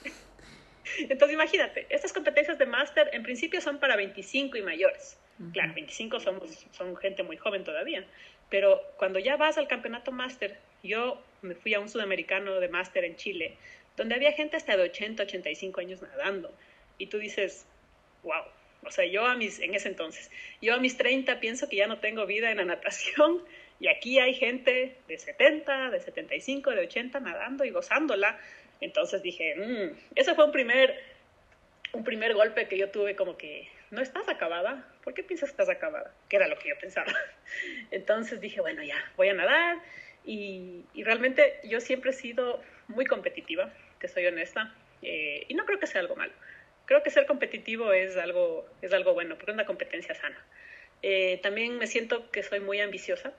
Entonces 0.97 1.33
imagínate, 1.33 1.85
estas 1.89 2.13
competencias 2.13 2.57
de 2.57 2.65
máster 2.65 3.09
en 3.11 3.21
principio 3.23 3.59
son 3.59 3.79
para 3.79 3.97
25 3.97 4.55
y 4.57 4.61
mayores. 4.61 5.17
Claro, 5.51 5.73
25 5.73 6.19
somos, 6.19 6.65
son 6.71 6.95
gente 6.95 7.23
muy 7.23 7.37
joven 7.37 7.63
todavía, 7.63 8.05
pero 8.49 8.79
cuando 8.97 9.19
ya 9.19 9.35
vas 9.35 9.57
al 9.57 9.67
campeonato 9.67 10.11
máster, 10.11 10.59
yo 10.83 11.21
me 11.41 11.55
fui 11.55 11.73
a 11.73 11.79
un 11.79 11.89
sudamericano 11.89 12.59
de 12.59 12.69
máster 12.69 13.03
en 13.03 13.15
Chile, 13.15 13.57
donde 13.97 14.15
había 14.15 14.31
gente 14.33 14.57
hasta 14.57 14.77
de 14.77 14.83
80, 14.83 15.23
85 15.23 15.81
años 15.81 16.01
nadando, 16.01 16.53
y 16.97 17.07
tú 17.07 17.17
dices, 17.17 17.65
wow, 18.21 18.43
o 18.85 18.91
sea, 18.91 19.05
yo 19.05 19.25
a 19.25 19.35
mis, 19.35 19.59
en 19.59 19.73
ese 19.73 19.89
entonces, 19.89 20.29
yo 20.61 20.73
a 20.73 20.79
mis 20.79 20.97
30 20.97 21.39
pienso 21.39 21.69
que 21.69 21.77
ya 21.77 21.87
no 21.87 21.99
tengo 21.99 22.25
vida 22.25 22.51
en 22.51 22.57
la 22.57 22.65
natación 22.65 23.43
y 23.79 23.87
aquí 23.87 24.19
hay 24.19 24.33
gente 24.33 24.97
de 25.07 25.17
70, 25.17 25.89
de 25.89 25.99
75, 25.99 26.71
de 26.71 26.81
80 26.81 27.19
nadando 27.19 27.65
y 27.65 27.71
gozándola. 27.71 28.39
Entonces 28.81 29.21
dije, 29.21 29.55
mmm, 29.55 29.97
ese 30.15 30.35
fue 30.35 30.45
un 30.45 30.51
primer, 30.51 30.99
un 31.93 32.03
primer 32.03 32.33
golpe 32.33 32.67
que 32.67 32.77
yo 32.77 32.89
tuve 32.89 33.15
como 33.15 33.37
que, 33.37 33.69
no 33.91 34.01
estás 34.01 34.27
acabada, 34.27 34.87
¿por 35.03 35.13
qué 35.13 35.23
piensas 35.23 35.49
que 35.49 35.61
estás 35.61 35.69
acabada? 35.69 36.13
Que 36.27 36.37
era 36.37 36.47
lo 36.47 36.57
que 36.57 36.69
yo 36.69 36.75
pensaba. 36.79 37.13
Entonces 37.91 38.41
dije, 38.41 38.59
bueno, 38.59 38.83
ya, 38.83 38.97
voy 39.15 39.29
a 39.29 39.33
nadar 39.33 39.77
y, 40.25 40.85
y 40.93 41.03
realmente 41.03 41.59
yo 41.63 41.79
siempre 41.79 42.11
he 42.11 42.13
sido 42.13 42.61
muy 42.87 43.05
competitiva, 43.05 43.71
te 43.99 44.07
soy 44.07 44.25
honesta, 44.25 44.73
eh, 45.03 45.45
y 45.47 45.53
no 45.53 45.65
creo 45.65 45.79
que 45.79 45.87
sea 45.87 46.01
algo 46.01 46.15
malo. 46.15 46.33
Creo 46.85 47.01
que 47.03 47.09
ser 47.09 47.25
competitivo 47.25 47.93
es 47.93 48.17
algo, 48.17 48.65
es 48.81 48.93
algo 48.93 49.13
bueno, 49.13 49.35
porque 49.35 49.51
es 49.51 49.55
una 49.55 49.65
competencia 49.65 50.13
sana. 50.15 50.37
Eh, 51.01 51.39
también 51.43 51.77
me 51.77 51.87
siento 51.87 52.29
que 52.31 52.43
soy 52.43 52.59
muy 52.59 52.79
ambiciosa 52.79 53.33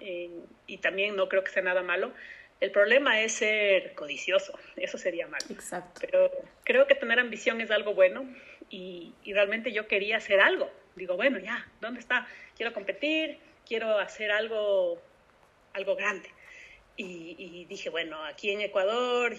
eh, 0.00 0.30
y 0.66 0.78
también 0.78 1.16
no 1.16 1.28
creo 1.28 1.44
que 1.44 1.50
sea 1.50 1.62
nada 1.62 1.82
malo. 1.82 2.12
El 2.60 2.70
problema 2.70 3.20
es 3.20 3.32
ser 3.32 3.94
codicioso, 3.94 4.58
eso 4.76 4.98
sería 4.98 5.26
malo. 5.28 5.46
Exacto. 5.50 6.00
Pero 6.00 6.30
creo 6.64 6.86
que 6.86 6.94
tener 6.94 7.18
ambición 7.20 7.60
es 7.60 7.70
algo 7.70 7.94
bueno 7.94 8.28
y, 8.68 9.14
y, 9.22 9.32
realmente 9.32 9.72
yo 9.72 9.86
quería 9.86 10.16
hacer 10.16 10.40
algo. 10.40 10.70
Digo, 10.96 11.16
bueno, 11.16 11.38
ya, 11.38 11.66
¿dónde 11.80 12.00
está? 12.00 12.26
Quiero 12.56 12.74
competir, 12.74 13.38
quiero 13.66 13.98
hacer 13.98 14.32
algo, 14.32 15.00
algo 15.72 15.94
grande. 15.94 16.28
Y, 16.96 17.36
y 17.38 17.64
dije, 17.66 17.90
bueno, 17.90 18.24
aquí 18.24 18.50
en 18.50 18.60
Ecuador 18.60 19.34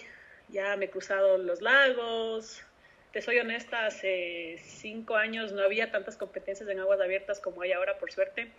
ya 0.48 0.78
me 0.78 0.86
he 0.86 0.90
cruzado 0.90 1.38
los 1.38 1.62
lagos. 1.62 2.64
Te 3.12 3.22
soy 3.22 3.40
honesta, 3.40 3.86
hace 3.86 4.58
cinco 4.60 5.16
años 5.16 5.52
no 5.52 5.64
había 5.64 5.92
tantas 5.92 6.16
competencias 6.16 6.70
en 6.70 6.80
aguas 6.80 7.02
abiertas 7.02 7.40
como 7.40 7.62
hay 7.64 7.72
ahora, 7.72 7.98
por 7.98 8.12
suerte. 8.12 8.52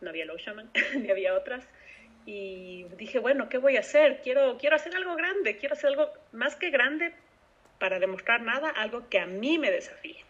No 0.00 0.10
había 0.10 0.24
el 0.24 0.30
Oceanman, 0.30 0.70
ni 0.96 1.10
había 1.10 1.34
otras 1.34 1.66
y 2.26 2.84
dije, 2.98 3.20
bueno, 3.20 3.48
¿qué 3.48 3.56
voy 3.56 3.76
a 3.76 3.80
hacer? 3.80 4.20
Quiero, 4.20 4.58
quiero 4.58 4.76
hacer 4.76 4.94
algo 4.96 5.14
grande, 5.14 5.56
quiero 5.56 5.74
hacer 5.74 5.90
algo 5.90 6.12
más 6.32 6.56
que 6.56 6.70
grande 6.70 7.14
para 7.78 8.00
demostrar 8.00 8.42
nada, 8.42 8.68
algo 8.68 9.08
que 9.08 9.20
a 9.20 9.26
mí 9.26 9.58
me 9.58 9.70
desafíe, 9.70 10.24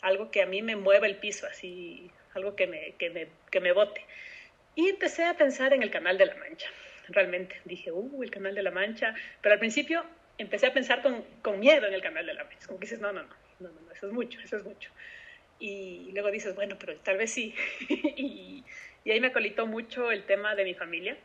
algo 0.00 0.30
que 0.30 0.42
a 0.42 0.46
mí 0.46 0.62
me 0.62 0.76
mueva 0.76 1.08
el 1.08 1.16
piso, 1.16 1.46
así, 1.46 2.08
algo 2.34 2.54
que 2.54 2.68
me, 2.68 2.94
que 2.98 3.10
me, 3.10 3.26
que 3.50 3.60
me 3.60 3.72
bote. 3.72 4.06
Y 4.76 4.88
empecé 4.88 5.24
a 5.24 5.34
pensar 5.34 5.72
en 5.72 5.82
el 5.82 5.90
Canal 5.90 6.18
de 6.18 6.26
la 6.26 6.36
Mancha, 6.36 6.68
realmente. 7.08 7.60
Dije, 7.64 7.90
uh, 7.90 8.22
el 8.22 8.30
Canal 8.30 8.54
de 8.54 8.62
la 8.62 8.70
Mancha, 8.70 9.14
pero 9.42 9.54
al 9.54 9.58
principio 9.58 10.04
empecé 10.38 10.66
a 10.66 10.72
pensar 10.72 11.02
con, 11.02 11.22
con 11.42 11.60
miedo 11.60 11.86
en 11.86 11.94
el 11.94 12.02
Canal 12.02 12.26
de 12.26 12.34
la 12.34 12.44
Mancha, 12.44 12.66
como 12.66 12.78
que 12.78 12.86
dices, 12.86 13.00
no, 13.00 13.12
no, 13.12 13.22
no, 13.22 13.28
no, 13.60 13.68
no, 13.68 13.92
eso 13.92 14.06
es 14.06 14.12
mucho, 14.12 14.40
eso 14.40 14.56
es 14.56 14.64
mucho. 14.64 14.90
Y 15.58 16.10
luego 16.12 16.30
dices, 16.30 16.54
bueno, 16.54 16.76
pero 16.78 16.96
tal 16.98 17.16
vez 17.16 17.32
sí. 17.32 17.54
y, 17.88 18.64
y 19.04 19.10
ahí 19.10 19.20
me 19.20 19.28
acolitó 19.28 19.66
mucho 19.66 20.10
el 20.10 20.24
tema 20.24 20.54
de 20.54 20.64
mi 20.64 20.74
familia. 20.74 21.16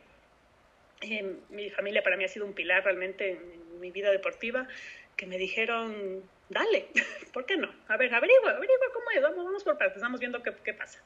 Eh, 1.00 1.36
mi 1.48 1.70
familia 1.70 2.02
para 2.02 2.16
mí 2.16 2.24
ha 2.24 2.28
sido 2.28 2.44
un 2.44 2.52
pilar 2.52 2.84
realmente 2.84 3.30
en, 3.30 3.60
mi 3.80 3.90
vida 3.90 4.10
deportiva, 4.10 4.68
que 5.16 5.24
me 5.24 5.38
dijeron, 5.38 6.22
dale, 6.50 6.88
¿por 7.32 7.46
qué 7.46 7.56
no? 7.56 7.74
A 7.88 7.96
ver, 7.96 8.14
averigua, 8.14 8.50
averigua 8.50 8.86
cómo 8.92 9.10
es, 9.10 9.22
vamos, 9.22 9.42
vamos 9.42 9.64
por 9.64 9.78
partes, 9.78 9.96
estamos 9.96 10.20
viendo 10.20 10.42
qué, 10.42 10.52
qué 10.62 10.74
pasa. 10.74 11.02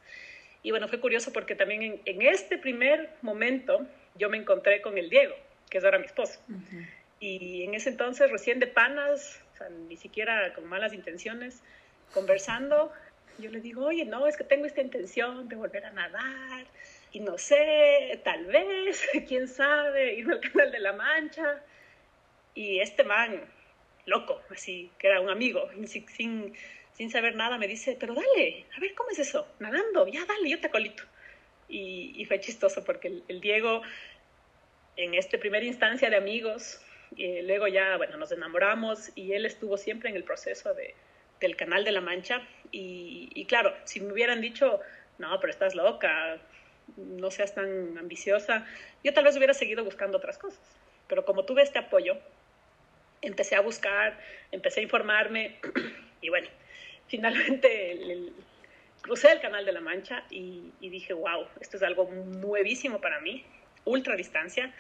Y 0.65 0.73
bueno, 0.73 0.89
fue 0.89 0.99
curioso 0.99 1.33
porque 1.33 1.55
también 1.55 1.83
en, 1.83 2.01
en, 2.05 2.23
este 2.23 2.59
primer 2.59 3.11
momento 3.23 3.87
yo 4.17 4.29
me 4.29 4.39
encontré 4.39 4.83
con 4.83 4.99
el 4.99 5.09
Diego, 5.09 5.37
que 5.71 5.79
es 5.79 5.85
ahora 5.85 6.01
mi 6.01 6.07
esposo. 6.07 6.41
Uh 6.49 6.55
-huh. 6.55 6.89
Y 7.21 7.63
en 7.63 7.75
ese 7.75 7.91
entonces, 7.91 8.31
recién 8.31 8.59
de 8.61 8.67
panas, 8.67 9.41
o 9.55 9.57
sea, 9.57 9.69
ni 9.69 9.97
siquiera 9.97 10.53
con 10.55 10.67
malas 10.67 10.93
intenciones, 10.93 11.63
conversando, 12.13 12.93
yo 13.39 13.51
le 13.51 13.61
digo, 13.61 13.87
oye, 13.87 14.05
no, 14.05 14.27
es 14.27 14.37
que 14.37 14.45
tengo 14.45 14.67
esta 14.67 14.81
intención 14.81 15.49
de 15.49 15.57
volver 15.57 15.85
a 15.87 15.91
nadar 15.91 16.67
y 17.13 17.21
no 17.21 17.39
sé, 17.39 18.21
tal 18.25 18.47
vez, 18.47 19.07
quién 19.29 19.49
sabe, 19.49 20.15
irme 20.15 20.35
al 20.35 20.41
Canal 20.41 20.73
de 20.73 20.81
la 20.81 20.93
Mancha. 20.93 21.63
Y 22.55 22.81
este 22.81 23.05
man, 23.05 23.41
loco, 24.07 24.41
así, 24.51 24.91
que 24.99 25.09
era 25.09 25.21
un 25.21 25.31
amigo, 25.31 25.69
sin, 25.87 26.55
sin, 26.93 27.11
saber 27.11 27.35
nada, 27.35 27.59
me 27.59 27.67
dice, 27.67 27.97
pero 27.99 28.15
dale, 28.15 28.67
a 28.77 28.81
ver, 28.81 28.95
¿cómo 28.95 29.11
es 29.11 29.19
eso? 29.19 29.47
Nadando, 29.59 30.07
ya 30.07 30.25
dale, 30.25 30.49
yo 30.49 30.61
te 30.61 30.71
colito. 30.71 31.03
Y, 31.69 32.13
y 32.17 32.25
fue 32.27 32.41
chistoso 32.41 32.85
porque 32.85 33.09
el, 33.09 33.25
el, 33.29 33.41
Diego, 33.41 33.83
en 34.97 35.15
este 35.15 35.39
primera 35.39 35.65
instancia 35.65 36.11
de 36.11 36.17
amigos, 36.17 36.84
luego 37.17 37.69
ya, 37.69 37.97
bueno, 37.97 38.17
nos 38.17 38.33
enamoramos 38.33 39.11
y 39.15 39.33
él 39.33 39.47
estuvo 39.47 39.77
siempre 39.77 40.11
en 40.11 40.17
el 40.17 40.25
proceso 40.25 40.75
de, 40.75 40.95
del 41.41 41.57
Canal 41.57 41.85
de 41.85 41.93
la 41.93 42.01
Mancha. 42.01 42.43
Y, 42.71 43.45
claro, 43.47 43.75
si 43.85 44.01
me 44.01 44.13
hubieran 44.13 44.41
dicho, 44.41 44.81
no, 45.19 45.39
pero 45.41 45.53
estás 45.53 45.75
loca, 45.75 46.39
no 46.97 47.31
seas 47.31 47.55
tan 47.55 47.97
ambiciosa, 47.99 48.67
yo 49.03 49.13
tal 49.15 49.25
vez 49.25 49.37
hubiera 49.37 49.55
seguido 49.55 49.85
buscando 49.85 50.19
otras 50.19 50.39
cosas. 50.39 50.61
Pero 51.07 51.25
como 51.25 51.45
tuve 51.45 51.63
este 51.63 51.79
apoyo, 51.79 52.17
empecé 53.23 53.55
a 53.57 53.61
buscar, 53.61 54.19
empecé 54.51 54.81
a 54.81 54.83
informarme 54.83 55.59
y 56.21 56.31
bueno, 56.31 56.49
finalmente 57.07 58.33
crucé 59.03 59.33
el 59.33 59.41
Canal 59.41 59.65
de 59.65 59.73
la 59.73 59.81
Mancha 59.81 60.25
y, 60.31 60.73
y, 60.81 60.89
dije, 60.89 61.13
wow, 61.13 61.47
esto 61.61 61.77
es 61.77 61.83
algo 61.83 62.11
nuevísimo 62.11 63.01
para 63.01 63.21
mí, 63.21 63.45
ultra 63.85 64.17
distancia. 64.17 64.75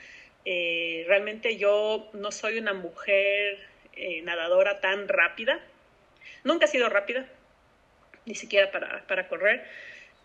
Eh, 0.44 1.04
realmente 1.06 1.56
yo 1.56 2.10
no 2.12 2.30
soy 2.30 2.58
una 2.58 2.74
mujer 2.74 3.58
eh, 3.94 4.22
nadadora 4.22 4.80
tan 4.80 5.08
rápida, 5.08 5.60
nunca 6.42 6.66
he 6.66 6.68
sido 6.68 6.88
rápida, 6.88 7.26
ni 8.26 8.34
siquiera 8.34 8.70
para, 8.70 9.06
para 9.06 9.28
correr, 9.28 9.64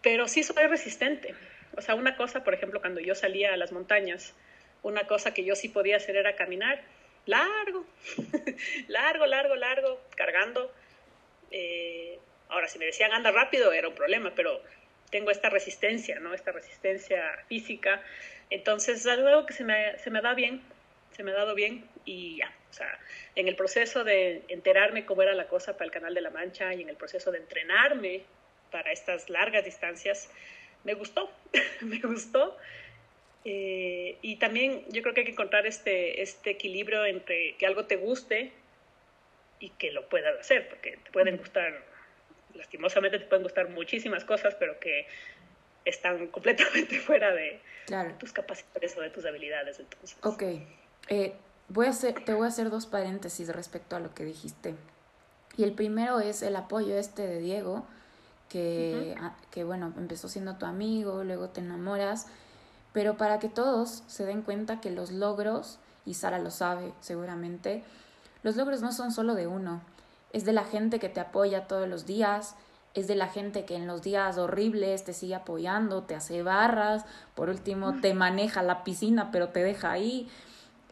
pero 0.02 0.28
sí 0.28 0.44
soy 0.44 0.68
resistente. 0.68 1.36
O 1.78 1.82
sea, 1.82 1.96
una 1.96 2.18
cosa, 2.18 2.44
por 2.44 2.54
ejemplo, 2.54 2.82
cuando 2.82 3.00
yo 3.00 3.16
salía 3.16 3.54
a 3.54 3.58
las 3.58 3.72
montañas, 3.72 4.34
una 4.82 5.08
cosa 5.08 5.34
que 5.34 5.44
yo 5.44 5.56
sí 5.56 5.70
podía 5.70 5.98
hacer 5.98 6.16
era 6.16 6.36
caminar 6.36 6.82
largo, 7.26 7.86
largo, 8.88 9.26
largo, 9.26 9.56
largo, 9.56 10.02
cargando. 10.16 10.74
Eh, 11.52 12.18
ahora, 12.50 12.68
si 12.68 12.80
me 12.80 12.86
decían 12.86 13.12
anda 13.12 13.32
rápido, 13.32 13.72
era 13.72 13.88
un 13.88 13.96
problema, 13.96 14.34
pero 14.36 14.62
tengo 15.10 15.32
esta 15.32 15.50
resistencia, 15.50 16.20
¿no? 16.20 16.34
Esta 16.34 16.52
resistencia 16.52 17.24
física. 17.48 18.02
Entonces, 18.50 19.00
es 19.00 19.08
algo 19.08 19.46
que 19.46 19.54
se 19.54 19.64
me, 19.64 19.98
se 20.00 20.10
me 20.10 20.22
da 20.22 20.34
bien, 20.34 20.62
se 21.12 21.24
me 21.24 21.32
ha 21.32 21.36
dado 21.36 21.56
bien 21.56 21.86
y 22.06 22.38
ya. 22.38 22.54
O 22.70 22.74
sea, 22.74 23.00
en 23.36 23.48
el 23.48 23.56
proceso 23.56 24.04
de 24.04 24.44
enterarme 24.48 25.06
cómo 25.06 25.22
era 25.22 25.34
la 25.34 25.48
cosa 25.48 25.74
para 25.74 25.86
el 25.86 25.92
Canal 25.92 26.14
de 26.14 26.22
la 26.22 26.30
Mancha 26.30 26.74
y 26.74 26.82
en 26.82 26.90
el 26.90 26.96
proceso 26.96 27.32
de 27.32 27.40
entrenarme 27.40 28.24
para 28.72 28.92
estas 28.92 29.30
largas 29.30 29.66
distancias, 29.66 30.30
me 30.84 30.94
gustó, 30.94 31.32
me 31.82 32.00
gustó. 32.00 32.58
Eh, 33.46 34.18
y 34.22 34.36
también 34.36 34.86
yo 34.90 35.02
creo 35.02 35.14
que 35.14 35.22
hay 35.22 35.26
que 35.26 35.32
encontrar 35.32 35.66
este, 35.66 36.22
este 36.22 36.52
equilibrio 36.52 37.06
entre 37.06 37.56
que 37.56 37.66
algo 37.66 37.86
te 37.86 37.96
guste 37.96 38.52
y 39.60 39.70
que 39.72 39.92
lo 39.92 40.08
puedas 40.08 40.40
hacer, 40.40 40.68
porque 40.70 40.98
te 40.98 41.12
pueden 41.12 41.38
gustar, 41.38 41.84
lastimosamente 42.54 43.20
te 43.20 43.26
pueden 43.26 43.44
gustar 43.44 43.70
muchísimas 43.70 44.24
cosas, 44.24 44.56
pero 44.56 44.80
que 44.80 45.08
están 45.86 46.28
completamente 46.28 47.00
fuera 47.06 47.34
de 47.34 47.62
claro. 47.86 48.14
tus 48.18 48.34
capacidades 48.34 48.98
o 48.98 49.02
de 49.02 49.10
tus 49.10 49.26
habilidades. 49.26 49.80
Entonces. 49.80 50.18
Ok, 50.24 50.44
eh, 51.10 51.36
voy 51.68 51.88
a 51.88 51.90
hacer, 51.90 52.24
te 52.26 52.34
voy 52.34 52.46
a 52.46 52.50
hacer 52.50 52.70
dos 52.70 52.86
paréntesis 52.86 53.50
respecto 53.50 53.96
a 53.96 54.00
lo 54.00 54.14
que 54.14 54.26
dijiste. 54.26 54.76
Y 55.58 55.64
el 55.64 55.74
primero 55.74 56.20
es 56.20 56.42
el 56.42 56.56
apoyo 56.56 56.98
este 56.98 57.26
de 57.28 57.40
Diego, 57.40 57.86
que, 58.48 59.16
uh 59.18 59.22
-huh. 59.22 59.34
que 59.52 59.64
bueno, 59.64 59.94
empezó 59.98 60.30
siendo 60.30 60.56
tu 60.56 60.66
amigo, 60.66 61.24
luego 61.24 61.50
te 61.50 61.62
enamoras, 61.62 62.28
pero 62.94 63.18
para 63.18 63.40
que 63.40 63.50
todos 63.50 64.04
se 64.08 64.26
den 64.26 64.42
cuenta 64.42 64.82
que 64.82 64.90
los 64.90 65.12
logros, 65.12 65.80
y 66.06 66.14
Sara 66.16 66.40
lo 66.40 66.50
sabe 66.50 66.94
seguramente, 67.02 67.84
los 68.42 68.56
logros 68.56 68.82
no 68.82 68.92
son 68.92 69.12
solo 69.12 69.36
de 69.36 69.48
uno, 69.48 69.82
es 70.34 70.46
de 70.46 70.54
la 70.54 70.64
gente 70.64 71.00
que 71.00 71.10
te 71.10 71.20
apoya 71.20 71.68
todos 71.68 71.88
los 71.88 72.06
días, 72.06 72.56
es 72.94 73.08
de 73.08 73.16
la 73.16 73.28
gente 73.28 73.66
que 73.66 73.76
en 73.76 73.88
los 73.88 74.02
días 74.02 74.38
horribles 74.38 75.04
te 75.04 75.14
sigue 75.14 75.36
apoyando, 75.36 76.04
te 76.04 76.16
hace 76.16 76.44
barras, 76.44 77.06
por 77.36 77.50
último 77.50 78.00
te 78.02 78.14
maneja 78.14 78.64
la 78.64 78.84
piscina 78.84 79.32
pero 79.32 79.50
te 79.50 79.64
deja 79.64 79.92
ahí, 79.92 80.28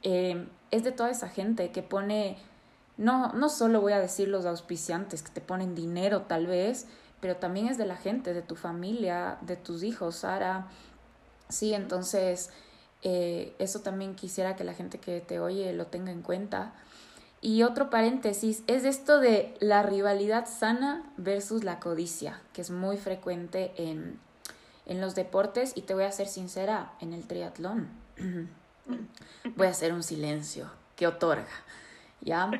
eh, 0.03 0.47
es 0.71 0.83
de 0.83 0.91
toda 0.91 1.09
esa 1.09 1.29
gente 1.29 1.71
que 1.71 1.81
pone, 1.81 2.37
no, 2.97 3.33
no 3.33 3.49
solo 3.49 3.81
voy 3.81 3.93
a 3.93 3.99
decir 3.99 4.27
los 4.27 4.45
auspiciantes 4.45 5.23
que 5.23 5.31
te 5.31 5.41
ponen 5.41 5.75
dinero 5.75 6.23
tal 6.23 6.47
vez, 6.47 6.87
pero 7.19 7.37
también 7.37 7.67
es 7.67 7.77
de 7.77 7.85
la 7.85 7.97
gente, 7.97 8.33
de 8.33 8.41
tu 8.41 8.55
familia, 8.55 9.37
de 9.41 9.55
tus 9.55 9.83
hijos, 9.83 10.17
Sara. 10.17 10.67
Sí, 11.49 11.73
entonces 11.73 12.51
eh, 13.01 13.55
eso 13.59 13.81
también 13.81 14.15
quisiera 14.15 14.55
que 14.55 14.63
la 14.63 14.73
gente 14.73 14.99
que 14.99 15.21
te 15.21 15.39
oye 15.39 15.73
lo 15.73 15.87
tenga 15.87 16.11
en 16.11 16.21
cuenta. 16.21 16.73
Y 17.47 17.63
otro 17.63 17.89
paréntesis 17.89 18.61
es 18.67 18.83
esto 18.83 19.21
de 19.21 19.55
la 19.61 19.81
rivalidad 19.81 20.49
sana 20.49 21.09
versus 21.15 21.63
la 21.63 21.79
codicia, 21.79 22.41
que 22.51 22.59
es 22.59 22.71
muy 22.71 22.97
frecuente 22.97 23.71
en, 23.77 24.19
en 24.85 24.99
los 24.99 25.15
deportes 25.15 25.71
y 25.73 25.83
te 25.83 25.93
voy 25.93 26.03
a 26.03 26.11
ser 26.11 26.27
sincera, 26.27 26.91
en 26.99 27.13
el 27.13 27.25
triatlón. 27.25 27.87
voy 29.55 29.65
a 29.65 29.69
hacer 29.69 29.93
un 29.93 30.03
silencio 30.03 30.69
que 30.97 31.07
otorga, 31.07 31.47
¿ya? 32.19 32.51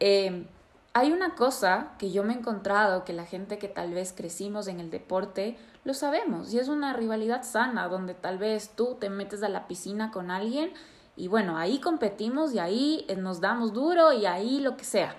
Eh, 0.00 0.46
hay 0.94 1.12
una 1.12 1.34
cosa 1.34 1.90
que 1.98 2.10
yo 2.10 2.24
me 2.24 2.32
he 2.32 2.38
encontrado 2.38 3.04
que 3.04 3.12
la 3.12 3.26
gente 3.26 3.58
que 3.58 3.68
tal 3.68 3.92
vez 3.92 4.14
crecimos 4.16 4.68
en 4.68 4.80
el 4.80 4.90
deporte 4.90 5.58
lo 5.84 5.92
sabemos 5.92 6.54
y 6.54 6.58
es 6.58 6.68
una 6.68 6.94
rivalidad 6.94 7.42
sana 7.42 7.88
donde 7.88 8.14
tal 8.14 8.38
vez 8.38 8.70
tú 8.70 8.96
te 8.98 9.10
metes 9.10 9.42
a 9.42 9.50
la 9.50 9.68
piscina 9.68 10.10
con 10.10 10.30
alguien 10.30 10.72
y 11.16 11.28
bueno, 11.28 11.56
ahí 11.56 11.78
competimos 11.78 12.52
y 12.54 12.58
ahí 12.58 13.06
nos 13.16 13.40
damos 13.40 13.72
duro 13.72 14.12
y 14.12 14.26
ahí 14.26 14.60
lo 14.60 14.76
que 14.76 14.84
sea. 14.84 15.14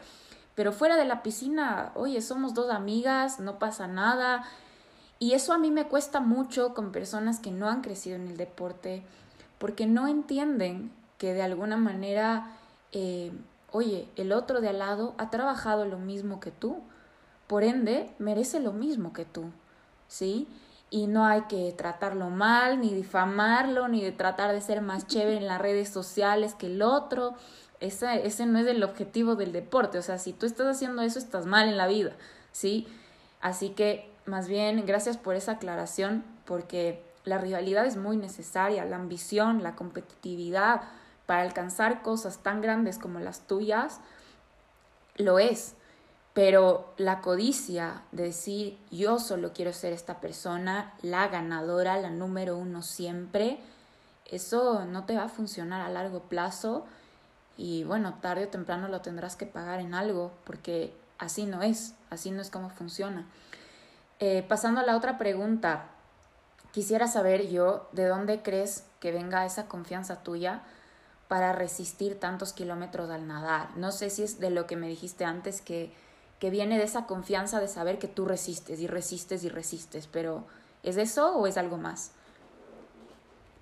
Pero 0.56 0.72
fuera 0.72 0.96
de 0.96 1.06
la 1.06 1.24
piscina, 1.24 1.92
oye, 1.96 2.22
somos 2.22 2.54
dos 2.54 2.70
amigas, 2.70 3.40
no 3.40 3.60
pasa 3.60 3.88
nada. 3.88 4.44
Y 5.20 5.34
eso 5.34 5.54
a 5.54 5.58
mí 5.58 5.72
me 5.72 5.88
cuesta 5.88 6.20
mucho 6.20 6.74
con 6.74 6.92
personas 6.92 7.40
que 7.40 7.52
no 7.52 7.70
han 7.70 7.82
crecido 7.82 8.16
en 8.16 8.28
el 8.28 8.38
deporte, 8.38 9.04
porque 9.58 9.86
no 9.86 10.08
entienden 10.08 10.92
que 11.18 11.34
de 11.34 11.42
alguna 11.42 11.78
manera, 11.78 12.52
eh, 12.92 13.32
oye, 13.72 14.10
el 14.18 14.34
otro 14.34 14.60
de 14.60 14.70
al 14.70 14.80
lado 14.80 15.16
ha 15.18 15.30
trabajado 15.30 15.86
lo 15.86 15.98
mismo 15.98 16.40
que 16.40 16.52
tú, 16.52 16.82
por 17.48 17.64
ende, 17.64 18.14
merece 18.20 18.60
lo 18.60 18.74
mismo 18.74 19.14
que 19.14 19.24
tú, 19.24 19.46
¿sí? 20.08 20.48
Y 20.96 21.08
no 21.08 21.26
hay 21.26 21.42
que 21.42 21.74
tratarlo 21.74 22.30
mal, 22.30 22.80
ni 22.80 22.94
difamarlo, 22.94 23.90
ni 23.90 24.02
de 24.02 24.14
tratar 24.14 24.54
de 24.54 24.62
ser 24.62 24.80
más 24.80 25.06
chévere 25.08 25.36
en 25.36 25.46
las 25.46 25.60
redes 25.60 25.90
sociales 25.90 26.56
que 26.56 26.68
el 26.68 26.82
otro. 26.82 27.34
Ese, 27.82 28.26
ese 28.26 28.46
no 28.46 28.60
es 28.60 28.68
el 28.68 28.82
objetivo 28.82 29.36
del 29.36 29.52
deporte. 29.52 29.98
O 29.98 30.02
sea, 30.02 30.18
si 30.20 30.32
tú 30.32 30.46
estás 30.46 30.68
haciendo 30.68 31.02
eso, 31.02 31.20
estás 31.20 31.48
mal 31.48 31.68
en 31.68 31.76
la 31.76 31.88
vida, 31.88 32.14
¿sí? 32.54 32.88
Así 33.42 33.72
que, 33.72 34.10
más 34.26 34.48
bien, 34.48 34.86
gracias 34.86 35.18
por 35.18 35.36
esa 35.36 35.52
aclaración, 35.52 36.24
porque 36.46 37.04
la 37.26 37.40
rivalidad 37.40 37.86
es 37.86 37.98
muy 37.98 38.16
necesaria, 38.16 38.86
la 38.86 38.96
ambición, 38.96 39.64
la 39.64 39.76
competitividad 39.76 40.84
para 41.26 41.42
alcanzar 41.42 42.04
cosas 42.04 42.38
tan 42.38 42.62
grandes 42.62 43.00
como 43.00 43.20
las 43.20 43.42
tuyas, 43.48 44.00
lo 45.18 45.40
es. 45.40 45.76
Pero 46.36 46.94
la 46.98 47.22
codicia 47.22 48.04
de 48.12 48.24
decir 48.24 48.78
yo 48.92 49.20
solo 49.20 49.54
quiero 49.54 49.72
ser 49.72 49.94
esta 49.94 50.20
persona, 50.20 50.94
la 51.02 51.30
ganadora, 51.30 51.98
la 51.98 52.10
número 52.10 52.58
uno 52.58 52.82
siempre, 52.82 53.58
eso 54.26 54.84
no 54.84 55.06
te 55.06 55.16
va 55.16 55.24
a 55.24 55.30
funcionar 55.30 55.80
a 55.80 55.88
largo 55.88 56.24
plazo 56.24 56.86
y 57.56 57.86
bueno, 57.86 58.16
tarde 58.22 58.44
o 58.44 58.50
temprano 58.50 58.90
lo 58.90 59.00
tendrás 59.00 59.38
que 59.38 59.46
pagar 59.46 59.80
en 59.80 59.94
algo 59.94 60.34
porque 60.44 60.94
así 61.20 61.46
no 61.46 61.64
es, 61.64 61.96
así 62.10 62.32
no 62.32 62.42
es 62.42 62.50
como 62.50 62.70
funciona. 62.70 63.26
Eh, 64.20 64.44
pasando 64.46 64.82
a 64.82 64.84
la 64.84 64.98
otra 64.98 65.18
pregunta, 65.18 65.86
quisiera 66.74 67.08
saber 67.08 67.48
yo 67.48 67.88
de 67.94 68.08
dónde 68.08 68.42
crees 68.42 68.84
que 69.00 69.14
venga 69.14 69.46
esa 69.46 69.68
confianza 69.70 70.22
tuya 70.22 70.64
para 71.30 71.54
resistir 71.54 72.20
tantos 72.20 72.52
kilómetros 72.52 73.10
al 73.10 73.26
nadar. 73.26 73.70
No 73.78 73.94
sé 73.94 74.10
si 74.10 74.24
es 74.24 74.42
de 74.42 74.50
lo 74.50 74.68
que 74.68 74.76
me 74.76 74.90
dijiste 74.90 75.24
antes 75.24 75.62
que 75.62 75.94
que 76.40 76.50
viene 76.50 76.78
de 76.78 76.84
esa 76.84 77.06
confianza 77.06 77.60
de 77.60 77.68
saber 77.68 77.98
que 77.98 78.08
tú 78.08 78.26
resistes 78.26 78.80
y 78.82 78.88
resistes 78.88 79.44
y 79.44 79.50
resistes, 79.50 80.08
pero 80.08 80.46
¿es 80.84 80.98
eso 80.98 81.36
o 81.36 81.48
es 81.48 81.58
algo 81.58 81.78
más? 81.78 82.14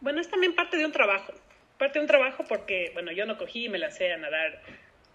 Bueno, 0.02 0.20
es 0.20 0.30
también 0.30 0.56
parte 0.56 0.78
de 0.78 0.86
un 0.86 0.92
trabajo, 0.92 1.34
parte 1.78 2.00
de 2.00 2.04
un 2.04 2.08
trabajo 2.08 2.44
porque, 2.48 2.92
bueno, 2.94 3.12
yo 3.12 3.26
no 3.26 3.38
cogí 3.38 3.66
y 3.66 3.70
me 3.70 3.78
lancé 3.78 4.12
a 4.12 4.18
nadar 4.18 4.62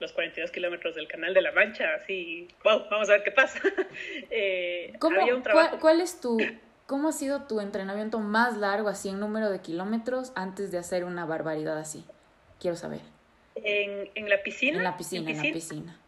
los 0.00 0.12
42 0.12 0.50
kilómetros 0.50 0.94
del 0.94 1.08
Canal 1.08 1.34
de 1.34 1.42
la 1.42 1.52
Mancha, 1.52 1.94
así, 1.94 2.48
wow, 2.62 2.84
vamos 2.90 3.08
a 3.08 3.12
ver 3.12 3.24
qué 3.24 3.32
pasa. 3.32 3.60
eh, 4.30 4.92
había 5.00 5.34
un 5.34 5.42
trabajo... 5.42 5.78
¿cuál, 5.80 6.00
es 6.00 6.20
tu, 6.20 6.38
cómo 6.86 7.08
ha 7.08 7.12
sido 7.12 7.42
tu 7.42 7.60
entrenamiento 7.60 8.20
más 8.20 8.56
largo, 8.56 8.88
así 8.88 9.08
en 9.08 9.18
número 9.18 9.50
de 9.50 9.60
kilómetros, 9.60 10.32
antes 10.36 10.70
de 10.70 10.78
hacer 10.78 11.04
una 11.04 11.26
barbaridad 11.26 11.76
así? 11.76 12.04
Quiero 12.60 12.76
saber. 12.76 13.00
En, 13.56 14.08
en 14.14 14.28
la 14.28 14.42
piscina. 14.42 14.78
En 14.78 14.84
la 14.84 14.96
piscina, 14.96 15.30
en 15.30 15.36
la 15.36 15.52
piscina. 15.52 15.98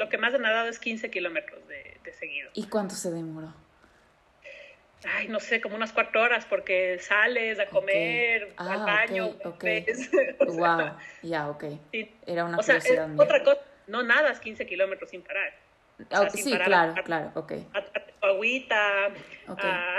Lo 0.00 0.08
que 0.08 0.16
más 0.16 0.32
he 0.32 0.38
nadado 0.38 0.66
es 0.70 0.78
15 0.78 1.10
kilómetros 1.10 1.68
de, 1.68 1.98
de 2.02 2.12
seguido. 2.14 2.50
¿Y 2.54 2.68
cuánto 2.68 2.94
se 2.94 3.10
demoró? 3.10 3.52
Ay, 5.04 5.28
no 5.28 5.40
sé, 5.40 5.60
como 5.60 5.76
unas 5.76 5.92
cuatro 5.92 6.22
horas, 6.22 6.46
porque 6.46 6.98
sales 6.98 7.60
a 7.60 7.66
comer, 7.66 8.54
al 8.56 8.80
ah, 8.80 8.84
baño. 8.84 9.36
Okay, 9.44 9.84
wow, 10.46 10.96
ya, 11.22 11.50
ok. 11.50 11.64
Era 12.26 12.46
una 12.46 12.56
o 12.56 12.62
sea, 12.62 12.78
Otra 13.18 13.44
cosa, 13.44 13.60
no 13.88 14.02
nadas 14.02 14.40
15 14.40 14.64
kilómetros 14.64 15.10
sin 15.10 15.20
parar. 15.20 15.52
sí, 16.32 16.50
claro, 16.64 16.94
claro, 17.04 17.32
ok. 17.34 17.52
A, 17.74 17.82
tu 17.82 18.26
agüita, 18.26 19.08
a, 19.48 19.98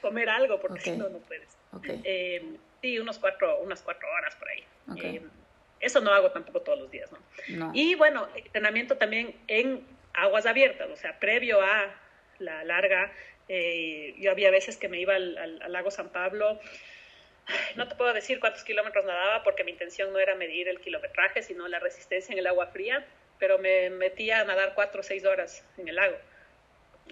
comer 0.00 0.28
algo, 0.28 0.60
porque 0.60 0.80
si 0.80 0.90
no, 0.96 1.08
no 1.08 1.18
puedes. 1.18 1.56
Eh, 1.84 2.56
sí, 2.82 2.98
unos 2.98 3.20
cuatro, 3.20 3.60
unas 3.60 3.80
cuatro 3.80 4.08
horas 4.10 4.34
por 4.34 4.48
ahí. 4.48 4.64
Eh, 4.96 5.22
eso 5.80 6.00
no 6.00 6.12
hago 6.12 6.30
tampoco 6.30 6.60
todos 6.60 6.78
los 6.78 6.90
días, 6.90 7.10
¿no? 7.12 7.70
Y 7.74 7.94
bueno, 7.94 8.28
entrenamiento 8.34 8.96
también 8.96 9.34
en 9.46 9.86
aguas 10.14 10.46
abiertas, 10.46 10.88
o 10.90 10.96
sea, 10.96 11.18
previo 11.18 11.60
a 11.60 11.94
la 12.38 12.64
larga, 12.64 13.12
eh, 13.48 14.14
yo 14.18 14.30
había 14.30 14.50
veces 14.50 14.76
que 14.76 14.88
me 14.88 14.98
iba 15.00 15.14
al, 15.14 15.60
lago 15.68 15.90
San 15.90 16.08
Pablo, 16.08 16.58
no 17.76 17.86
te 17.86 17.94
puedo 17.94 18.12
decir 18.12 18.40
cuántos 18.40 18.64
kilómetros 18.64 19.04
nadaba 19.04 19.44
porque 19.44 19.62
mi 19.62 19.70
intención 19.72 20.12
no 20.12 20.18
era 20.18 20.34
medir 20.34 20.68
el 20.68 20.80
kilometraje, 20.80 21.42
sino 21.42 21.68
la 21.68 21.78
resistencia 21.78 22.32
en 22.32 22.38
el 22.38 22.46
agua 22.46 22.68
fría, 22.68 23.04
pero 23.38 23.58
me 23.58 23.90
metía 23.90 24.40
a 24.40 24.44
nadar 24.44 24.72
cuatro 24.74 25.00
o 25.00 25.04
seis 25.04 25.24
horas 25.24 25.64
en 25.78 25.88
el 25.88 25.96
lago, 25.96 26.16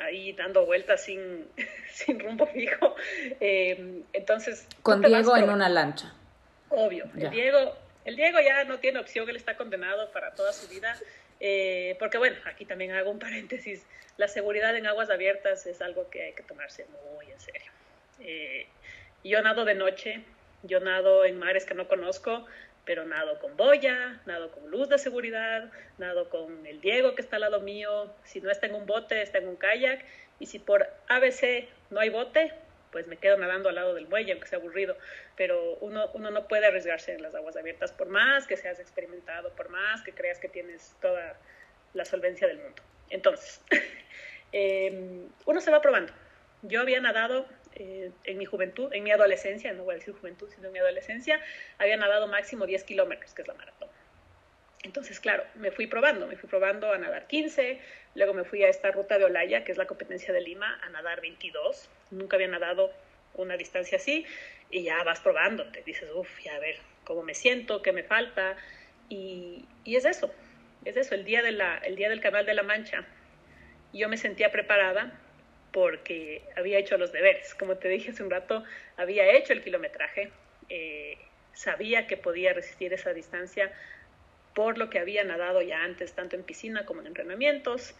ahí 0.00 0.32
dando 0.32 0.64
vueltas 0.66 1.04
sin, 1.04 1.46
sin 1.92 2.18
rumbo 2.18 2.46
fijo. 2.46 2.96
Eh, 3.40 4.02
entonces... 4.12 4.66
Con 4.82 5.02
Diego 5.02 5.36
en 5.36 5.50
una 5.50 5.68
lancha. 5.68 6.14
Obvio, 6.70 7.04
Diego 7.14 7.76
el 8.04 8.16
Diego 8.16 8.38
ya 8.40 8.64
no 8.64 8.78
tiene 8.78 8.98
opción, 8.98 9.28
él 9.28 9.36
está 9.36 9.56
condenado 9.56 10.10
para 10.12 10.34
toda 10.34 10.52
su 10.52 10.68
vida, 10.68 10.96
eh, 11.40 11.96
porque 11.98 12.18
bueno, 12.18 12.36
aquí 12.44 12.64
también 12.64 12.92
hago 12.92 13.10
un 13.10 13.18
paréntesis, 13.18 13.86
la 14.16 14.28
seguridad 14.28 14.76
en 14.76 14.86
aguas 14.86 15.10
abiertas 15.10 15.66
es 15.66 15.80
algo 15.80 16.08
que 16.10 16.24
hay 16.24 16.32
que 16.34 16.42
tomarse 16.42 16.86
muy 17.14 17.30
en 17.30 17.40
serio. 17.40 17.72
Eh, 18.20 18.66
yo 19.24 19.42
nado 19.42 19.64
de 19.64 19.74
noche, 19.74 20.22
yo 20.62 20.80
nado 20.80 21.24
en 21.24 21.38
mares 21.38 21.64
que 21.64 21.74
no 21.74 21.88
conozco, 21.88 22.46
pero 22.84 23.04
nado 23.04 23.38
con 23.40 23.56
boya, 23.56 24.20
nado 24.26 24.52
con 24.52 24.70
luz 24.70 24.88
de 24.88 24.98
seguridad, 24.98 25.70
nado 25.98 26.28
con 26.28 26.66
el 26.66 26.80
Diego 26.80 27.14
que 27.14 27.22
está 27.22 27.36
al 27.36 27.42
lado 27.42 27.60
mío, 27.60 28.14
si 28.24 28.40
no 28.40 28.50
está 28.50 28.66
en 28.66 28.74
un 28.74 28.86
bote, 28.86 29.22
está 29.22 29.38
en 29.38 29.48
un 29.48 29.56
kayak, 29.56 30.04
y 30.38 30.46
si 30.46 30.58
por 30.58 30.86
ABC 31.08 31.68
no 31.90 32.00
hay 32.00 32.10
bote, 32.10 32.52
pues 32.94 33.08
me 33.08 33.16
quedo 33.16 33.36
nadando 33.36 33.68
al 33.68 33.74
lado 33.74 33.92
del 33.92 34.06
muelle, 34.06 34.30
aunque 34.30 34.46
sea 34.46 34.60
aburrido, 34.60 34.96
pero 35.36 35.74
uno, 35.80 36.12
uno 36.14 36.30
no 36.30 36.46
puede 36.46 36.66
arriesgarse 36.66 37.12
en 37.12 37.22
las 37.22 37.34
aguas 37.34 37.56
abiertas, 37.56 37.90
por 37.90 38.06
más 38.06 38.46
que 38.46 38.56
seas 38.56 38.78
experimentado, 38.78 39.50
por 39.56 39.68
más 39.68 40.00
que 40.02 40.12
creas 40.12 40.38
que 40.38 40.48
tienes 40.48 40.94
toda 41.00 41.36
la 41.92 42.04
solvencia 42.04 42.46
del 42.46 42.58
mundo. 42.58 42.80
Entonces, 43.10 43.60
em, 44.52 45.28
uno 45.44 45.60
se 45.60 45.72
va 45.72 45.82
probando. 45.82 46.12
Yo 46.62 46.80
había 46.80 47.00
nadado 47.00 47.48
eh, 47.74 48.12
en 48.22 48.38
mi 48.38 48.44
juventud, 48.44 48.92
en 48.92 49.02
mi 49.02 49.10
adolescencia, 49.10 49.72
no 49.72 49.82
voy 49.82 49.96
a 49.96 49.98
decir 49.98 50.14
juventud, 50.14 50.48
sino 50.54 50.68
en 50.68 50.72
mi 50.74 50.78
adolescencia, 50.78 51.40
había 51.78 51.96
nadado 51.96 52.28
máximo 52.28 52.64
10 52.64 52.84
kilómetros, 52.84 53.34
que 53.34 53.42
es 53.42 53.48
la 53.48 53.54
maratón. 53.54 53.88
Entonces, 54.84 55.18
claro, 55.18 55.44
me 55.54 55.70
fui 55.70 55.86
probando, 55.86 56.26
me 56.26 56.36
fui 56.36 56.48
probando 56.48 56.92
a 56.92 56.98
nadar 56.98 57.26
15, 57.26 57.80
luego 58.14 58.34
me 58.34 58.44
fui 58.44 58.62
a 58.64 58.68
esta 58.68 58.90
ruta 58.90 59.18
de 59.18 59.24
Olaya, 59.24 59.64
que 59.64 59.72
es 59.72 59.78
la 59.78 59.86
competencia 59.86 60.32
de 60.32 60.42
Lima, 60.42 60.78
a 60.82 60.90
nadar 60.90 61.22
22. 61.22 61.88
Nunca 62.10 62.36
había 62.36 62.48
nadado 62.48 62.92
una 63.32 63.56
distancia 63.56 63.96
así 63.96 64.26
y 64.70 64.84
ya 64.84 65.02
vas 65.02 65.20
probándote, 65.20 65.82
dices, 65.86 66.10
uff, 66.14 66.28
ya 66.40 66.54
a 66.54 66.58
ver 66.58 66.76
cómo 67.04 67.22
me 67.22 67.34
siento, 67.34 67.80
qué 67.80 67.92
me 67.92 68.02
falta. 68.02 68.56
Y, 69.08 69.64
y, 69.84 69.96
es 69.96 70.04
eso, 70.04 70.30
es 70.84 70.98
eso, 70.98 71.14
el 71.14 71.24
día, 71.24 71.42
de 71.42 71.52
la, 71.52 71.78
el 71.78 71.96
día 71.96 72.10
del 72.10 72.20
Canal 72.20 72.44
de 72.44 72.52
la 72.52 72.62
Mancha. 72.62 73.06
Yo 73.94 74.10
me 74.10 74.18
sentía 74.18 74.52
preparada 74.52 75.18
porque 75.72 76.42
había 76.56 76.78
hecho 76.78 76.98
los 76.98 77.10
deberes. 77.10 77.54
Como 77.54 77.76
te 77.76 77.88
dije 77.88 78.10
hace 78.10 78.22
un 78.22 78.30
rato, 78.30 78.64
había 78.98 79.32
hecho 79.32 79.54
el 79.54 79.62
kilometraje, 79.62 80.30
eh, 80.68 81.16
sabía 81.54 82.06
que 82.06 82.18
podía 82.18 82.52
resistir 82.52 82.92
esa 82.92 83.14
distancia 83.14 83.72
por 84.54 84.78
lo 84.78 84.88
que 84.88 84.98
había 84.98 85.24
nadado 85.24 85.62
ya 85.62 85.82
antes, 85.82 86.12
tanto 86.12 86.36
en 86.36 86.44
piscina 86.44 86.86
como 86.86 87.00
en 87.00 87.08
entrenamientos. 87.08 87.94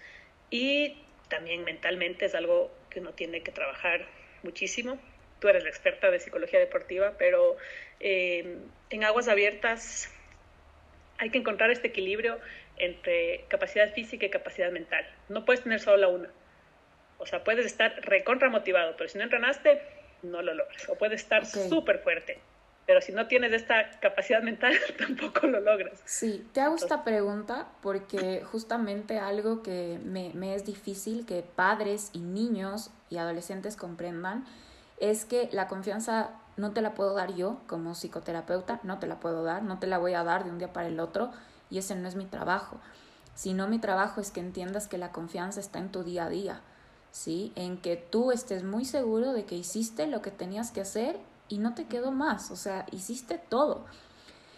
Y 0.50 0.96
también 1.28 1.64
mentalmente 1.64 2.26
es 2.26 2.34
algo 2.34 2.70
que 2.90 3.00
uno 3.00 3.12
tiene 3.12 3.42
que 3.42 3.50
trabajar 3.50 4.06
muchísimo. 4.42 4.98
Tú 5.40 5.48
eres 5.48 5.64
la 5.64 5.70
experta 5.70 6.10
de 6.10 6.20
psicología 6.20 6.60
deportiva, 6.60 7.14
pero 7.18 7.56
eh, 8.00 8.58
en 8.90 9.04
aguas 9.04 9.28
abiertas 9.28 10.10
hay 11.18 11.30
que 11.30 11.38
encontrar 11.38 11.70
este 11.70 11.88
equilibrio 11.88 12.38
entre 12.76 13.44
capacidad 13.48 13.92
física 13.92 14.26
y 14.26 14.30
capacidad 14.30 14.70
mental. 14.70 15.06
No 15.28 15.44
puedes 15.44 15.62
tener 15.62 15.80
solo 15.80 15.96
la 15.96 16.08
una. 16.08 16.30
O 17.18 17.26
sea, 17.26 17.44
puedes 17.44 17.66
estar 17.66 17.94
recontra 18.02 18.48
motivado, 18.48 18.96
pero 18.96 19.08
si 19.08 19.18
no 19.18 19.24
entrenaste, 19.24 19.80
no 20.22 20.42
lo 20.42 20.54
logras. 20.54 20.88
O 20.88 20.96
puedes 20.96 21.20
estar 21.20 21.46
súper 21.46 22.00
fuerte, 22.00 22.38
pero 22.86 23.00
si 23.00 23.12
no 23.12 23.26
tienes 23.26 23.52
esta 23.52 23.90
capacidad 24.00 24.42
mental, 24.42 24.74
tampoco 24.98 25.46
lo 25.46 25.60
logras. 25.60 26.00
Sí, 26.04 26.46
te 26.52 26.60
hago 26.60 26.76
esta 26.76 27.04
pregunta 27.04 27.66
porque 27.82 28.42
justamente 28.44 29.18
algo 29.18 29.62
que 29.62 29.98
me, 30.04 30.30
me, 30.34 30.54
es 30.54 30.64
difícil 30.64 31.24
que 31.26 31.42
padres 31.42 32.10
y 32.12 32.20
niños 32.20 32.90
y 33.10 33.16
adolescentes 33.16 33.76
comprendan 33.76 34.44
es 35.00 35.24
que 35.24 35.48
la 35.52 35.66
confianza 35.66 36.30
no 36.56 36.72
te 36.72 36.82
la 36.82 36.94
puedo 36.94 37.14
dar 37.14 37.34
yo 37.34 37.58
como 37.66 37.94
psicoterapeuta, 37.94 38.80
no 38.82 38.98
te 38.98 39.06
la 39.06 39.18
puedo 39.18 39.42
dar, 39.42 39.62
no 39.62 39.78
te 39.78 39.86
la 39.86 39.98
voy 39.98 40.14
a 40.14 40.22
dar 40.22 40.44
de 40.44 40.50
un 40.50 40.58
día 40.58 40.72
para 40.72 40.88
el 40.88 41.00
otro 41.00 41.30
y 41.70 41.78
ese 41.78 41.94
no 41.96 42.06
es 42.06 42.14
mi 42.14 42.26
trabajo. 42.26 42.78
Sino 43.34 43.66
mi 43.66 43.80
trabajo 43.80 44.20
es 44.20 44.30
que 44.30 44.40
entiendas 44.40 44.86
que 44.86 44.98
la 44.98 45.10
confianza 45.10 45.58
está 45.58 45.80
en 45.80 45.90
tu 45.90 46.04
día 46.04 46.26
a 46.26 46.28
día, 46.28 46.60
¿sí? 47.10 47.52
En 47.56 47.78
que 47.78 47.96
tú 47.96 48.30
estés 48.30 48.62
muy 48.62 48.84
seguro 48.84 49.32
de 49.32 49.44
que 49.44 49.56
hiciste 49.56 50.06
lo 50.06 50.22
que 50.22 50.30
tenías 50.30 50.70
que 50.70 50.82
hacer 50.82 51.18
y 51.48 51.58
no 51.58 51.74
te 51.74 51.84
quedó 51.84 52.10
más, 52.10 52.50
o 52.50 52.56
sea, 52.56 52.86
hiciste 52.90 53.38
todo. 53.38 53.84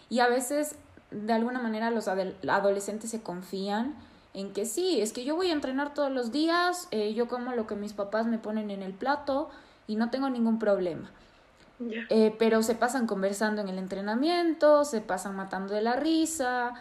Y 0.09 0.19
a 0.19 0.27
veces, 0.27 0.75
de 1.11 1.33
alguna 1.33 1.59
manera, 1.59 1.91
los 1.91 2.07
adolescentes 2.07 3.11
se 3.11 3.21
confían 3.21 3.95
en 4.33 4.53
que 4.53 4.65
sí, 4.65 5.01
es 5.01 5.13
que 5.13 5.25
yo 5.25 5.35
voy 5.35 5.49
a 5.49 5.53
entrenar 5.53 5.93
todos 5.93 6.11
los 6.11 6.31
días, 6.31 6.87
eh, 6.91 7.13
yo 7.13 7.27
como 7.27 7.53
lo 7.53 7.67
que 7.67 7.75
mis 7.75 7.93
papás 7.93 8.27
me 8.27 8.37
ponen 8.37 8.71
en 8.71 8.81
el 8.81 8.93
plato 8.93 9.49
y 9.87 9.95
no 9.95 10.09
tengo 10.09 10.29
ningún 10.29 10.59
problema. 10.59 11.11
Eh, 12.09 12.35
pero 12.39 12.63
se 12.63 12.73
pasan 12.73 13.05
conversando 13.05 13.61
en 13.61 13.69
el 13.69 13.77
entrenamiento, 13.77 14.83
se 14.83 14.99
pasan 14.99 15.35
matando 15.35 15.75
de 15.75 15.81
la 15.81 15.95
risa, 15.95 16.73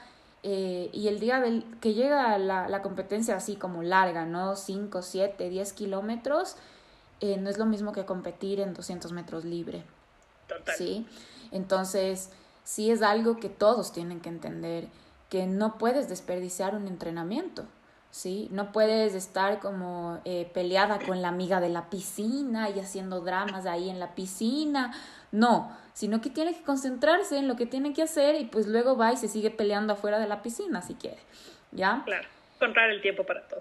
eh, 0.42 0.90
y 0.92 1.08
el 1.08 1.18
día 1.18 1.40
del, 1.40 1.64
que 1.80 1.92
llega 1.92 2.38
la, 2.38 2.68
la, 2.68 2.80
competencia 2.80 3.36
así 3.36 3.56
como 3.56 3.82
larga, 3.82 4.26
¿no? 4.26 4.54
5, 4.54 5.02
7, 5.02 5.50
10 5.50 5.72
kilómetros, 5.72 6.56
eh, 7.20 7.36
no 7.38 7.50
es 7.50 7.58
lo 7.58 7.66
mismo 7.66 7.92
que 7.92 8.04
competir 8.04 8.60
en 8.60 8.72
200 8.72 9.12
metros 9.12 9.44
libre. 9.44 9.82
Total. 10.46 10.74
¿Sí? 10.76 11.06
Entonces, 11.50 12.30
sí 12.64 12.90
es 12.90 13.02
algo 13.02 13.36
que 13.36 13.48
todos 13.48 13.92
tienen 13.92 14.20
que 14.20 14.28
entender, 14.28 14.88
que 15.28 15.46
no 15.46 15.78
puedes 15.78 16.08
desperdiciar 16.08 16.74
un 16.74 16.86
entrenamiento. 16.86 17.64
¿sí? 18.16 18.48
No 18.50 18.72
puedes 18.72 19.14
estar 19.14 19.60
como 19.60 20.20
eh, 20.24 20.50
peleada 20.54 20.98
con 20.98 21.20
la 21.20 21.28
amiga 21.28 21.60
de 21.60 21.68
la 21.68 21.90
piscina 21.90 22.70
y 22.70 22.80
haciendo 22.80 23.20
dramas 23.20 23.66
ahí 23.66 23.90
en 23.90 24.00
la 24.00 24.14
piscina. 24.14 24.94
No, 25.32 25.70
sino 25.92 26.22
que 26.22 26.30
tiene 26.30 26.54
que 26.54 26.62
concentrarse 26.62 27.36
en 27.36 27.46
lo 27.46 27.56
que 27.56 27.66
tiene 27.66 27.92
que 27.92 28.02
hacer 28.02 28.40
y 28.40 28.44
pues 28.44 28.66
luego 28.66 28.96
va 28.96 29.12
y 29.12 29.18
se 29.18 29.28
sigue 29.28 29.50
peleando 29.50 29.92
afuera 29.92 30.18
de 30.18 30.28
la 30.28 30.42
piscina 30.42 30.80
si 30.80 30.94
quiere. 30.94 31.20
¿Ya? 31.72 32.02
Claro, 32.06 32.26
encontrar 32.56 32.90
el 32.90 33.00
tiempo 33.00 33.24
para 33.24 33.42
todo. 33.46 33.60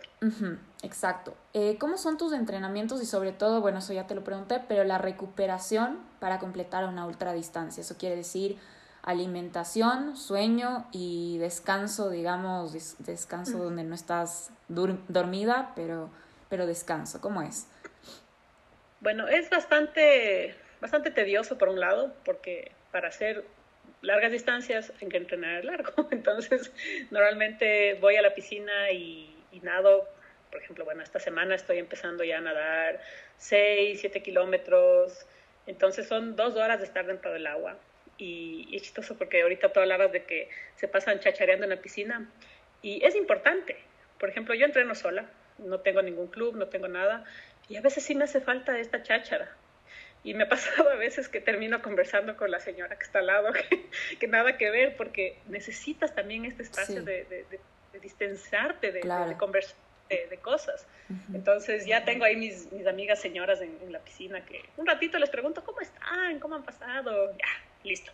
exacto. 0.82 1.36
Eh, 1.54 1.78
¿Cómo 1.80 1.98
son 1.98 2.18
tus 2.18 2.34
entrenamientos 2.34 3.02
y 3.02 3.06
sobre 3.06 3.32
todo, 3.32 3.62
bueno, 3.62 3.80
eso 3.80 3.94
ya 3.94 4.08
te 4.08 4.16
lo 4.16 4.24
pregunté, 4.24 4.62
pero 4.68 4.84
la 4.84 4.98
recuperación 4.98 6.00
para 6.20 6.40
completar 6.40 6.86
una 6.86 7.06
ultradistancia? 7.06 7.82
Eso 7.82 7.98
quiere 7.98 8.16
decir 8.16 8.58
alimentación, 9.04 10.18
sueño 10.18 10.88
y 10.92 11.38
descanso, 11.38 12.10
digamos, 12.10 12.74
descanso 13.06 13.60
donde 13.60 13.84
no 13.84 13.94
estás 13.94 14.50
dormida, 14.68 15.74
pero, 15.76 16.10
pero 16.50 16.66
descanso. 16.66 17.22
¿Cómo 17.22 17.44
es? 17.44 17.68
Bueno, 19.02 19.28
es 19.28 19.50
bastante, 19.52 20.56
bastante 20.82 21.12
tedioso 21.12 21.58
por 21.60 21.70
un 21.70 21.80
lado, 21.80 22.14
porque 22.26 22.72
para 22.92 23.10
hacer 23.10 23.46
largas 24.02 24.32
distancias 24.32 24.94
hay 25.02 25.08
que 25.10 25.18
entrenar 25.18 25.66
largo. 25.66 26.08
Entonces, 26.12 26.72
normalmente 27.12 27.96
voy 27.96 28.16
a 28.16 28.22
la 28.22 28.34
piscina 28.34 28.92
y, 28.92 29.36
y 29.52 29.60
nado. 29.62 30.08
Por 30.52 30.62
ejemplo, 30.62 30.86
bueno, 30.86 31.04
esta 31.04 31.20
semana 31.20 31.56
estoy 31.56 31.80
empezando 31.80 32.24
ya 32.24 32.38
a 32.38 32.42
nadar 32.42 33.02
6, 33.38 34.00
7 34.00 34.22
kilómetros. 34.22 35.26
Entonces 35.68 36.08
son 36.08 36.36
dos 36.36 36.56
horas 36.56 36.80
de 36.80 36.86
estar 36.86 37.06
dentro 37.06 37.34
del 37.34 37.48
agua 37.48 37.78
y, 38.18 38.76
es 38.76 38.84
chistoso 38.84 39.18
porque 39.18 39.42
ahorita 39.42 39.72
tú 39.72 39.80
hablabas 39.80 40.12
de 40.12 40.24
que 40.24 40.50
se 40.76 40.88
pasan 40.88 41.20
chachareando 41.20 41.66
en 41.66 41.72
la 41.72 41.82
piscina 41.82 42.30
y 42.82 43.04
es 43.04 43.16
importante. 43.16 43.78
Por 44.20 44.30
ejemplo, 44.30 44.54
yo 44.54 44.66
entreno 44.66 44.96
sola, 44.96 45.26
no 45.58 45.80
tengo 45.80 46.02
ningún 46.02 46.28
club, 46.28 46.56
no 46.56 46.68
tengo 46.68 46.88
nada 46.88 47.24
y 47.68 47.78
a 47.78 47.82
veces 47.82 48.04
sí 48.04 48.16
me 48.16 48.26
hace 48.26 48.42
falta 48.42 48.78
esta 48.80 49.02
cháchara. 49.04 49.56
Y 50.26 50.34
me 50.34 50.44
ha 50.44 50.50
pasado 50.50 50.90
a 50.90 50.96
veces 50.96 51.30
que 51.30 51.40
termino 51.40 51.82
conversando 51.82 52.36
con 52.36 52.50
la 52.50 52.60
señora 52.60 52.98
que 52.98 53.04
está 53.04 53.20
al 53.20 53.28
lado, 53.28 53.54
que, 54.20 54.28
nada 54.28 54.58
que 54.58 54.72
ver, 54.72 54.98
porque 54.98 55.38
necesitas 55.48 56.14
también 56.14 56.46
este 56.46 56.64
espacio 56.64 57.04
de, 57.04 57.24
de, 57.26 57.46
de, 57.50 58.00
distensarte, 58.02 58.92
de, 58.92 59.02
conversar 59.38 59.78
de, 60.10 60.38
cosas. 60.38 60.86
Entonces 61.34 61.86
ya 61.86 62.04
tengo 62.04 62.26
ahí 62.26 62.36
mis, 62.36 62.72
mis 62.72 62.88
amigas 62.88 63.22
señoras 63.22 63.62
en, 63.62 63.78
en, 63.82 63.92
la 63.92 64.00
piscina 64.00 64.44
que 64.44 64.62
un 64.78 64.86
ratito 64.86 65.18
les 65.20 65.30
pregunto, 65.30 65.64
¿cómo 65.64 65.80
están? 65.80 66.40
¿Cómo 66.40 66.56
han 66.56 66.64
pasado? 66.64 67.32
Ya, 67.38 67.64
listo. 67.84 68.12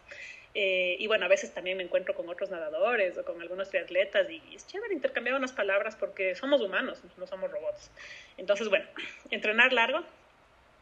Eh, 0.53 0.97
y 0.99 1.07
bueno, 1.07 1.26
a 1.26 1.30
veces 1.30 1.53
también 1.53 1.78
me 1.78 1.84
encuentro 1.84 2.14
con 2.14 2.28
otros 2.28 2.49
nadadores 2.49 3.18
o 3.18 3.24
con 3.24 3.41
algunos 3.41 3.70
triatletas 3.70 4.30
y, 4.30 4.41
es 4.53 4.68
chévere 4.68 4.93
intercambiar 4.93 5.36
unas 5.38 5.53
palabras 5.53 5.95
porque 5.95 6.36
somos 6.36 6.62
humanos, 6.62 7.01
no 7.18 7.26
somos 7.26 7.49
robots. 7.49 7.89
Entonces, 8.38 8.68
bueno, 8.68 8.86
entrenar 9.30 9.72
largo, 9.72 10.03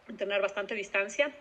entrenar 0.10 0.42
bastante 0.42 0.76
distancia, 0.76 1.32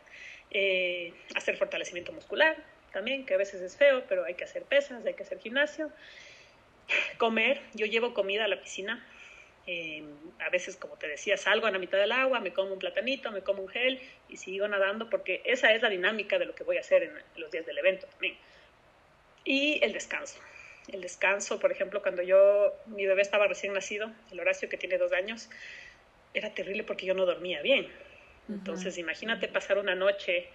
eh, 0.50 1.12
hacer 1.34 1.56
fortalecimiento 1.56 2.12
muscular 2.12 2.56
también, 2.92 3.26
que 3.26 3.34
a 3.34 3.36
veces 3.36 3.60
es 3.60 3.76
feo, 3.76 4.04
pero 4.08 4.24
hay 4.24 4.34
que 4.34 4.44
hacer 4.44 4.62
pesas, 4.62 5.04
hay 5.04 5.14
que 5.14 5.22
hacer 5.22 5.38
gimnasio. 5.38 5.90
Comer, 7.18 7.60
yo 7.74 7.86
llevo 7.86 8.14
comida 8.14 8.44
a 8.44 8.48
la 8.48 8.60
piscina, 8.60 9.04
eh, 9.66 10.02
a 10.40 10.48
veces, 10.48 10.76
como 10.76 10.96
te 10.96 11.06
decía, 11.06 11.36
salgo 11.36 11.66
a 11.66 11.70
la 11.70 11.78
mitad 11.78 11.98
del 11.98 12.12
agua, 12.12 12.40
me 12.40 12.54
como 12.54 12.72
un 12.72 12.78
platanito, 12.78 13.30
me 13.30 13.42
como 13.42 13.62
un 13.62 13.68
gel 13.68 14.00
y 14.30 14.38
sigo 14.38 14.66
nadando 14.66 15.10
porque 15.10 15.42
esa 15.44 15.74
es 15.74 15.82
la 15.82 15.90
dinámica 15.90 16.38
de 16.38 16.46
lo 16.46 16.54
que 16.54 16.64
voy 16.64 16.78
a 16.78 16.80
hacer 16.80 17.02
en 17.02 17.12
los 17.36 17.50
días 17.50 17.66
del 17.66 17.76
evento 17.76 18.06
también. 18.06 18.36
Y 19.44 19.78
el 19.84 19.92
descanso. 19.92 20.40
El 20.90 21.02
descanso, 21.02 21.60
por 21.60 21.70
ejemplo, 21.70 22.00
cuando 22.00 22.22
yo, 22.22 22.74
mi 22.86 23.04
bebé 23.04 23.20
estaba 23.20 23.46
recién 23.46 23.74
nacido, 23.74 24.10
el 24.30 24.40
Horacio 24.40 24.70
que 24.70 24.78
tiene 24.78 24.96
dos 24.96 25.12
años, 25.12 25.50
era 26.32 26.54
terrible 26.54 26.82
porque 26.82 27.04
yo 27.04 27.12
no 27.12 27.26
dormía 27.26 27.60
bien. 27.60 27.92
Entonces, 28.48 28.98
imagínate 28.98 29.48
pasar 29.48 29.78
una 29.78 29.94
noche 29.94 30.48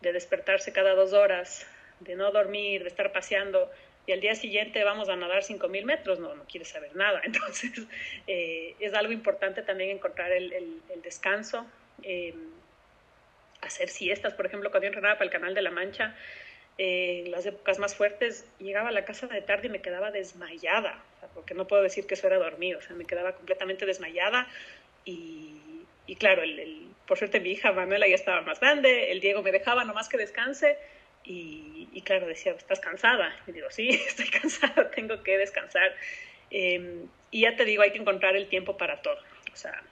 de 0.00 0.12
despertarse 0.12 0.72
cada 0.72 0.94
dos 0.94 1.12
horas, 1.12 1.66
de 2.00 2.14
no 2.14 2.30
dormir, 2.30 2.82
de 2.82 2.88
estar 2.88 3.12
paseando, 3.12 3.70
y 4.06 4.12
al 4.12 4.20
día 4.20 4.34
siguiente 4.34 4.82
vamos 4.82 5.08
a 5.08 5.16
nadar 5.16 5.42
5.000 5.42 5.84
metros, 5.84 6.18
no, 6.18 6.34
no 6.34 6.44
quieres 6.44 6.68
saber 6.68 6.94
nada. 6.96 7.20
Entonces, 7.24 7.86
eh, 8.26 8.74
es 8.80 8.94
algo 8.94 9.12
importante 9.12 9.62
también 9.62 9.90
encontrar 9.90 10.32
el, 10.32 10.80
descanso, 11.02 11.66
eh, 12.02 12.34
hacer 13.60 13.88
siestas, 13.88 14.34
por 14.34 14.46
ejemplo, 14.46 14.70
cuando 14.70 14.84
yo 14.84 14.88
entrenaba 14.88 15.14
para 15.14 15.26
el 15.26 15.30
Canal 15.30 15.54
de 15.54 15.62
la 15.62 15.70
Mancha, 15.70 16.16
eh, 16.78 17.24
en 17.26 17.30
las 17.30 17.44
épocas 17.44 17.78
más 17.78 17.94
fuertes, 17.94 18.46
llegaba 18.58 18.88
a 18.88 18.92
la 18.92 19.04
casa 19.04 19.26
de 19.26 19.42
tarde 19.42 19.66
y 19.66 19.70
me 19.70 19.82
quedaba 19.82 20.10
desmayada, 20.10 21.02
porque 21.34 21.54
no 21.54 21.66
puedo 21.66 21.82
decir 21.82 22.06
que 22.06 22.14
eso 22.14 22.26
era 22.26 22.38
dormir, 22.38 22.76
o 22.76 22.80
sea, 22.80 22.96
me 22.96 23.04
quedaba 23.04 23.34
completamente 23.34 23.84
desmayada 23.84 24.48
y, 25.04 25.60
y 26.10 26.16
claro, 26.16 26.42
el, 26.42 26.88
por 27.06 27.18
suerte 27.18 27.38
mi 27.38 27.52
hija 27.52 27.70
Manuela 27.70 28.08
ya 28.08 28.16
estaba 28.16 28.40
más 28.40 28.58
grande, 28.58 29.12
el 29.12 29.20
Diego 29.20 29.42
me 29.42 29.52
dejaba 29.52 29.84
nomás 29.84 30.08
que 30.08 30.16
descanse, 30.16 30.76
y, 31.22 32.02
claro, 32.04 32.26
decía, 32.26 32.50
¿estás 32.50 32.80
cansada? 32.80 33.32
Y 33.46 33.52
digo, 33.52 33.70
sí, 33.70 33.90
estoy 34.08 34.28
cansada, 34.28 34.90
tengo 34.96 35.22
que 35.22 35.38
descansar. 35.38 35.94
Em, 36.50 37.06
y 37.30 37.42
ya 37.42 37.54
te 37.54 37.64
digo, 37.64 37.84
hay 37.84 37.92
que 37.92 37.98
encontrar 37.98 38.34
el 38.34 38.48
tiempo 38.48 38.76
para 38.76 39.02
todo. 39.02 39.18
O 39.52 39.56
sea, 39.56 39.84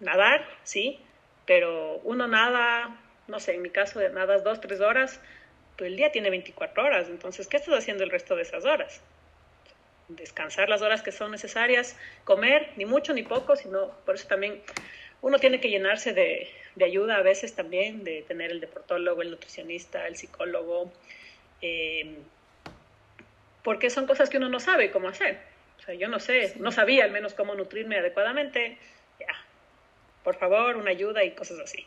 nadar, 0.00 0.44
sí, 0.64 0.98
pero 1.46 2.00
uno 2.02 2.26
nada, 2.26 2.96
no 3.28 3.38
sé, 3.38 3.54
en 3.54 3.62
mi 3.62 3.70
caso 3.70 4.00
nadas 4.08 4.42
dos, 4.42 4.60
tres 4.60 4.80
horas, 4.80 5.20
pues 5.76 5.92
el 5.92 5.96
día 5.96 6.10
tiene 6.10 6.28
24 6.30 6.82
horas. 6.82 7.08
Entonces, 7.08 7.46
¿qué 7.46 7.58
estás 7.58 7.78
haciendo 7.78 8.02
el 8.02 8.10
resto 8.10 8.34
de 8.34 8.42
esas 8.42 8.64
horas? 8.64 9.00
Descansar 10.08 10.68
las 10.68 10.82
horas 10.82 11.02
que 11.02 11.12
son 11.12 11.30
necesarias, 11.30 11.96
comer, 12.24 12.72
ni 12.74 12.84
mucho 12.84 13.12
ni 13.12 13.22
poco, 13.22 13.54
sino 13.54 13.92
por 14.04 14.16
eso 14.16 14.26
también 14.26 14.60
uno 15.22 15.38
tiene 15.38 15.60
que 15.60 15.68
llenarse 15.68 16.12
de, 16.12 16.48
de 16.76 16.84
ayuda 16.84 17.16
a 17.16 17.22
veces 17.22 17.54
también, 17.54 18.04
de 18.04 18.22
tener 18.22 18.50
el 18.50 18.60
deportólogo, 18.60 19.22
el 19.22 19.30
nutricionista, 19.30 20.06
el 20.06 20.16
psicólogo, 20.16 20.90
eh, 21.62 22.18
porque 23.62 23.90
son 23.90 24.06
cosas 24.06 24.30
que 24.30 24.38
uno 24.38 24.48
no 24.48 24.60
sabe 24.60 24.90
cómo 24.90 25.08
hacer. 25.08 25.40
O 25.78 25.82
sea, 25.82 25.94
yo 25.94 26.08
no 26.08 26.18
sé, 26.20 26.54
no 26.58 26.72
sabía 26.72 27.04
al 27.04 27.10
menos 27.10 27.34
cómo 27.34 27.54
nutrirme 27.54 27.98
adecuadamente. 27.98 28.78
Ya, 29.18 29.26
por 30.24 30.36
favor, 30.36 30.76
una 30.76 30.90
ayuda 30.90 31.24
y 31.24 31.32
cosas 31.32 31.58
así. 31.60 31.86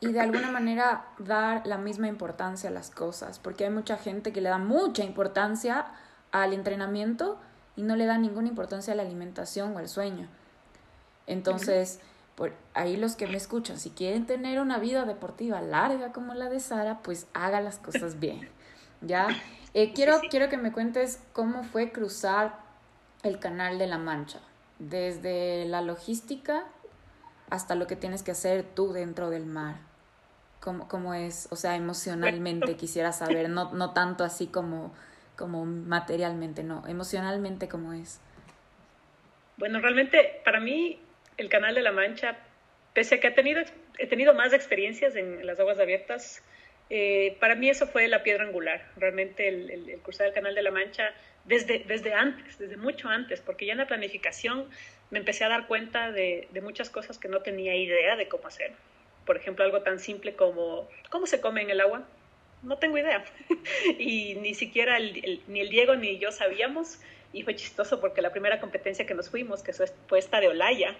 Y 0.00 0.12
de 0.12 0.20
alguna 0.20 0.50
manera 0.50 1.06
dar 1.18 1.66
la 1.66 1.78
misma 1.78 2.08
importancia 2.08 2.70
a 2.70 2.72
las 2.72 2.90
cosas, 2.90 3.38
porque 3.38 3.64
hay 3.64 3.70
mucha 3.70 3.98
gente 3.98 4.32
que 4.32 4.40
le 4.40 4.48
da 4.48 4.58
mucha 4.58 5.04
importancia 5.04 5.86
al 6.32 6.52
entrenamiento 6.54 7.40
y 7.76 7.82
no 7.82 7.96
le 7.96 8.06
da 8.06 8.18
ninguna 8.18 8.48
importancia 8.48 8.92
a 8.94 8.96
la 8.96 9.02
alimentación 9.02 9.76
o 9.76 9.78
al 9.78 9.88
sueño. 9.88 10.28
Entonces, 11.26 12.00
por 12.34 12.52
ahí 12.74 12.96
los 12.96 13.16
que 13.16 13.26
me 13.26 13.36
escuchan, 13.36 13.78
si 13.78 13.90
quieren 13.90 14.26
tener 14.26 14.60
una 14.60 14.78
vida 14.78 15.04
deportiva 15.04 15.60
larga 15.60 16.12
como 16.12 16.34
la 16.34 16.48
de 16.48 16.60
Sara, 16.60 17.00
pues 17.02 17.26
haga 17.34 17.60
las 17.60 17.78
cosas 17.78 18.18
bien. 18.18 18.48
¿Ya? 19.00 19.28
Eh, 19.74 19.92
quiero, 19.94 20.20
quiero 20.30 20.48
que 20.48 20.56
me 20.56 20.72
cuentes 20.72 21.22
cómo 21.32 21.64
fue 21.64 21.92
cruzar 21.92 22.58
el 23.22 23.38
canal 23.38 23.78
de 23.78 23.86
la 23.86 23.98
Mancha, 23.98 24.40
desde 24.78 25.64
la 25.66 25.82
logística 25.82 26.64
hasta 27.50 27.74
lo 27.74 27.86
que 27.86 27.96
tienes 27.96 28.22
que 28.22 28.30
hacer 28.30 28.64
tú 28.64 28.92
dentro 28.92 29.28
del 29.28 29.44
mar. 29.44 29.76
¿Cómo, 30.60 30.88
cómo 30.88 31.12
es? 31.12 31.48
O 31.50 31.56
sea, 31.56 31.76
emocionalmente 31.76 32.76
quisiera 32.76 33.12
saber, 33.12 33.50
no, 33.50 33.72
no 33.72 33.90
tanto 33.90 34.24
así 34.24 34.46
como, 34.46 34.92
como 35.36 35.66
materialmente, 35.66 36.62
no, 36.62 36.86
emocionalmente 36.86 37.68
cómo 37.68 37.92
es. 37.92 38.20
Bueno, 39.58 39.80
realmente 39.80 40.40
para 40.44 40.60
mí 40.60 40.98
el 41.36 41.48
Canal 41.48 41.74
de 41.74 41.82
la 41.82 41.92
Mancha, 41.92 42.36
pese 42.94 43.16
a 43.16 43.20
que 43.20 43.28
he 43.28 43.32
tenido, 43.32 43.62
he 43.98 44.06
tenido 44.06 44.34
más 44.34 44.52
experiencias 44.52 45.16
en 45.16 45.46
las 45.46 45.58
aguas 45.60 45.78
abiertas, 45.78 46.42
eh, 46.90 47.36
para 47.40 47.54
mí 47.54 47.70
eso 47.70 47.86
fue 47.86 48.06
la 48.08 48.22
piedra 48.22 48.44
angular, 48.44 48.86
realmente 48.96 49.48
el, 49.48 49.70
el, 49.70 49.88
el 49.90 50.32
Canal 50.34 50.54
de 50.54 50.62
la 50.62 50.70
Mancha 50.70 51.14
desde, 51.44 51.80
desde 51.80 52.12
antes, 52.14 52.58
desde 52.58 52.76
mucho 52.76 53.08
antes, 53.08 53.40
porque 53.40 53.66
ya 53.66 53.72
en 53.72 53.78
la 53.78 53.86
planificación 53.86 54.68
me 55.10 55.18
empecé 55.18 55.44
a 55.44 55.48
dar 55.48 55.66
cuenta 55.66 56.12
de, 56.12 56.48
de 56.50 56.60
muchas 56.60 56.90
cosas 56.90 57.18
que 57.18 57.28
no 57.28 57.40
tenía 57.40 57.74
idea 57.74 58.16
de 58.16 58.28
cómo 58.28 58.46
hacer. 58.46 58.72
Por 59.26 59.36
ejemplo, 59.36 59.64
algo 59.64 59.82
tan 59.82 60.00
simple 60.00 60.34
como 60.34 60.88
cómo 61.10 61.26
se 61.26 61.40
come 61.40 61.62
en 61.62 61.70
el 61.70 61.80
agua, 61.80 62.06
no 62.62 62.78
tengo 62.78 62.98
idea. 62.98 63.24
y 63.98 64.34
ni 64.36 64.54
siquiera 64.54 64.98
ni 64.98 65.60
el 65.60 65.68
Diego 65.70 65.96
ni 65.96 66.18
yo 66.18 66.32
sabíamos. 66.32 67.00
Y 67.32 67.42
fue 67.42 67.54
chistoso 67.56 68.00
porque 68.00 68.22
la 68.22 68.30
primera 68.30 68.60
competencia 68.60 69.06
que 69.06 69.14
nos 69.14 69.30
fuimos, 69.30 69.62
que 69.62 69.72
fue 69.72 70.18
esta 70.18 70.40
de 70.40 70.48
Olaya, 70.48 70.96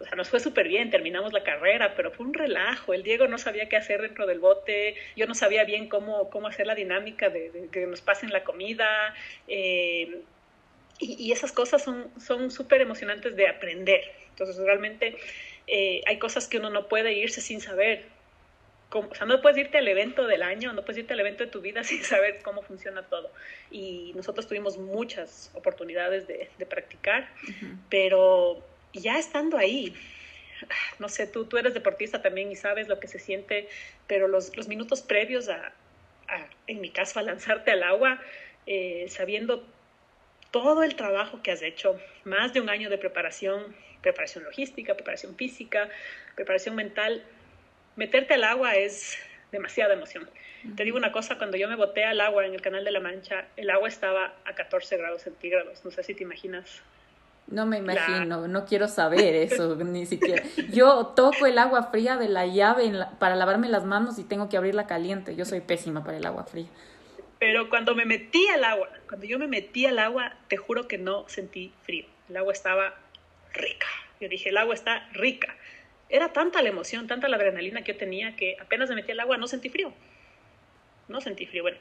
o 0.00 0.04
sea, 0.04 0.16
nos 0.16 0.30
fue 0.30 0.40
súper 0.40 0.66
bien, 0.66 0.90
terminamos 0.90 1.32
la 1.34 1.42
carrera, 1.42 1.94
pero 1.94 2.10
fue 2.10 2.24
un 2.24 2.32
relajo. 2.32 2.94
El 2.94 3.02
Diego 3.02 3.28
no 3.28 3.36
sabía 3.36 3.68
qué 3.68 3.76
hacer 3.76 4.00
dentro 4.00 4.26
del 4.26 4.40
bote, 4.40 4.94
yo 5.14 5.26
no 5.26 5.34
sabía 5.34 5.64
bien 5.64 5.88
cómo, 5.88 6.30
cómo 6.30 6.48
hacer 6.48 6.66
la 6.66 6.74
dinámica 6.74 7.28
de, 7.28 7.68
que 7.70 7.86
nos 7.86 8.00
pasen 8.00 8.30
la 8.30 8.42
comida. 8.42 9.14
Eh, 9.46 10.22
y, 10.98 11.32
esas 11.32 11.52
cosas 11.52 11.82
son 11.82 12.50
súper 12.50 12.80
emocionantes 12.80 13.36
de 13.36 13.48
aprender. 13.48 14.00
Entonces, 14.30 14.56
realmente 14.56 15.16
eh, 15.66 16.02
hay 16.06 16.18
cosas 16.18 16.48
que 16.48 16.58
uno 16.58 16.70
no 16.70 16.88
puede 16.88 17.12
irse 17.12 17.40
sin 17.40 17.60
saber. 17.60 18.04
O 18.92 19.14
sea, 19.14 19.26
no 19.26 19.40
puedes 19.40 19.58
irte 19.58 19.78
al 19.78 19.86
evento 19.86 20.26
del 20.26 20.42
año, 20.42 20.72
no 20.72 20.82
puedes 20.82 20.98
irte 20.98 21.12
al 21.12 21.20
evento 21.20 21.44
de 21.44 21.50
tu 21.50 21.60
vida 21.60 21.84
sin 21.84 22.02
saber 22.02 22.40
cómo 22.42 22.62
funciona 22.62 23.02
todo. 23.02 23.30
Y 23.70 24.12
nosotros 24.14 24.46
tuvimos 24.46 24.78
muchas 24.78 25.50
oportunidades 25.54 26.26
de, 26.26 26.48
practicar, 26.68 27.28
pero 27.88 28.62
ya 28.92 29.18
estando 29.18 29.56
ahí, 29.56 29.94
no 30.98 31.08
sé, 31.08 31.26
tú, 31.26 31.44
tú 31.46 31.56
eres 31.56 31.74
deportista 31.74 32.22
también 32.22 32.50
y 32.50 32.56
sabes 32.56 32.88
lo 32.88 33.00
que 33.00 33.08
se 33.08 33.18
siente, 33.18 33.68
pero 34.06 34.28
los, 34.28 34.56
los 34.56 34.68
minutos 34.68 35.02
previos 35.02 35.48
a, 35.48 35.72
en 36.66 36.80
mi 36.80 36.90
caso, 36.90 37.18
a 37.18 37.22
lanzarte 37.22 37.70
al 37.70 37.82
agua, 37.82 38.20
eh, 38.66 39.06
sabiendo 39.08 39.64
todo 40.50 40.82
el 40.82 40.96
trabajo 40.96 41.42
que 41.42 41.52
has 41.52 41.62
hecho, 41.62 41.98
más 42.24 42.52
de 42.52 42.60
un 42.60 42.68
año 42.68 42.90
de 42.90 42.98
preparación, 42.98 43.74
preparación 44.02 44.44
logística, 44.44 44.94
preparación 44.94 45.36
física, 45.36 45.88
preparación 46.34 46.74
mental, 46.74 47.24
meterte 48.00 48.34
al 48.34 48.44
agua 48.44 48.76
es 48.76 49.18
demasiada 49.52 49.92
emoción. 49.92 50.28
Te 50.74 50.84
digo 50.84 50.96
una 50.96 51.12
cosa, 51.12 51.36
cuando 51.36 51.58
yo 51.58 51.68
me 51.68 51.76
boté 51.76 52.04
al 52.04 52.20
agua 52.20 52.46
en 52.46 52.54
el 52.54 52.62
Canal 52.62 52.82
de 52.82 52.90
la 52.90 53.00
Mancha, 53.00 53.46
el 53.56 53.68
agua 53.68 53.88
estaba 53.88 54.34
a 54.46 54.54
14 54.54 54.96
grados 54.96 55.22
centígrados, 55.22 55.84
no 55.84 55.90
sé 55.90 56.02
si 56.02 56.14
te 56.14 56.22
imaginas 56.22 56.82
no 57.50 57.66
me 57.66 57.78
imagino, 57.78 58.46
no 58.46 58.64
quiero 58.64 58.86
saber 58.86 59.34
eso, 59.34 59.74
ni 59.74 60.06
siquiera. 60.06 60.44
Yo 60.70 61.06
toco 61.16 61.46
el 61.46 61.58
agua 61.58 61.90
fría 61.90 62.16
de 62.16 62.28
la 62.28 62.46
llave 62.46 62.92
para 63.18 63.34
lavarme 63.34 63.68
las 63.68 63.84
manos 63.84 64.20
y 64.20 64.24
tengo 64.24 64.48
que 64.48 64.56
abrirla 64.56 64.86
caliente. 64.86 65.34
Yo 65.34 65.44
soy 65.44 65.60
pésima 65.60 66.04
para 66.04 66.18
el 66.18 66.26
agua 66.26 66.44
fría. 66.44 66.68
Pero 67.40 67.68
cuando 67.68 67.96
me 67.96 68.04
metí 68.04 68.46
al 68.48 68.62
agua, 68.62 68.88
cuando 69.08 69.26
yo 69.26 69.36
me 69.38 69.48
metí 69.48 69.84
al 69.86 69.98
agua, 69.98 70.36
te 70.46 70.58
juro 70.58 70.86
que 70.86 70.96
no 70.96 71.28
sentí 71.28 71.72
frío. 71.82 72.06
El 72.28 72.36
agua 72.36 72.52
estaba 72.52 72.94
rica. 73.52 73.86
Yo 74.20 74.28
dije, 74.28 74.50
el 74.50 74.56
agua 74.56 74.74
está 74.74 75.08
rica. 75.12 75.56
Era 76.10 76.32
tanta 76.32 76.60
la 76.60 76.68
emoción, 76.68 77.06
tanta 77.06 77.28
la 77.28 77.36
adrenalina 77.36 77.82
que 77.82 77.92
yo 77.92 77.98
tenía 77.98 78.36
que 78.36 78.56
apenas 78.60 78.90
me 78.90 78.96
metí 78.96 79.12
al 79.12 79.20
agua 79.20 79.36
no 79.36 79.46
sentí 79.46 79.68
frío. 79.68 79.92
No 81.08 81.20
sentí 81.20 81.46
frío. 81.46 81.62
Bueno, 81.62 81.78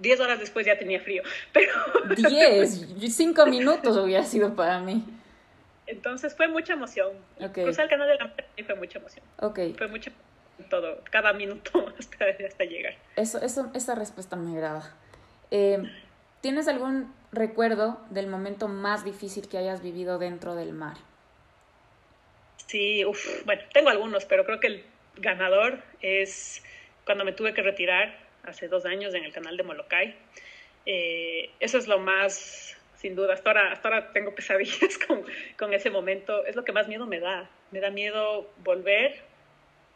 Diez 0.00 0.20
horas 0.20 0.38
después 0.38 0.64
ya 0.64 0.78
tenía 0.78 1.00
frío, 1.00 1.22
pero... 1.52 1.72
Diez, 2.14 2.86
cinco 3.10 3.46
minutos 3.46 3.96
hubiera 3.96 4.24
sido 4.24 4.54
para 4.54 4.80
mí. 4.80 5.04
Entonces 5.86 6.36
fue 6.36 6.48
mucha 6.48 6.74
emoción. 6.74 7.12
Cruzar 7.52 7.84
el 7.84 7.90
canal 7.90 8.08
de 8.08 8.16
la 8.16 8.34
y 8.56 8.62
fue 8.62 8.74
mucha 8.74 8.98
emoción. 8.98 9.24
Ok. 9.40 9.60
Fue 9.76 9.88
mucha 9.88 10.12
todo, 10.70 10.98
cada 11.10 11.32
minuto 11.32 11.92
hasta, 11.98 12.26
hasta 12.46 12.64
llegar. 12.64 12.94
Eso, 13.16 13.40
eso, 13.40 13.70
esa 13.74 13.94
respuesta 13.94 14.36
me 14.36 14.56
agrada. 14.56 14.94
Eh, 15.50 15.82
¿Tienes 16.40 16.68
algún 16.68 17.12
recuerdo 17.32 18.00
del 18.10 18.26
momento 18.26 18.68
más 18.68 19.04
difícil 19.04 19.48
que 19.48 19.58
hayas 19.58 19.82
vivido 19.82 20.18
dentro 20.18 20.54
del 20.54 20.72
mar? 20.72 20.96
Sí, 22.68 23.02
uf, 23.06 23.44
bueno, 23.46 23.62
tengo 23.72 23.88
algunos, 23.88 24.26
pero 24.26 24.44
creo 24.44 24.60
que 24.60 24.66
el 24.66 24.84
ganador 25.16 25.78
es 26.02 26.62
cuando 27.06 27.24
me 27.24 27.32
tuve 27.32 27.54
que 27.54 27.62
retirar 27.62 28.14
hace 28.42 28.68
dos 28.68 28.84
años 28.84 29.14
en 29.14 29.24
el 29.24 29.32
canal 29.32 29.56
de 29.56 29.62
Molokai. 29.62 30.14
Eh, 30.84 31.48
eso 31.60 31.78
es 31.78 31.88
lo 31.88 31.98
más, 31.98 32.76
sin 32.96 33.16
duda, 33.16 33.32
hasta 33.32 33.48
ahora, 33.48 33.72
hasta 33.72 33.88
ahora 33.88 34.12
tengo 34.12 34.34
pesadillas 34.34 34.98
con, 35.06 35.24
con, 35.56 35.72
ese 35.72 35.88
momento, 35.88 36.44
es 36.44 36.56
lo 36.56 36.64
que 36.64 36.72
más 36.72 36.88
miedo 36.88 37.06
me 37.06 37.20
da. 37.20 37.48
Me 37.70 37.80
da 37.80 37.90
miedo 37.90 38.50
volver 38.58 39.18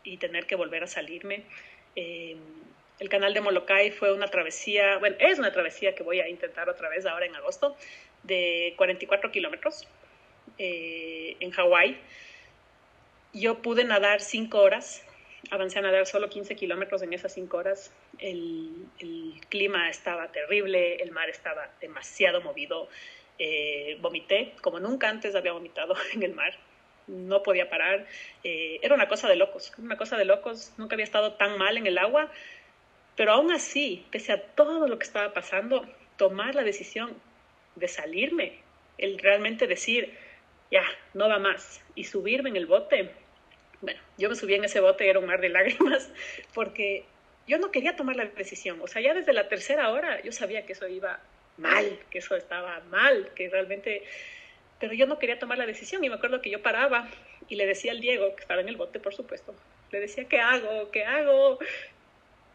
y 0.03 0.17
tener 0.17 0.47
que 0.47 0.57
volver 0.57 0.83
a 0.85 0.87
salirme. 0.87 1.43
Eh, 1.95 2.37
el 3.01 3.09
canal 3.11 3.35
de 3.35 3.43
Molokai 3.43 3.91
fue 3.91 4.15
una 4.15 4.29
travesía, 4.29 4.97
bueno, 4.97 5.17
es 5.19 5.39
una 5.39 5.53
travesía 5.53 5.95
que 5.95 6.03
voy 6.03 6.21
a 6.21 6.29
intentar 6.29 6.71
otra 6.71 6.89
vez 6.89 7.05
ahora 7.05 7.27
en 7.27 7.37
agosto, 7.37 7.77
de 8.23 8.73
44 8.79 9.31
kilómetros 9.31 9.87
eh, 10.57 11.37
en 11.39 11.51
Hawái. 11.51 11.99
Yo 13.33 13.63
pude 13.63 13.85
nadar 13.85 14.21
cinco 14.21 14.61
horas 14.61 15.05
avancé 15.51 15.79
a 15.79 15.83
nadar 15.83 16.07
solo 16.07 16.29
15 16.29 16.57
kilómetros 16.57 17.03
en 17.03 17.13
esas 17.13 17.33
5 17.35 17.57
horas. 17.57 17.93
El, 18.19 18.89
clima 19.49 19.91
estaba 19.91 20.33
terrible, 20.33 20.97
el 20.97 21.11
mar 21.11 21.29
estaba 21.29 21.71
demasiado 21.81 22.41
movido. 22.41 22.89
Eh, 23.39 23.99
vomité 24.01 24.55
como 24.61 24.79
nunca 24.79 25.09
antes 25.09 25.35
había 25.35 25.53
vomitado 25.53 25.95
en 26.15 26.23
el 26.23 26.35
mar. 26.35 26.57
No 27.07 27.43
podía 27.43 27.69
parar. 27.69 28.07
Eh, 28.45 28.79
era 28.83 28.95
una 28.95 29.09
cosa 29.09 29.29
de 29.29 29.37
locos, 29.37 29.73
una 29.79 29.97
cosa 29.97 30.17
de 30.17 30.25
locos. 30.25 30.73
Nunca 30.79 30.95
había 30.95 31.05
estado 31.05 31.35
tan 31.35 31.59
mal 31.59 31.77
en 31.77 31.87
el 31.87 31.99
agua. 31.99 32.31
Pero 33.17 33.33
aún 33.33 33.53
así, 33.53 34.07
pese 34.11 34.33
a 34.33 34.41
todo 34.41 34.89
lo 34.89 34.99
que 34.99 35.05
estaba 35.05 35.35
pasando, 35.35 35.87
tomar 36.17 36.55
la 36.55 36.63
decisión 36.63 37.15
de 37.77 37.89
salirme, 37.89 38.61
el 38.97 39.19
realmente 39.19 39.67
decir, 39.67 40.17
ya, 40.71 40.85
no 41.13 41.29
va 41.29 41.39
más, 41.39 41.83
y 41.95 42.05
subirme 42.05 42.49
en 42.49 42.57
el 42.57 42.65
bote, 42.65 43.11
bueno, 43.83 44.01
yo 44.17 44.31
me 44.31 44.37
subí 44.37 44.55
en 44.55 44.65
ese 44.65 44.81
bote 44.81 45.09
era 45.11 45.19
un 45.19 45.27
mar 45.27 45.41
de 45.41 45.49
lágrimas 45.51 46.09
porque 46.55 47.05
yo 47.47 47.59
no 47.59 47.71
quería 47.71 47.97
tomar 47.97 48.17
la 48.17 48.25
decisión. 48.25 48.81
O 48.81 48.87
sea, 48.87 49.03
ya 49.03 49.13
desde 49.13 49.33
la 49.33 49.49
tercera 49.49 49.91
hora 49.91 50.23
yo 50.23 50.33
sabía 50.33 50.65
que 50.65 50.73
eso 50.73 50.89
iba 50.89 51.21
mal, 51.59 51.99
que 52.09 52.19
eso 52.19 52.37
estaba 52.37 52.81
mal, 52.91 53.31
que 53.35 53.49
realmente... 53.51 54.05
Pero 54.79 54.95
yo 54.95 55.07
no 55.07 55.19
quería 55.19 55.39
tomar 55.39 55.59
la 55.59 55.67
decisión 55.67 56.03
y 56.03 56.09
me 56.09 56.17
acuerdo 56.17 56.41
que 56.41 56.51
yo 56.51 56.63
paraba 56.63 57.09
y 57.49 57.57
le 57.57 57.67
decía 57.67 57.93
al 57.93 58.01
Diego, 58.01 58.35
que 58.35 58.43
estaba 58.43 58.61
en 58.61 58.69
el 58.69 58.77
bote, 58.77 58.99
por 58.99 59.15
supuesto, 59.15 59.55
le 59.93 60.01
decía, 60.01 60.25
¿qué 60.25 60.41
hago? 60.41 60.91
¿Qué 60.91 61.05
hago? 61.05 61.59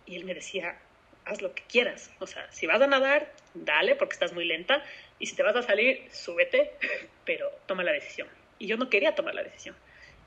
Y 0.06 0.18
él 0.18 0.26
me 0.26 0.34
decía, 0.34 0.78
haz 1.24 1.42
lo 1.42 1.54
que 1.54 1.64
quieras. 1.64 2.12
O 2.20 2.28
sea, 2.28 2.52
si 2.52 2.68
vas 2.68 2.82
a 2.82 2.88
nadar, 2.88 3.32
dale 3.54 3.96
porque 3.96 4.14
estás 4.14 4.34
muy 4.34 4.46
lenta. 4.46 4.84
Y 5.20 5.28
si 5.28 5.36
te 5.36 5.44
vas 5.44 5.56
a 5.56 5.62
salir, 5.62 6.04
súbete, 6.12 6.72
pero 7.26 7.50
toma 7.66 7.84
la 7.84 7.92
decisión. 7.92 8.28
Y 8.60 8.68
yo 8.68 8.76
no 8.78 8.90
quería 8.90 9.16
tomar 9.16 9.36
la 9.36 9.44
decisión. 9.44 9.76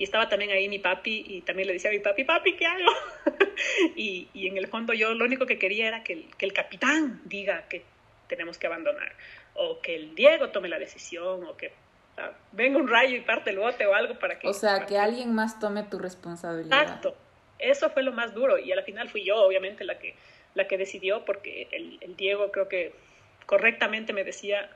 Y 0.01 0.05
estaba 0.05 0.31
también 0.31 0.51
ahí 0.51 0.67
mi 0.67 0.79
papi 0.79 1.27
y 1.29 1.43
también 1.43 1.67
le 1.67 1.75
decía 1.75 1.91
a 1.91 1.93
mi 1.93 1.99
papi, 1.99 2.25
papi, 2.25 2.57
¿qué 2.57 2.65
hago? 2.65 2.91
y, 3.97 4.29
y, 4.33 4.47
en 4.47 4.57
el 4.57 4.67
fondo 4.67 4.95
yo 4.95 5.13
lo 5.13 5.27
único 5.27 5.45
que 5.45 5.59
quería 5.59 5.89
era 5.89 6.03
que 6.03 6.15
el, 6.15 6.35
que 6.39 6.47
el 6.47 6.55
capitán 6.55 7.21
diga 7.27 7.69
que 7.69 7.85
tenemos 8.27 8.57
que 8.57 8.67
abandonar 8.67 9.13
o 9.53 9.83
que 9.83 9.95
el 9.95 10.15
Diego 10.15 10.49
tome 10.49 10.71
la 10.71 10.79
decisión 10.79 11.45
o 11.45 11.55
que 11.55 11.75
venga 12.53 12.79
un 12.79 12.89
rayo 12.89 13.15
y 13.15 13.21
parte 13.21 13.51
el 13.51 13.59
bote 13.59 13.85
o 13.85 13.95
algo 13.95 14.19
para 14.19 14.39
que... 14.39 14.49
O 14.49 14.55
sea, 14.55 14.87
que 14.87 14.97
alguien 14.97 15.35
más 15.35 15.61
tome 15.61 15.83
tu 15.83 15.99
responsabilidad. 15.99 16.81
Exacto. 16.81 17.15
Eso 17.59 17.91
fue 17.91 18.03
lo 18.03 18.13
más 18.13 18.33
duro 18.33 18.57
y 18.57 18.73
al 18.73 18.83
final 18.85 19.11
fui 19.11 19.23
yo, 19.23 19.37
obviamente, 19.37 19.85
la 19.85 19.99
que, 19.99 20.15
la 20.55 20.67
que 20.67 20.79
decidió 20.79 21.27
porque 21.27 21.69
el, 21.73 21.99
el 22.01 22.17
Diego 22.17 22.51
creo 22.53 22.69
que 22.69 22.95
correctamente 23.45 24.15
me 24.15 24.25
decía, 24.25 24.71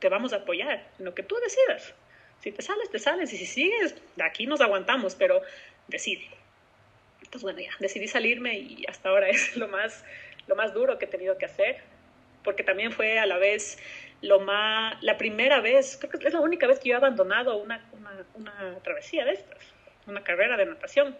te 0.00 0.08
vamos 0.08 0.32
a 0.32 0.38
apoyar 0.38 0.90
en 0.98 1.04
lo 1.04 1.14
que 1.14 1.22
tú 1.22 1.36
decidas. 1.36 1.94
Si 2.42 2.50
te 2.50 2.62
sales, 2.62 2.90
te 2.90 2.98
sales. 2.98 3.32
Y 3.32 3.36
si 3.36 3.46
sigues, 3.46 3.94
de 4.16 4.24
aquí 4.24 4.46
nos 4.46 4.60
aguantamos, 4.60 5.14
pero 5.14 5.40
decide. 5.88 6.26
Entonces, 7.20 7.42
bueno, 7.42 7.60
ya 7.60 7.70
decidí 7.78 8.08
salirme 8.08 8.58
y 8.58 8.84
hasta 8.88 9.08
ahora 9.08 9.28
es 9.30 9.56
lo 9.56 9.68
más, 9.68 10.04
lo 10.46 10.56
más 10.56 10.74
duro 10.74 10.98
que 10.98 11.06
he 11.06 11.08
tenido 11.08 11.38
que 11.38 11.46
hacer, 11.46 11.80
porque 12.44 12.64
también 12.64 12.92
fue 12.92 13.18
a 13.18 13.26
la 13.26 13.38
vez 13.38 13.78
lo 14.20 14.40
más, 14.40 15.02
la 15.02 15.18
primera 15.18 15.60
vez, 15.60 15.96
creo 15.98 16.10
que 16.10 16.28
es 16.28 16.34
la 16.34 16.40
única 16.40 16.66
vez 16.66 16.78
que 16.78 16.90
yo 16.90 16.94
he 16.94 16.98
abandonado 16.98 17.56
una, 17.56 17.84
una, 17.92 18.24
una 18.34 18.78
travesía 18.82 19.24
de 19.24 19.32
estas, 19.32 19.58
una 20.06 20.22
carrera 20.22 20.56
de 20.56 20.66
natación. 20.66 21.16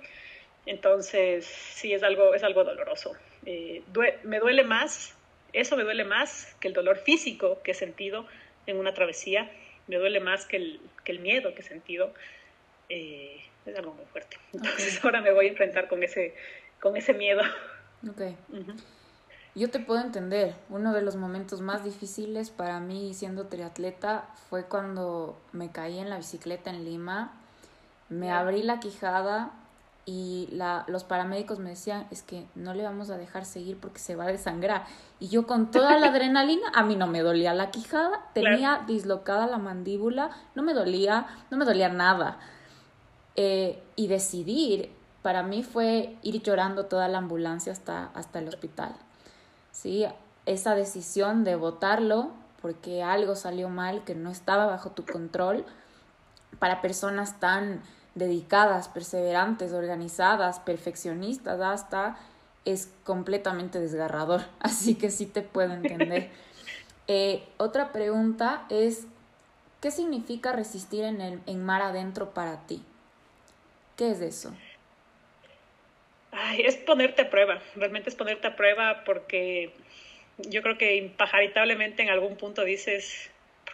Entonces, 0.66 1.47
sí, 1.47 1.93
es 1.93 2.03
algo, 2.03 2.35
es 2.35 2.45
algo 2.45 2.62
doloroso. 2.62 3.12
Eh, 3.45 3.83
me 4.23 4.39
duele 4.39 4.62
más, 4.62 5.16
eso 5.53 5.77
me 5.77 5.83
duele 5.83 6.05
más 6.05 6.55
que 6.61 6.68
el 6.68 6.75
dolor 6.75 6.99
físico 6.99 7.61
que 7.62 7.73
he 7.73 7.75
sentido 7.75 8.27
en 8.66 8.77
una 8.77 8.95
travesía 8.95 9.51
me 9.87 9.97
duele 9.97 10.20
más 10.20 10.47
que 10.47 10.57
el, 10.57 10.80
que 11.05 11.12
el 11.12 11.20
miedo 11.20 11.55
que 11.55 11.61
he 11.61 11.64
sentido. 11.64 12.12
Eh, 12.89 13.41
es 13.66 13.76
algo 13.76 13.95
muy 13.95 14.05
fuerte. 14.07 14.37
Entonces 14.53 15.05
ahora 15.05 15.20
me 15.20 15.33
voy 15.33 15.47
a 15.47 15.51
enfrentar 15.51 15.89
con 15.89 16.03
ese, 16.03 16.35
con 16.80 16.97
ese 16.97 17.14
miedo. 17.14 17.43
Ok. 18.09 18.22
Yo 19.55 19.70
te 19.70 19.78
puedo 19.80 20.01
entender. 20.01 20.55
Uno 20.68 20.93
de 20.93 21.03
los 21.03 21.16
momentos 21.16 21.61
más 21.61 21.85
difíciles 21.85 22.51
para 22.51 22.80
mí 22.80 23.14
siendo 23.14 23.47
triatleta 23.47 24.28
fue 24.49 24.64
cuando 24.64 25.41
me 25.53 25.70
caí 25.70 25.99
en 25.99 26.11
la 26.11 26.16
bicicleta 26.16 26.70
en 26.70 26.85
Lima. 26.85 27.33
Me 28.09 28.30
abrí 28.30 28.62
la 28.62 28.80
quijada 28.80 29.53
y 30.05 30.48
la, 30.50 30.84
los 30.88 31.05
paramédicos 31.05 31.61
me 31.61 31.70
decían, 31.70 32.07
es 32.11 32.22
que 32.22 32.46
no 32.57 32.74
le 32.74 32.82
vamos 32.82 33.11
a 33.11 33.16
dejar 33.16 33.44
seguir 33.44 33.76
porque 33.78 34.00
se 34.00 34.16
va 34.16 34.24
a 34.24 34.28
desangrar. 34.28 34.84
Y 35.20 35.28
yo 35.28 35.46
con 35.46 35.70
toda 35.70 35.98
la 35.98 36.09
adrenalina, 36.09 36.68
a 36.74 36.82
mí 36.82 36.96
no 36.96 37.07
me 37.07 37.20
dolía 37.20 37.55
la 37.55 37.70
quijada, 37.70 38.20
tenía 38.34 38.82
dislocada 38.86 39.46
la 39.46 39.59
mandíbula, 39.59 40.30
no 40.57 40.62
me 40.62 40.74
dolía, 40.74 41.26
no 41.50 41.57
me 41.57 41.64
dolía 41.64 41.88
nada. 41.88 42.38
Eh, 43.36 43.80
y 43.94 44.09
decidir, 44.09 44.92
para 45.22 45.44
mí 45.44 45.62
fue 45.62 46.16
ir 46.22 46.42
llorando 46.42 46.86
toda 46.86 47.07
la 47.07 47.18
ambulancia 47.18 47.72
hasta, 47.72 48.07
hasta 48.14 48.40
el 48.40 48.48
hospital. 48.48 48.92
¿sí? 49.70 50.05
Esa 50.46 50.74
decisión 50.74 51.44
de 51.44 51.55
votarlo 51.55 52.30
porque 52.61 53.03
algo 53.03 53.36
salió 53.36 53.68
mal, 53.68 54.05
que 54.05 54.14
no 54.14 54.30
estaba 54.30 54.66
bajo 54.66 54.90
tu 54.90 55.05
control, 55.05 55.64
para 56.59 56.80
personas 56.80 57.40
tan 57.40 57.82
dedicadas, 58.15 58.89
perseverantes, 58.89 59.73
organizadas, 59.73 60.61
perfeccionistas, 60.61 61.61
hasta 61.61 62.17
es 62.65 62.93
completamente 63.05 63.81
desgarrador. 63.81 64.43
Así 64.61 64.95
que 64.95 65.11
sí 65.11 65.27
te 65.27 65.43
puedo 65.43 65.73
entender. 65.73 66.31
Eh, 67.09 67.43
otra 67.57 67.91
pregunta 67.91 68.65
es, 68.71 69.07
¿qué 69.81 69.91
significa 69.91 70.53
resistir 70.53 71.03
en, 71.03 71.21
el, 71.21 71.41
en 71.47 71.63
mar 71.63 71.83
adentro 71.83 72.33
para 72.33 72.65
ti? 72.69 72.81
¿Qué 73.97 74.13
es 74.13 74.21
eso? 74.21 74.55
Ay, 76.31 76.63
es 76.63 76.77
ponerte 76.77 77.23
a 77.23 77.29
prueba, 77.29 77.61
realmente 77.75 78.09
es 78.09 78.15
ponerte 78.15 78.47
a 78.47 78.55
prueba 78.55 79.03
porque 79.05 79.75
yo 80.39 80.63
creo 80.63 80.79
que 80.79 80.95
impajaritablemente 80.95 82.03
en 82.03 82.09
algún 82.09 82.37
punto 82.37 82.65
dices, 82.65 83.32
¿por 83.32 83.32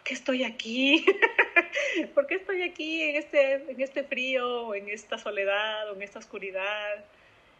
qué 0.08 0.14
estoy 0.14 0.42
aquí? 0.42 1.04
¿Por 2.14 2.26
qué 2.26 2.36
estoy 2.36 2.62
aquí 2.62 3.02
en 3.02 3.16
este, 3.16 3.52
en 3.52 3.80
este 3.80 4.04
frío, 4.04 4.74
en 4.74 4.88
esta 4.88 5.18
soledad, 5.18 5.92
en 5.92 6.00
esta 6.00 6.18
oscuridad? 6.18 7.04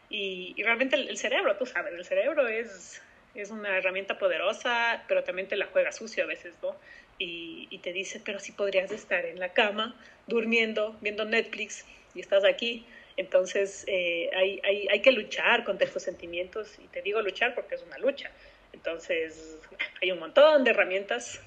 Y, 0.09 0.55
realmente 0.63 0.97
el, 0.97 1.19
cerebro, 1.19 1.55
tú 1.57 1.67
sabes, 1.67 1.93
el 1.93 2.07
cerebro 2.07 2.49
es, 2.49 3.03
es 3.35 3.51
una 3.51 3.77
herramienta 3.77 4.19
poderosa, 4.19 5.05
pero 5.07 5.23
también 5.25 5.47
te 5.47 5.57
la 5.57 5.67
juega 5.67 5.93
sucio 5.93 6.25
a 6.25 6.27
veces, 6.27 6.55
¿no? 6.63 6.75
Y, 7.19 7.69
y 7.71 7.79
te 7.79 7.93
dice, 7.93 8.23
pero 8.25 8.39
si 8.41 8.53
podrías 8.53 8.91
estar 8.93 9.27
en 9.27 9.39
la 9.39 9.53
cama, 9.53 9.95
durmiendo, 10.27 10.97
viendo 11.03 11.27
Netflix, 11.27 11.85
y 12.15 12.21
estás 12.21 12.45
aquí. 12.45 12.87
Entonces 13.19 13.85
eh, 13.89 14.31
hay, 14.35 14.61
hay, 14.65 14.89
hay, 14.89 15.03
que 15.03 15.13
luchar 15.13 15.65
contra 15.65 15.87
estos 15.87 16.03
sentimientos, 16.03 16.79
y 16.83 16.87
te 16.89 17.03
digo 17.03 17.21
luchar 17.21 17.55
porque 17.55 17.75
es 17.75 17.83
una 17.83 17.99
lucha. 17.99 18.31
Entonces 18.73 19.59
hay 20.01 20.13
un 20.13 20.19
montón 20.19 20.65
de 20.65 20.71
herramientas 20.71 21.43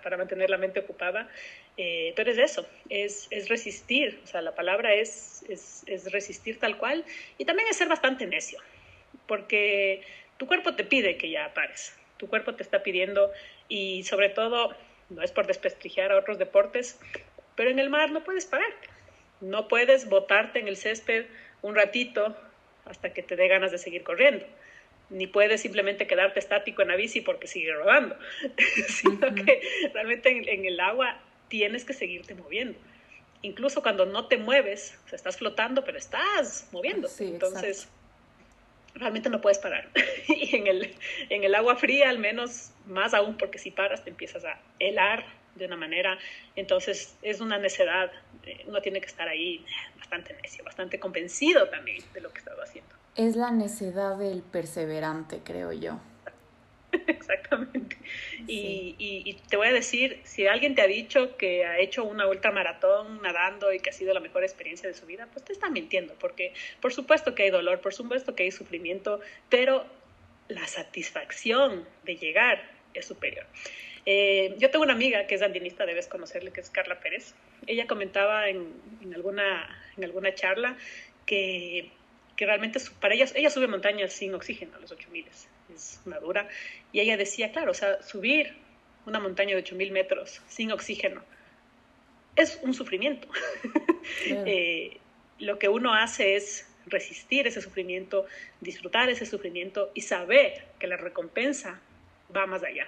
para, 0.00 0.16
mantener 0.16 0.50
la 0.50 0.58
mente 0.58 0.80
ocupada, 0.80 1.28
eh, 1.76 2.12
pero 2.16 2.30
es 2.30 2.38
eso, 2.38 2.66
es, 2.88 3.26
es, 3.30 3.48
resistir, 3.48 4.20
o 4.24 4.26
sea, 4.26 4.42
la 4.42 4.54
palabra 4.54 4.92
es, 4.94 5.44
es, 5.48 5.84
es 5.86 6.10
resistir 6.12 6.58
tal 6.58 6.76
cual, 6.76 7.04
y 7.38 7.44
también 7.44 7.68
es 7.68 7.76
ser 7.76 7.88
bastante 7.88 8.26
necio, 8.26 8.58
porque 9.26 10.02
tu 10.36 10.46
cuerpo 10.46 10.74
te 10.74 10.84
pide 10.84 11.16
que 11.16 11.30
ya 11.30 11.52
pares, 11.54 11.96
tu 12.18 12.28
cuerpo 12.28 12.54
te 12.54 12.62
está 12.62 12.82
pidiendo, 12.82 13.32
y 13.68 14.02
sobre 14.04 14.28
todo, 14.28 14.74
no 15.10 15.22
es 15.22 15.32
por 15.32 15.46
desprestigiar 15.46 16.12
a 16.12 16.18
otros 16.18 16.38
deportes, 16.38 16.98
pero 17.56 17.70
en 17.70 17.78
el 17.78 17.90
mar 17.90 18.10
no 18.10 18.24
puedes 18.24 18.46
parar 18.46 18.72
no 19.42 19.68
puedes 19.68 20.08
botarte 20.08 20.60
en 20.60 20.68
el 20.68 20.76
césped 20.76 21.26
un 21.60 21.74
ratito 21.74 22.34
hasta 22.84 23.12
que 23.12 23.22
te 23.22 23.36
dé 23.36 23.48
ganas 23.48 23.72
de 23.72 23.78
seguir 23.78 24.02
corriendo. 24.02 24.46
Ni 25.12 25.26
puedes 25.26 25.60
simplemente 25.60 26.06
quedarte 26.06 26.40
estático 26.40 26.82
en 26.82 26.88
la 26.88 26.96
bici 26.96 27.20
porque 27.20 27.46
sigue 27.46 27.72
rodando, 27.72 28.16
sino 28.88 29.34
que 29.34 29.60
realmente 29.92 30.30
en, 30.30 30.64
el 30.64 30.80
agua 30.80 31.20
tienes 31.48 31.84
que 31.84 31.92
seguirte 31.92 32.34
moviendo. 32.34 32.78
Incluso 33.42 33.82
cuando 33.82 34.06
no 34.06 34.26
te 34.26 34.36
mueves, 34.36 34.98
o 35.04 35.08
sea, 35.08 35.16
estás 35.16 35.36
flotando, 35.36 35.84
pero 35.84 35.98
estás 35.98 36.68
moviendo. 36.72 37.08
Entonces, 37.18 37.88
realmente 38.94 39.28
no 39.30 39.40
puedes 39.40 39.58
parar. 39.58 39.88
y 40.28 40.56
en 40.56 40.66
el, 40.66 40.94
en 41.28 41.44
el 41.44 41.54
agua 41.54 41.76
fría, 41.76 42.08
al 42.08 42.18
menos, 42.18 42.70
más 42.86 43.14
aún, 43.14 43.36
porque 43.36 43.58
si 43.58 43.70
paras 43.70 44.04
te 44.04 44.10
empiezas 44.10 44.44
a 44.44 44.60
helar, 44.78 45.24
de 45.54 45.66
una 45.66 45.76
manera. 45.76 46.18
Entonces 46.56 47.16
es 47.22 47.40
una 47.40 47.58
necedad, 47.58 48.10
eh, 48.44 48.64
uno 48.66 48.80
tiene 48.80 49.00
que 49.00 49.06
estar 49.06 49.28
ahí 49.28 49.64
bastante 49.98 50.34
necio, 50.42 50.64
bastante 50.64 50.98
convencido 50.98 51.68
también 51.68 52.02
de 52.12 52.20
lo 52.20 52.32
que 52.32 52.38
estaba 52.38 52.62
haciendo. 52.62 52.94
Es 53.16 53.36
la 53.36 53.50
necedad 53.50 54.16
del 54.16 54.42
perseverante, 54.42 55.40
creo 55.44 55.72
yo. 55.72 56.00
Exactamente. 57.06 57.96
Y, 58.46 58.96
y, 58.98 59.34
te 59.48 59.56
voy 59.56 59.68
a 59.68 59.72
decir, 59.72 60.20
si 60.24 60.46
alguien 60.46 60.74
te 60.74 60.82
ha 60.82 60.86
dicho 60.86 61.36
que 61.36 61.64
ha 61.64 61.78
hecho 61.78 62.04
una 62.04 62.26
ultramaratón 62.26 63.20
nadando 63.22 63.72
y 63.72 63.80
que 63.80 63.90
ha 63.90 63.92
sido 63.92 64.14
la 64.14 64.20
mejor 64.20 64.44
experiencia 64.44 64.88
de 64.88 64.94
su 64.94 65.06
vida, 65.06 65.28
pues 65.32 65.44
te 65.44 65.52
está 65.52 65.70
mintiendo, 65.70 66.14
porque 66.18 66.54
por 66.80 66.92
supuesto 66.92 67.34
que 67.34 67.44
hay 67.44 67.50
dolor, 67.50 67.80
por 67.80 67.94
supuesto 67.94 68.34
que 68.34 68.44
hay 68.44 68.50
sufrimiento, 68.50 69.20
pero 69.48 69.84
la 70.48 70.66
satisfacción 70.66 71.86
de 72.04 72.16
llegar 72.16 72.62
es 72.94 73.06
superior. 73.06 73.46
Eh, 74.04 74.56
yo 74.58 74.70
tengo 74.70 74.84
una 74.84 74.94
amiga 74.94 75.26
que 75.26 75.36
es 75.36 75.42
andinista, 75.42 75.86
debes 75.86 76.08
conocerle, 76.08 76.50
que 76.50 76.60
es 76.60 76.70
Carla 76.70 76.98
Pérez. 76.98 77.34
Ella 77.66 77.86
comentaba 77.86 78.48
en, 78.48 78.72
en 79.00 79.14
alguna, 79.14 79.68
en 79.96 80.04
alguna 80.04 80.34
charla 80.34 80.76
que, 81.24 81.90
que 82.36 82.46
realmente 82.46 82.80
para 83.00 83.14
ella, 83.14 83.26
ella 83.34 83.50
sube 83.50 83.66
montañas 83.66 84.12
sin 84.12 84.34
oxígeno 84.34 84.76
a 84.76 84.80
los 84.80 84.90
8000, 84.90 85.26
es 85.74 86.00
una 86.06 86.18
dura. 86.18 86.48
Y 86.92 87.00
ella 87.00 87.16
decía, 87.16 87.52
claro, 87.52 87.72
o 87.72 87.74
sea, 87.74 88.02
subir 88.02 88.54
una 89.06 89.20
montaña 89.20 89.54
de 89.54 89.62
8000 89.62 89.92
metros 89.92 90.40
sin 90.48 90.72
oxígeno 90.72 91.22
es 92.36 92.58
un 92.62 92.74
sufrimiento. 92.74 93.28
eh, 94.26 94.98
lo 95.38 95.58
que 95.58 95.68
uno 95.68 95.94
hace 95.94 96.36
es 96.36 96.66
resistir 96.86 97.46
ese 97.46 97.60
sufrimiento, 97.60 98.26
disfrutar 98.60 99.08
ese 99.08 99.26
sufrimiento 99.26 99.90
y 99.94 100.02
saber 100.02 100.66
que 100.78 100.86
la 100.86 100.96
recompensa 100.96 101.80
va 102.34 102.46
más 102.46 102.62
allá 102.62 102.86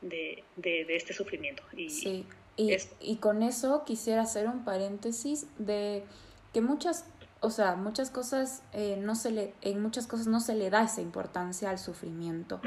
de, 0.00 0.42
de, 0.56 0.96
este 0.96 1.12
sufrimiento. 1.12 1.62
Y, 1.76 1.90
sí, 1.90 2.26
y, 2.56 2.76
y, 3.00 3.16
con 3.16 3.42
eso 3.42 3.84
quisiera 3.86 4.22
hacer 4.22 4.46
un 4.46 4.64
paréntesis 4.64 5.46
de 5.58 6.02
que 6.52 6.60
muchas, 6.60 7.06
o 7.40 7.50
sea, 7.50 7.76
muchas 7.76 8.10
cosas, 8.10 8.62
eh, 8.72 8.98
no 9.00 9.14
se 9.14 9.30
le, 9.30 9.54
en 9.62 9.82
muchas 9.82 10.06
cosas 10.06 10.26
no 10.26 10.40
se 10.40 10.54
le 10.54 10.70
da 10.70 10.82
esa 10.82 11.00
importancia 11.00 11.70
al 11.70 11.78
sufrimiento, 11.78 12.60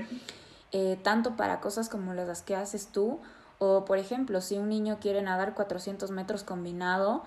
eh, 0.72 1.00
tanto 1.04 1.36
para 1.36 1.60
cosas 1.60 1.90
como 1.90 2.14
las 2.14 2.42
que 2.42 2.56
haces 2.56 2.88
tú, 2.88 3.20
o 3.58 3.84
por 3.86 3.98
ejemplo, 3.98 4.42
si 4.42 4.58
un 4.58 4.70
niño 4.70 5.00
quiere 5.02 5.22
nadar 5.22 5.54
400 5.54 6.12
metros 6.12 6.44
combinado, 6.44 7.24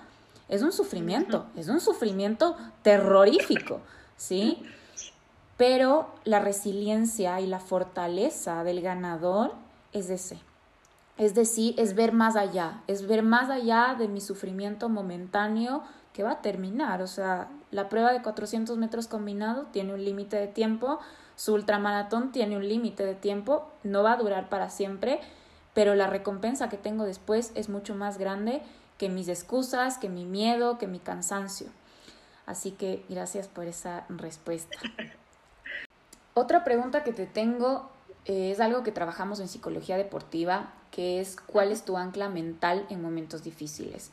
es 0.48 0.62
un 0.62 0.72
sufrimiento, 0.72 1.46
es 1.56 1.68
un 1.68 1.80
sufrimiento 1.80 2.56
terrorífico, 2.82 3.80
¿sí? 4.16 4.62
Pero 5.56 6.08
la 6.24 6.40
resiliencia 6.40 7.40
y 7.40 7.46
la 7.46 7.60
fortaleza 7.60 8.64
del 8.64 8.80
ganador 8.80 9.54
es 9.92 10.10
ese. 10.10 10.38
Es 11.18 11.34
decir, 11.34 11.74
es 11.78 11.94
ver 11.94 12.12
más 12.12 12.36
allá, 12.36 12.82
es 12.86 13.06
ver 13.06 13.22
más 13.22 13.50
allá 13.50 13.94
de 13.98 14.08
mi 14.08 14.20
sufrimiento 14.20 14.88
momentáneo 14.88 15.82
que 16.12 16.22
va 16.22 16.32
a 16.32 16.42
terminar. 16.42 17.02
O 17.02 17.06
sea, 17.06 17.48
la 17.70 17.88
prueba 17.88 18.12
de 18.12 18.22
400 18.22 18.76
metros 18.78 19.08
combinado 19.08 19.66
tiene 19.72 19.94
un 19.94 20.04
límite 20.04 20.36
de 20.36 20.46
tiempo, 20.46 20.98
su 21.36 21.54
ultramaratón 21.54 22.32
tiene 22.32 22.56
un 22.56 22.68
límite 22.68 23.04
de 23.04 23.14
tiempo, 23.14 23.68
no 23.82 24.02
va 24.02 24.12
a 24.12 24.16
durar 24.16 24.48
para 24.48 24.70
siempre, 24.70 25.20
pero 25.74 25.94
la 25.94 26.06
recompensa 26.06 26.68
que 26.68 26.76
tengo 26.76 27.04
después 27.04 27.52
es 27.54 27.68
mucho 27.68 27.94
más 27.94 28.18
grande 28.18 28.62
que 28.98 29.08
mis 29.08 29.28
excusas, 29.28 29.98
que 29.98 30.08
mi 30.08 30.24
miedo, 30.24 30.78
que 30.78 30.86
mi 30.86 30.98
cansancio. 30.98 31.68
Así 32.46 32.72
que 32.72 33.04
gracias 33.08 33.48
por 33.48 33.64
esa 33.64 34.04
respuesta. 34.08 34.76
Otra 36.34 36.64
pregunta 36.64 37.04
que 37.04 37.12
te 37.12 37.26
tengo 37.26 37.90
es 38.24 38.60
algo 38.60 38.82
que 38.82 38.92
trabajamos 38.92 39.40
en 39.40 39.48
psicología 39.48 39.96
deportiva, 39.96 40.72
que 40.90 41.20
es 41.20 41.36
cuál 41.36 41.72
es 41.72 41.84
tu 41.84 41.96
ancla 41.96 42.28
mental 42.28 42.86
en 42.90 43.02
momentos 43.02 43.42
difíciles. 43.42 44.10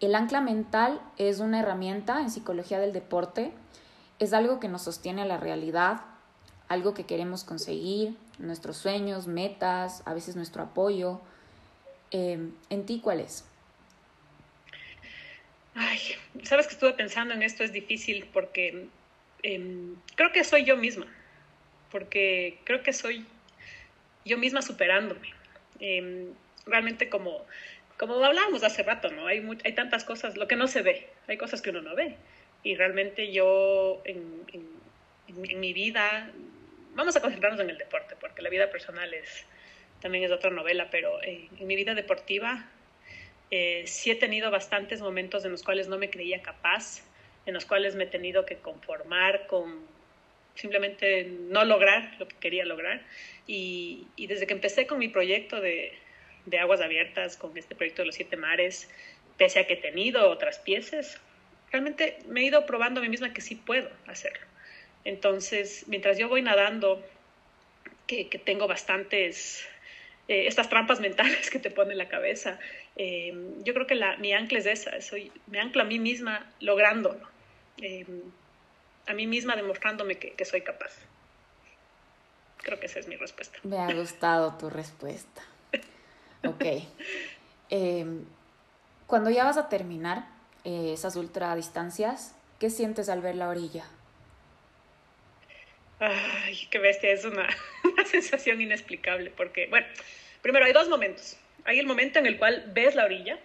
El 0.00 0.14
ancla 0.14 0.40
mental 0.40 1.00
es 1.16 1.40
una 1.40 1.60
herramienta 1.60 2.20
en 2.20 2.30
psicología 2.30 2.78
del 2.78 2.92
deporte, 2.92 3.52
es 4.20 4.32
algo 4.32 4.60
que 4.60 4.68
nos 4.68 4.82
sostiene 4.82 5.22
a 5.22 5.26
la 5.26 5.38
realidad, 5.38 6.02
algo 6.68 6.94
que 6.94 7.04
queremos 7.04 7.44
conseguir, 7.44 8.16
nuestros 8.38 8.76
sueños, 8.76 9.26
metas, 9.26 10.02
a 10.06 10.14
veces 10.14 10.36
nuestro 10.36 10.62
apoyo. 10.62 11.20
Em, 12.10 12.52
¿En 12.70 12.86
ti 12.86 13.00
cuál 13.02 13.20
es? 13.20 13.44
Ay, 15.74 15.98
sabes 16.42 16.66
que 16.66 16.74
estuve 16.74 16.92
pensando 16.92 17.34
en 17.34 17.42
esto, 17.42 17.64
es 17.64 17.72
difícil 17.72 18.28
porque 18.32 18.88
em, 19.42 19.96
creo 20.16 20.32
que 20.32 20.44
soy 20.44 20.64
yo 20.64 20.76
misma, 20.76 21.06
porque 21.90 22.60
creo 22.64 22.82
que 22.82 22.92
soy 22.92 23.24
yo 24.24 24.38
misma 24.38 24.62
superándome. 24.62 25.32
Em, 25.80 26.32
realmente 26.66 27.08
como, 27.08 27.44
como 27.98 28.24
hablábamos 28.24 28.62
hace 28.64 28.82
rato, 28.82 29.10
¿no? 29.10 29.26
Hay, 29.26 29.46
hay 29.64 29.72
tantas 29.72 30.04
cosas, 30.04 30.36
lo 30.36 30.46
que 30.48 30.56
no 30.56 30.68
se 30.68 30.82
ve, 30.82 31.08
hay 31.26 31.36
cosas 31.36 31.60
que 31.60 31.70
uno 31.70 31.82
no 31.82 31.94
ve. 31.94 32.16
Y 32.62 32.74
realmente 32.76 33.32
yo 33.32 34.02
en, 34.04 34.44
en, 34.52 35.60
mi 35.60 35.72
vida, 35.72 36.30
vamos 36.94 37.16
a 37.16 37.20
concentrarnos 37.20 37.60
en 37.60 37.70
el 37.70 37.78
deporte, 37.78 38.16
porque 38.20 38.42
la 38.42 38.50
vida 38.50 38.70
personal 38.70 39.12
es, 39.12 39.44
también 40.00 40.24
es 40.24 40.32
otra 40.32 40.50
novela, 40.50 40.88
pero 40.90 41.22
en 41.22 41.66
mi 41.66 41.76
vida 41.76 41.94
deportiva 41.94 42.66
eh, 43.50 43.84
sí 43.86 44.10
he 44.10 44.14
tenido 44.14 44.50
bastantes 44.50 45.00
momentos 45.00 45.44
en 45.44 45.52
los 45.52 45.62
cuales 45.62 45.88
no 45.88 45.98
me 45.98 46.10
creía 46.10 46.42
capaz, 46.42 47.02
en 47.46 47.54
los 47.54 47.64
cuales 47.64 47.94
me 47.96 48.04
he 48.04 48.08
tenido 48.08 48.44
que 48.44 48.56
conformar 48.56 49.46
con 49.46 49.86
simplemente 50.54 51.24
no 51.24 51.64
lograr 51.64 52.16
lo 52.18 52.28
que 52.28 52.36
quería 52.36 52.64
lograr. 52.64 53.02
Y, 53.46 54.06
desde 54.16 54.46
que 54.46 54.54
empecé 54.54 54.86
con 54.86 54.98
mi 54.98 55.08
proyecto 55.08 55.60
de, 55.60 55.92
aguas 56.56 56.80
abiertas, 56.80 57.36
con 57.36 57.56
este 57.58 57.74
proyecto 57.74 58.02
de 58.02 58.06
los 58.06 58.14
siete 58.14 58.36
mares, 58.36 58.88
pese 59.36 59.60
a 59.60 59.66
que 59.66 59.74
he 59.74 59.76
tenido 59.76 60.30
otras 60.30 60.58
piezas, 60.58 61.20
realmente 61.70 62.18
me 62.26 62.40
he 62.40 62.44
ido 62.44 62.64
probando 62.64 63.00
a 63.00 63.02
mí 63.02 63.08
misma 63.08 63.32
que 63.32 63.40
sí 63.40 63.54
puedo 63.54 63.90
hacerlo. 64.06 64.46
Entonces, 65.04 65.84
mientras 65.88 66.18
yo 66.18 66.28
voy 66.28 66.42
nadando, 66.42 67.04
que, 68.08 68.42
tengo 68.44 68.66
bastantes 68.66 69.64
eh, 70.26 70.46
estas 70.46 70.68
trampas 70.68 71.00
mentales 71.06 71.50
que 71.50 71.58
te 71.58 71.70
pone 71.70 71.92
en 71.92 71.98
la 71.98 72.08
cabeza. 72.08 72.58
Eh, 72.96 73.32
yo 73.62 73.74
creo 73.74 73.86
que 73.86 73.94
la, 73.94 74.16
mi 74.16 74.32
ancla 74.32 74.58
es 74.58 74.66
esa, 74.66 75.00
soy, 75.00 75.30
me 75.46 75.60
ancla 75.60 75.84
a 75.84 75.86
mí 75.86 75.98
misma 76.00 76.50
lográndolo, 76.60 77.28
eh, 77.80 78.04
a 79.06 79.14
mí 79.14 79.26
misma 79.26 79.54
demostrándome 79.54 80.16
que, 80.16 80.32
que, 80.32 80.44
soy 80.44 80.62
capaz. 80.62 80.92
Creo 82.58 82.80
que 82.80 82.86
esa 82.86 82.98
es 82.98 83.06
mi 83.06 83.16
respuesta. 83.16 83.58
Me 83.62 83.78
ha 83.78 83.92
gustado 83.94 84.58
tu 84.58 84.68
respuesta. 84.68 85.42
Ok. 86.44 86.64
cuando 89.06 89.30
ya 89.30 89.44
vas 89.44 89.56
a 89.56 89.68
terminar 89.68 90.26
esas 90.64 91.16
ultradistancias, 91.16 92.34
¿qué 92.58 92.70
sientes 92.70 93.08
al 93.08 93.22
ver 93.22 93.36
la 93.36 93.48
orilla? 93.48 93.84
Ay, 96.00 96.68
qué 96.70 96.78
bestia, 96.78 97.10
es 97.10 97.24
una, 97.24 97.48
una, 97.84 98.04
sensación 98.04 98.60
inexplicable, 98.60 99.32
porque, 99.36 99.66
bueno, 99.68 99.86
primero 100.42 100.64
hay 100.64 100.72
dos 100.72 100.88
momentos. 100.88 101.36
Hay 101.64 101.78
el 101.78 101.86
momento 101.86 102.18
en 102.18 102.26
el 102.26 102.38
cual 102.38 102.70
ves 102.72 102.94
la 102.94 103.04
orilla, 103.04 103.38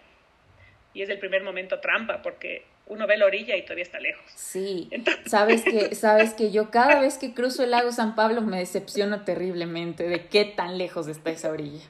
y 0.93 1.01
es 1.01 1.09
el 1.09 1.17
primer 1.17 1.43
momento 1.43 1.79
trampa, 1.79 2.21
porque 2.21 2.65
uno 2.85 3.07
ve 3.07 3.17
la 3.17 3.25
orilla 3.25 3.55
y 3.55 3.63
todavía 3.63 3.83
está 3.83 3.99
lejos. 3.99 4.23
Sí, 4.35 4.89
sabes 5.25 5.63
que, 5.63 5.95
sabes 5.95 6.33
que 6.33 6.51
yo 6.51 6.69
cada 6.69 6.99
vez 6.99 7.17
que 7.17 7.33
cruzo 7.33 7.63
el 7.63 7.71
lago 7.71 7.91
San 7.91 8.15
Pablo 8.15 8.41
me 8.41 8.59
decepciono 8.59 9.23
terriblemente 9.23 10.07
de 10.07 10.27
qué 10.27 10.45
tan 10.45 10.77
lejos 10.77 11.07
está 11.07 11.31
esa 11.31 11.49
orilla. 11.49 11.83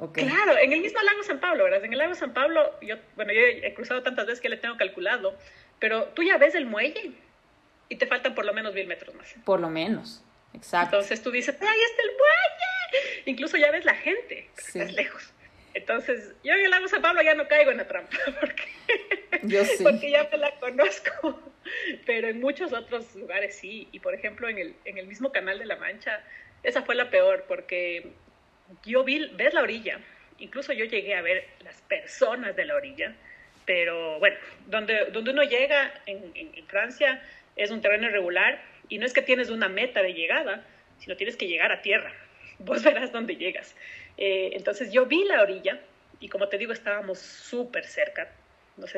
Okay. 0.00 0.26
Claro, 0.26 0.56
en 0.56 0.72
el 0.72 0.80
mismo 0.80 0.98
lago 1.02 1.22
San 1.22 1.40
Pablo, 1.40 1.64
¿verdad? 1.64 1.84
En 1.84 1.92
el 1.92 1.98
lago 1.98 2.14
San 2.14 2.32
Pablo, 2.32 2.74
yo, 2.80 2.96
bueno, 3.16 3.34
yo 3.34 3.40
he 3.40 3.74
cruzado 3.74 4.02
tantas 4.02 4.26
veces 4.26 4.40
que 4.40 4.48
le 4.48 4.56
tengo 4.56 4.78
calculado, 4.78 5.36
pero 5.78 6.06
tú 6.08 6.22
ya 6.22 6.38
ves 6.38 6.54
el 6.54 6.64
muelle 6.64 7.12
y 7.90 7.96
te 7.96 8.06
faltan 8.06 8.34
por 8.34 8.46
lo 8.46 8.54
menos 8.54 8.72
mil 8.72 8.86
metros 8.86 9.14
más. 9.14 9.34
Por 9.44 9.60
lo 9.60 9.68
menos, 9.68 10.24
exacto. 10.54 10.96
Entonces 10.96 11.22
tú 11.22 11.30
dices, 11.30 11.54
ahí 11.60 11.80
está 11.90 12.02
el 12.02 12.08
muelle. 12.08 13.22
Incluso 13.26 13.58
ya 13.58 13.70
ves 13.70 13.84
la 13.84 13.94
gente, 13.94 14.48
estás 14.56 14.92
lejos. 14.94 15.34
Entonces, 15.74 16.34
yo 16.42 16.54
en 16.54 16.64
el 16.64 16.70
lago 16.70 16.88
San 16.88 17.02
Pablo 17.02 17.22
ya 17.22 17.34
no 17.34 17.46
caigo 17.46 17.70
en 17.70 17.76
la 17.76 17.86
trampa, 17.86 18.16
porque, 18.40 18.64
yo 19.42 19.64
sí. 19.66 19.84
porque 19.84 20.10
ya 20.10 20.28
me 20.32 20.38
la 20.38 20.58
conozco. 20.58 21.42
Pero 22.06 22.28
en 22.28 22.40
muchos 22.40 22.72
otros 22.72 23.14
lugares 23.14 23.56
sí. 23.56 23.86
Y 23.92 24.00
por 24.00 24.14
ejemplo, 24.14 24.48
en 24.48 24.58
el, 24.58 24.74
en 24.86 24.96
el 24.96 25.06
mismo 25.06 25.30
canal 25.30 25.58
de 25.58 25.66
la 25.66 25.76
Mancha, 25.76 26.24
esa 26.62 26.82
fue 26.82 26.94
la 26.94 27.10
peor, 27.10 27.44
porque 27.46 28.10
yo 28.84 29.04
vi, 29.04 29.26
ves 29.34 29.54
la 29.54 29.62
orilla, 29.62 29.98
incluso 30.38 30.72
yo 30.72 30.84
llegué 30.84 31.14
a 31.14 31.22
ver 31.22 31.44
las 31.62 31.80
personas 31.82 32.56
de 32.56 32.64
la 32.64 32.74
orilla, 32.74 33.14
pero 33.66 34.18
bueno, 34.18 34.36
donde, 34.66 35.06
donde 35.06 35.30
uno 35.30 35.42
llega 35.44 35.92
en, 36.06 36.32
Francia, 36.66 37.22
es 37.56 37.70
un 37.70 37.80
terreno 37.80 38.08
irregular 38.08 38.60
y 38.88 38.98
no 38.98 39.06
es 39.06 39.12
que 39.12 39.22
tienes 39.22 39.50
una 39.50 39.68
meta 39.68 40.02
de 40.02 40.14
llegada, 40.14 40.64
sino 40.98 41.16
tienes 41.16 41.36
que 41.36 41.46
llegar 41.46 41.72
a 41.72 41.82
tierra. 41.82 42.12
Vos 42.58 42.82
verás 42.82 43.12
dónde 43.12 43.36
llegas. 43.36 43.76
Eh, 44.16 44.50
entonces 44.54 44.92
yo 44.92 45.06
vi 45.06 45.24
la 45.24 45.42
orilla 45.42 45.80
y 46.20 46.28
como 46.28 46.48
te 46.48 46.58
digo, 46.58 46.72
estábamos 46.72 47.18
súper 47.18 47.86
cerca. 47.86 48.30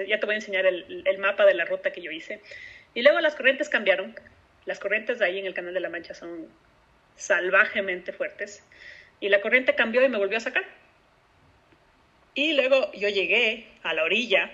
Ya 0.07 0.21
te 0.21 0.27
voy 0.27 0.35
a 0.35 0.39
enseñar 0.39 0.65
el, 0.67 1.03
el, 1.07 1.19
mapa 1.19 1.45
de 1.45 1.55
la 1.55 1.65
ruta 1.65 1.91
que 1.91 2.03
yo 2.03 2.11
hice. 2.11 2.41
Y 2.95 3.03
luego 3.03 3.21
las 3.21 3.35
corrientes 3.35 3.69
cambiaron. 3.69 4.15
Las 4.65 4.79
corrientes 4.79 5.19
de 5.19 5.25
ahí 5.25 5.39
en 5.39 5.47
el 5.47 5.55
Canal 5.55 5.75
de 5.75 5.81
la 5.81 5.89
Mancha 5.89 6.15
son 6.15 6.49
salvajemente 7.17 8.13
fuertes. 8.13 8.63
Y 9.23 9.29
la 9.29 9.41
corriente 9.41 9.77
cambió 9.77 10.05
y 10.05 10.09
me 10.09 10.19
volvió 10.19 10.37
a 10.37 10.41
sacar. 10.41 10.65
Y 12.35 12.55
luego 12.55 12.91
yo 12.93 13.09
llegué 13.09 13.69
a 13.85 13.95
la 13.95 14.03
orilla, 14.03 14.51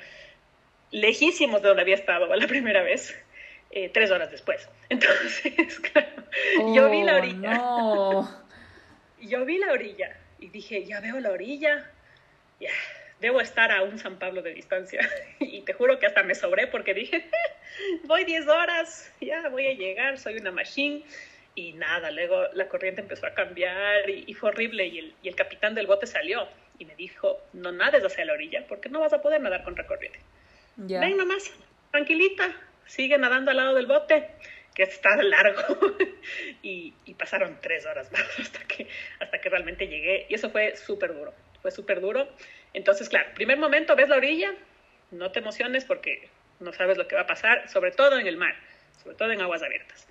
lejísimos 0.91 1.63
de 1.63 1.69
donde 1.69 1.83
había 1.83 1.95
estado 1.95 2.27
la 2.37 2.47
primera 2.47 2.83
vez 2.83 3.19
eh, 3.71 3.89
tres 3.89 4.11
horas 4.11 4.31
después. 4.31 4.69
Entonces, 4.91 5.81
claro, 5.81 6.23
oh, 6.61 6.75
yo 6.75 6.91
vi 6.91 7.03
la 7.03 7.15
oh, 7.15 7.19
orilla. 7.19 7.55
No. 7.55 8.45
yo 9.23 9.45
vi 9.47 9.57
la 9.57 9.73
orilla 9.73 10.15
y 10.39 10.49
dije, 10.49 10.85
ya 10.85 11.01
veo 11.01 11.19
la 11.19 11.31
orilla, 11.31 11.91
ya, 12.61 12.71
debo 13.21 13.41
estar 13.41 13.73
a 13.73 13.83
un 13.83 13.99
San 13.99 14.19
Pablo 14.19 14.43
de 14.43 14.53
distancia. 14.53 15.01
y 15.41 15.63
te 15.63 15.73
juro 15.73 15.99
que 15.99 16.05
hasta 16.05 16.25
me 16.25 16.35
sobré 16.35 16.67
porque 16.67 16.93
dije, 16.93 17.25
voy 18.05 18.25
10 18.25 18.47
horas, 18.49 19.11
ya 19.19 19.49
voy 19.49 19.67
a 19.67 19.73
llegar, 19.73 20.19
soy 20.19 20.37
una 20.37 20.51
machine. 20.51 21.05
Y 21.59 21.73
nada, 21.73 22.13
luego 22.13 22.47
la 22.53 22.69
corriente 22.69 23.01
empezó 23.01 23.27
a 23.27 23.35
cambiar 23.35 24.09
y, 24.09 24.23
y 24.29 24.35
fue 24.35 24.51
horrible 24.51 24.87
y 24.87 25.01
el, 25.01 25.15
y 25.25 25.29
el, 25.29 25.35
capitán 25.35 25.75
del 25.75 25.89
bote 25.89 26.07
salió 26.07 26.47
y 26.79 26.85
me 26.85 26.95
dijo, 26.95 27.43
no 27.53 27.73
nades 27.73 28.05
hacia 28.05 28.25
la 28.25 28.35
orilla 28.35 28.65
porque 28.69 28.89
no 28.89 29.01
vas 29.01 29.13
a 29.13 29.21
poder 29.21 29.41
nadar 29.41 29.65
contra 29.65 29.85
corriente. 29.85 30.21
Yeah. 30.87 31.01
Ven 31.01 31.17
nomás, 31.17 31.53
tranquilita, 31.91 32.55
sigue 32.87 33.19
nadando 33.19 33.51
al 33.51 33.57
lado 33.57 33.75
del 33.75 33.87
bote, 33.87 34.31
que 34.73 34.85
está 34.85 35.17
largo. 35.17 35.97
y, 36.63 36.95
y, 37.05 37.15
pasaron 37.15 37.59
tres 37.61 37.87
horas 37.87 38.13
más 38.13 38.39
hasta 38.39 38.61
que, 38.61 38.87
hasta 39.19 39.41
que 39.41 39.49
realmente 39.49 39.89
llegué. 39.89 40.27
Y 40.29 40.35
eso 40.35 40.51
fue 40.51 40.77
súper 40.77 41.13
duro, 41.13 41.35
fue 41.61 41.73
súper 41.73 42.01
duro. 42.01 42.29
Entonces, 42.73 43.09
claro, 43.09 43.31
primer 43.35 43.59
momento, 43.59 43.97
ves 43.97 44.09
la 44.09 44.19
orilla, 44.19 44.55
no 45.11 45.33
te 45.33 45.41
emociones 45.41 45.85
porque 45.85 46.29
no 46.61 46.73
sabes 46.73 46.97
lo 46.97 47.09
que 47.09 47.17
va 47.17 47.23
a 47.23 47.27
pasar, 47.27 47.69
sobre 47.69 47.91
todo 47.91 48.17
en 48.17 48.29
el 48.29 48.37
mar, 48.37 48.55
sobre 49.03 49.17
todo 49.17 49.33
en 49.33 49.41
aguas 49.41 49.65
abiertas. 49.65 50.07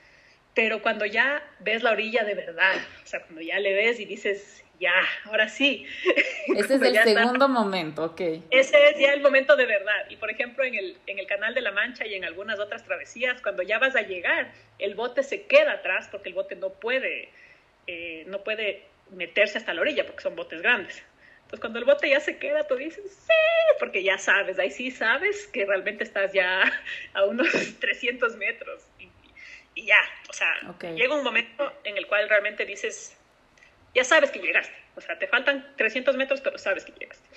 Pero 0.58 0.82
cuando 0.82 1.05
ya 1.05 1.43
ves 1.60 1.84
la 1.84 1.91
orilla 1.91 2.24
de 2.24 2.34
verdad, 2.34 2.78
o 3.03 3.05
sea, 3.05 3.22
cuando 3.22 3.41
ya 3.41 3.60
le 3.60 3.76
ves 3.76 3.99
y 3.99 4.05
dices, 4.05 4.66
ya, 4.80 4.91
ahora 5.26 5.49
sí. 5.49 5.86
Ese 6.47 6.74
es 6.74 6.82
el 6.82 6.95
segundo 6.95 7.34
está. 7.34 7.47
momento, 7.47 8.05
ok. 8.05 8.22
Ese 8.49 8.89
es 8.89 8.97
ya 8.97 9.14
el 9.14 9.22
momento 9.22 9.55
de 9.55 9.68
verdad. 9.68 10.10
Y 10.10 10.16
por 10.16 10.32
ejemplo, 10.32 10.64
en 10.64 10.74
el, 10.74 10.97
en 11.05 11.20
el 11.20 11.28
Canal 11.28 11.53
de 11.53 11.62
la 11.62 11.70
Mancha 11.70 12.08
y 12.08 12.16
en 12.16 12.26
algunas 12.26 12.60
otras 12.60 12.84
travesías, 12.84 13.39
cuando 13.43 13.62
ya 13.62 13.78
vas 13.78 13.95
a 13.95 14.01
llegar, 14.01 14.51
el 14.80 14.95
bote 14.95 15.22
se 15.22 15.43
queda 15.43 15.74
atrás 15.74 16.10
porque 16.12 16.30
el 16.30 16.34
bote 16.34 16.55
no 16.55 16.72
puede, 16.72 17.30
eh, 17.86 18.24
no 18.26 18.43
puede 18.43 18.82
meterse 19.12 19.60
hasta 19.60 19.76
la 19.76 19.82
orilla 19.82 20.08
porque 20.08 20.24
son 20.24 20.36
botes 20.36 20.64
grandes. 20.64 21.03
Entonces, 21.43 21.60
cuando 21.60 21.78
el 21.78 21.86
bote 21.86 22.10
ya 22.10 22.20
se 22.20 22.39
queda, 22.39 22.66
tú 22.66 22.78
dices, 22.78 23.03
sí, 23.05 23.78
porque 23.78 24.01
ya 24.01 24.18
sabes, 24.18 24.58
ahí 24.58 24.72
sí 24.72 24.89
sabes 24.89 25.45
que 25.53 25.68
realmente 25.68 26.03
estás 26.03 26.34
ya 26.34 26.64
a 27.14 27.26
unos 27.26 27.47
300 27.80 28.38
metros. 28.38 28.87
Y, 29.78 29.86
ya, 29.86 29.99
o 30.28 30.34
sea, 30.34 30.51
okay. 30.69 30.95
llega 30.95 31.13
un 31.13 31.23
momento 31.23 31.71
en 31.84 31.97
el 31.97 32.07
cual 32.07 32.28
realmente 32.28 32.65
dices, 32.65 33.15
ya 33.93 34.03
sabes 34.03 34.32
que 34.32 34.39
llegaste. 34.39 34.73
O 34.95 35.01
sea, 35.01 35.19
te 35.19 35.28
faltan 35.28 35.71
300 35.78 36.17
metros, 36.17 36.41
pero 36.41 36.57
sabes 36.57 36.84
que 36.84 36.93
llegaste. 36.93 37.28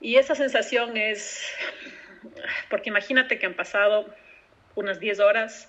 Y 0.00 0.16
esa 0.16 0.34
sensación 0.34 0.96
es, 0.96 1.48
porque 2.68 2.90
imagínate 2.90 3.38
que 3.38 3.46
han 3.46 3.54
pasado 3.54 4.12
unas 4.74 4.98
10 4.98 5.20
horas 5.20 5.68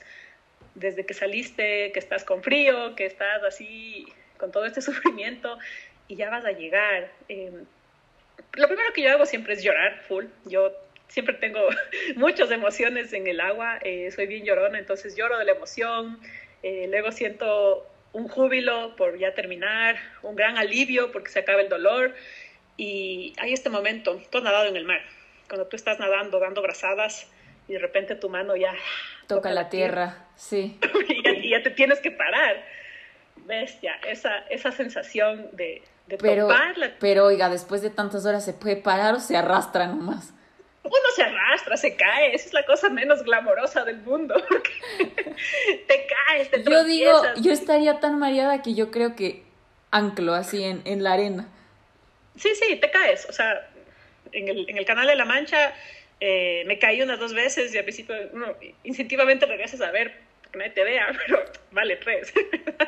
desde 0.74 1.06
que 1.06 1.14
saliste, 1.14 1.92
que 1.92 2.00
estás 2.00 2.24
con 2.24 2.42
frío, 2.42 2.96
que 2.96 3.06
estás 3.06 3.44
así 3.44 4.08
con 4.38 4.52
todo 4.52 4.66
este 4.66 4.82
sufrimiento 4.90 5.60
y 6.08 6.16
ya 6.16 6.32
vas 6.32 6.46
a 6.46 6.52
llegar. 6.52 7.12
Eh, 7.30 7.64
lo 8.54 8.68
primero 8.68 8.92
que 8.92 9.04
yo 9.04 9.12
hago 9.12 9.28
siempre 9.28 9.54
es 9.54 9.64
llorar 9.64 10.02
full. 10.08 10.26
Yo 10.46 10.74
siempre 11.08 11.36
tengo 11.36 11.60
muchas 12.16 12.52
emociones 12.52 13.14
en 13.14 13.28
el 13.28 13.40
agua, 13.40 13.80
eh, 13.82 14.12
soy 14.12 14.28
bien 14.28 14.46
llorona, 14.46 14.80
entonces 14.80 15.16
lloro 15.16 15.38
de 15.38 15.46
la 15.46 15.52
emoción, 15.52 16.20
eh, 16.64 16.88
luego 16.90 17.12
siento 17.12 17.88
un 18.16 18.30
júbilo 18.30 18.96
por 18.96 19.20
ya 19.20 19.34
terminar, 19.34 19.98
un 20.24 20.36
gran 20.36 20.58
alivio 20.58 21.12
porque 21.12 21.30
se 21.30 21.40
acaba 21.40 21.62
el 21.62 21.70
dolor. 21.70 22.16
Y 22.78 23.34
hay 23.38 23.54
este 23.54 23.70
momento, 23.70 24.22
tú 24.32 24.38
has 24.38 24.44
nadado 24.44 24.68
en 24.68 24.76
el 24.76 24.86
mar, 24.86 25.02
cuando 25.48 25.68
tú 25.68 25.76
estás 25.76 26.00
nadando, 26.00 26.40
dando 26.40 26.62
brazadas, 26.62 27.30
y 27.68 27.74
de 27.74 27.80
repente 27.80 28.16
tu 28.16 28.30
mano 28.30 28.56
ya 28.56 28.72
toca, 29.28 29.36
toca 29.36 29.52
la 29.52 29.70
tierra, 29.70 30.28
sí. 30.36 30.80
y, 31.10 31.24
ya, 31.24 31.32
y, 31.32 31.50
ya, 31.50 31.64
te 31.64 31.72
tienes 31.72 32.00
que 32.00 32.12
parar. 32.12 32.64
Bestia, 33.46 33.96
esa, 34.08 34.40
esa 34.50 34.72
sensación 34.72 35.50
de, 35.52 35.84
de 36.08 36.18
pero, 36.18 36.48
topar 36.48 36.78
la... 36.78 36.92
Pero 37.00 37.26
oiga, 37.26 37.50
después 37.50 37.82
de 37.82 37.90
tantas 37.90 38.26
horas, 38.26 38.46
¿se 38.46 38.54
puede 38.54 38.78
parar 38.78 39.16
o 39.16 39.20
se 39.20 39.36
arrastra 39.36 39.88
nomás? 39.88 40.34
Uno 40.86 41.12
se 41.16 41.24
arrastra, 41.24 41.78
se 41.78 41.96
cae, 41.96 42.36
esa 42.36 42.48
es 42.48 42.54
la 42.54 42.66
cosa 42.66 42.90
menos 42.90 43.24
glamorosa 43.24 43.84
del 43.84 43.98
mundo, 43.98 44.36
te 45.88 46.08
caes, 46.08 46.52
te 46.52 46.64
Yo 46.64 46.84
digo, 46.84 47.12
yo 47.42 47.52
estaría 47.52 48.00
tan 48.00 48.20
mareada 48.20 48.62
que 48.62 48.74
yo 48.74 48.92
creo 48.92 49.16
que 49.16 49.44
anclo 49.92 50.34
así 50.34 50.64
en, 50.64 50.82
en 50.86 51.04
la 51.04 51.14
arena. 51.14 51.48
Sí, 52.38 52.50
sí, 52.56 52.76
te 52.76 52.92
caes, 52.92 53.26
o 53.30 53.34
sea, 53.34 53.68
en 54.32 54.48
el, 54.48 54.70
en 54.70 54.78
el 54.78 54.86
Canal 54.86 55.08
de 55.08 55.16
la 55.16 55.26
Mancha 55.26 55.74
eh, 56.20 56.64
me 56.66 56.80
caí 56.80 57.02
unas 57.02 57.20
dos 57.20 57.34
veces 57.34 57.74
y 57.74 57.78
al 57.78 57.84
principio 57.84 58.16
uno 58.34 58.56
instintivamente 58.84 59.46
regresas 59.46 59.82
a 59.82 59.92
ver 59.92 60.14
que 60.52 60.60
nadie 60.60 60.72
te 60.72 60.84
vea, 60.84 61.08
pero 61.26 61.44
vale 61.72 61.96
tres. 61.98 62.34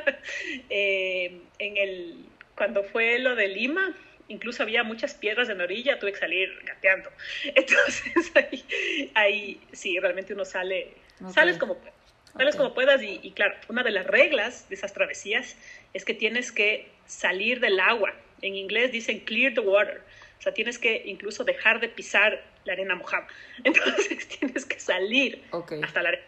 eh, 0.69 1.39
en 1.59 1.77
el, 1.77 2.25
cuando 2.55 2.83
fue 2.83 3.19
lo 3.19 3.35
de 3.35 3.47
Lima, 3.47 3.93
incluso 4.28 4.63
había 4.63 4.84
muchas 4.84 5.13
piedras 5.13 5.49
en 5.49 5.59
la 5.59 5.65
orilla, 5.65 5.99
tuve 5.99 6.13
que 6.13 6.19
salir 6.19 6.49
gateando. 6.63 7.09
Entonces 7.43 8.32
ahí, 8.36 9.11
ahí 9.13 9.61
sí, 9.71 9.99
realmente 9.99 10.34
uno 10.34 10.45
sale, 10.45 10.93
okay. 11.19 11.34
sales 11.34 11.57
como 11.57 11.75
puedas. 11.75 11.93
Sales 12.34 12.55
okay. 12.55 12.57
como 12.57 12.73
puedas 12.75 13.01
y, 13.01 13.19
y, 13.23 13.32
claro, 13.32 13.55
una 13.67 13.84
de 13.84 13.91
las 13.91 14.05
reglas 14.05 14.69
de 14.69 14.75
esas 14.75 14.93
travesías 14.93 15.57
es 15.93 16.05
que 16.05 16.13
tienes 16.13 16.51
que 16.51 16.89
salir 17.05 17.59
del 17.59 17.80
agua. 17.80 18.13
En 18.41 18.55
inglés 18.55 18.91
dicen 18.91 19.21
clear 19.21 19.53
the 19.53 19.61
water. 19.61 20.01
O 20.38 20.41
sea, 20.41 20.53
tienes 20.53 20.78
que 20.78 21.03
incluso 21.05 21.43
dejar 21.43 21.80
de 21.80 21.89
pisar 21.89 22.43
la 22.65 22.73
arena 22.73 22.95
mojada. 22.95 23.28
Entonces 23.63 24.28
tienes 24.28 24.65
que 24.65 24.80
salir 24.80 25.43
okay. 25.51 25.82
hasta 25.82 26.01
la 26.03 26.09
arena. 26.09 26.25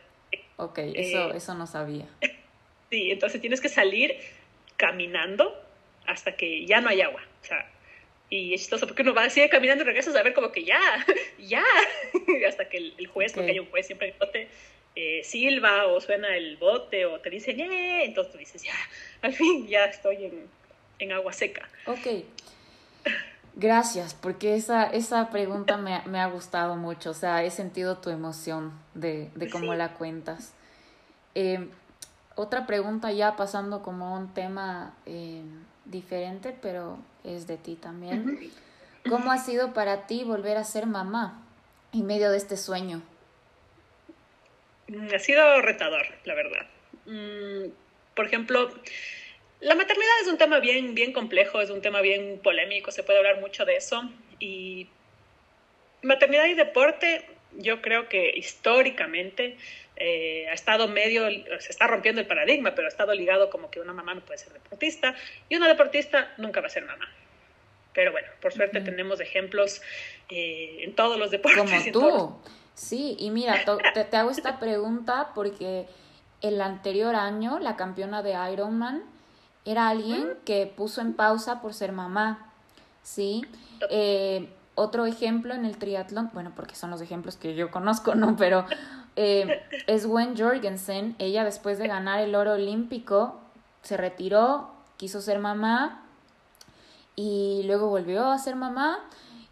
Ok, 0.58 0.80
eso, 0.80 1.32
eh, 1.32 1.38
eso 1.38 1.54
no 1.56 1.68
sabía. 1.68 2.06
Sí, 2.90 3.12
entonces 3.12 3.40
tienes 3.40 3.62
que 3.62 3.70
salir 3.70 4.16
caminando 4.76 5.56
hasta 6.08 6.36
que 6.36 6.66
ya 6.66 6.82
no 6.82 6.90
hay 6.90 7.02
agua 7.02 7.22
O 7.44 7.46
sea, 7.46 7.70
y 8.30 8.54
es 8.54 8.62
chistoso 8.62 8.86
porque 8.86 9.02
uno 9.02 9.14
va, 9.14 9.30
sigue 9.30 9.50
caminando 9.50 9.84
y 9.84 9.88
regresas 9.88 10.16
a 10.16 10.24
ver 10.24 10.34
como 10.34 10.52
que 10.52 10.64
ya, 10.64 10.80
ya, 11.40 11.64
hasta 12.48 12.70
que 12.70 12.78
el, 12.78 13.08
juez, 13.08 13.34
porque 13.34 13.52
hay 13.52 13.60
un 13.60 13.70
juez 13.70 13.88
siempre 13.88 14.16
bote, 14.20 14.48
eh, 14.96 15.22
silba 15.24 15.88
o 15.88 16.00
suena 16.02 16.36
el 16.36 16.58
bote 16.58 17.06
o 17.06 17.20
te 17.20 17.30
dice, 17.30 17.52
¡eh! 17.52 18.06
Entonces 18.06 18.34
tú 18.34 18.38
dices, 18.38 18.64
ya, 18.64 18.74
al 19.22 19.34
fin 19.34 19.68
ya 19.68 19.86
estoy 19.86 20.26
en, 20.26 20.48
en 21.00 21.12
agua 21.12 21.34
seca. 21.34 21.68
Ok. 21.86 22.08
Gracias, 23.56 24.14
porque 24.14 24.56
esa, 24.56 24.86
esa 24.86 25.30
pregunta 25.32 25.78
me, 25.78 26.02
me, 26.06 26.20
ha 26.20 26.28
gustado 26.28 26.76
mucho, 26.76 27.12
o 27.12 27.14
sea, 27.14 27.44
he 27.44 27.52
sentido 27.52 27.98
tu 27.98 28.10
emoción 28.10 28.72
de, 28.94 29.30
de 29.36 29.50
cómo 29.50 29.74
la 29.74 29.96
cuentas. 29.96 30.54
Eh, 31.36 31.68
otra 32.36 32.66
pregunta 32.66 33.12
ya 33.12 33.36
pasando 33.36 33.82
como 33.82 34.16
un 34.16 34.34
tema 34.34 34.94
eh, 35.06 35.44
diferente, 35.86 36.56
pero 36.62 37.00
es 37.24 37.48
de 37.48 37.58
ti 37.58 37.76
también. 37.76 38.52
¿Cómo 39.08 39.32
ha 39.32 39.38
sido 39.38 39.74
para 39.74 40.08
ti 40.08 40.24
volver 40.24 40.58
a 40.58 40.64
ser 40.64 40.86
mamá 40.86 41.44
en 41.94 42.06
medio 42.06 42.32
de 42.32 42.38
este 42.38 42.58
sueño? 42.58 43.02
Mm, 44.88 45.14
ha 45.16 45.20
sido 45.20 45.62
retador, 45.62 46.06
la 46.26 46.34
verdad. 46.36 46.68
Mm, 47.06 47.72
por 48.16 48.26
ejemplo, 48.26 48.70
la 49.62 49.76
maternidad 49.76 50.14
es 50.22 50.28
un 50.28 50.38
tema 50.38 50.60
bien, 50.60 50.96
bien 50.96 51.14
complejo, 51.14 51.62
es 51.62 51.70
un 51.70 51.82
tema 51.82 52.02
bien 52.02 52.40
polémico, 52.44 52.92
se 52.92 53.04
puede 53.04 53.20
hablar 53.20 53.40
mucho 53.40 53.66
de 53.66 53.76
eso. 53.76 54.10
Y 54.40 54.88
maternidad 56.02 56.46
y 56.46 56.54
deporte, 56.54 57.26
yo 57.58 57.82
creo 57.82 58.08
que 58.10 58.32
históricamente 58.36 59.58
eh, 60.00 60.48
ha 60.50 60.54
estado 60.54 60.88
medio, 60.88 61.30
se 61.60 61.72
está 61.72 61.88
rompiendo 61.88 62.22
el 62.22 62.28
paradigma, 62.28 62.74
pero 62.74 62.88
ha 62.88 62.90
estado 62.90 63.14
ligado 63.14 63.50
como 63.50 63.70
que 63.70 63.80
una 63.80 63.94
mamá 63.94 64.14
no 64.14 64.22
puede 64.22 64.38
ser 64.38 64.54
deportista 64.54 65.14
y 65.50 65.56
una 65.56 65.68
deportista 65.68 66.34
nunca 66.38 66.62
va 66.62 66.68
a 66.68 66.70
ser 66.70 66.86
mamá. 66.86 67.08
Pero 67.94 68.12
bueno, 68.12 68.28
por 68.42 68.54
suerte 68.54 68.82
tenemos 68.82 69.20
ejemplos 69.20 69.82
eh, 70.30 70.84
en 70.84 70.96
todos 70.96 71.18
los 71.18 71.32
deportes. 71.32 71.92
Como 71.92 71.92
tú. 71.92 72.42
Sí, 72.76 73.18
y 73.20 73.30
mira, 73.30 73.66
te, 73.94 74.06
te, 74.06 74.18
hago 74.18 74.32
esta 74.32 74.58
pregunta 74.58 75.32
porque 75.36 75.86
el 76.42 76.62
anterior 76.62 77.14
año 77.16 77.60
la 77.60 77.76
campeona 77.76 78.24
de 78.24 78.36
Ironman 78.54 79.04
era 79.66 79.90
alguien 79.90 80.38
que 80.46 80.66
puso 80.66 81.02
en 81.02 81.14
pausa 81.14 81.62
por 81.62 81.74
ser 81.74 81.92
mamá, 81.92 82.52
¿sí? 83.04 83.46
Eh, 83.90 84.48
otro 84.76 85.06
ejemplo 85.06 85.54
en 85.54 85.66
el 85.66 85.78
triatlón, 85.78 86.30
bueno, 86.34 86.54
porque 86.56 86.76
son 86.76 86.90
los 86.90 87.02
ejemplos 87.02 87.36
que 87.36 87.54
yo 87.54 87.70
conozco, 87.70 88.16
¿no? 88.16 88.38
Pero 88.38 88.66
eh, 89.22 89.62
es 89.88 90.06
Gwen 90.06 90.38
Jorgensen. 90.38 91.14
Ella 91.20 91.44
después 91.44 91.78
de 91.78 91.90
ganar 91.90 92.22
el 92.22 92.36
oro 92.36 92.54
olímpico 92.54 93.38
se 93.82 93.98
retiró, 93.98 94.72
quiso 94.96 95.20
ser 95.20 95.40
mamá 95.40 96.06
y 97.18 97.64
luego 97.66 97.90
volvió 97.90 98.28
a 98.28 98.40
ser 98.40 98.56
mamá 98.56 99.06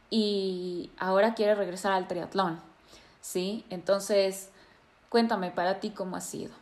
y 0.10 0.90
ahora 0.98 1.34
quiere 1.34 1.54
regresar 1.54 1.92
al 1.92 2.08
triatlón. 2.08 2.62
¿Sí? 3.20 3.66
Entonces, 3.70 4.52
cuéntame 5.10 5.52
para 5.52 5.82
ti 5.82 5.90
cómo 5.90 6.16
ha 6.16 6.22
sido. 6.22 6.54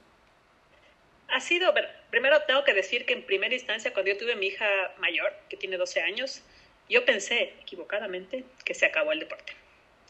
Ha 1.27 1.39
sido, 1.41 1.71
primero 2.09 2.41
tengo 2.47 2.63
que 2.63 2.73
decir 2.73 3.05
que 3.05 3.13
en 3.13 3.23
primera 3.23 3.53
instancia, 3.53 3.93
cuando 3.93 4.13
yo 4.13 4.17
tuve 4.17 4.35
mi 4.35 4.47
hija 4.47 4.65
mayor, 4.97 5.31
que 5.47 5.57
tiene 5.57 5.77
12 5.77 6.01
años, 6.01 6.41
yo 6.89 7.05
pensé 7.05 7.53
equivocadamente 7.61 8.45
que 8.63 8.73
se 8.73 8.87
acabó 8.87 9.11
el 9.11 9.19
deporte. 9.19 9.53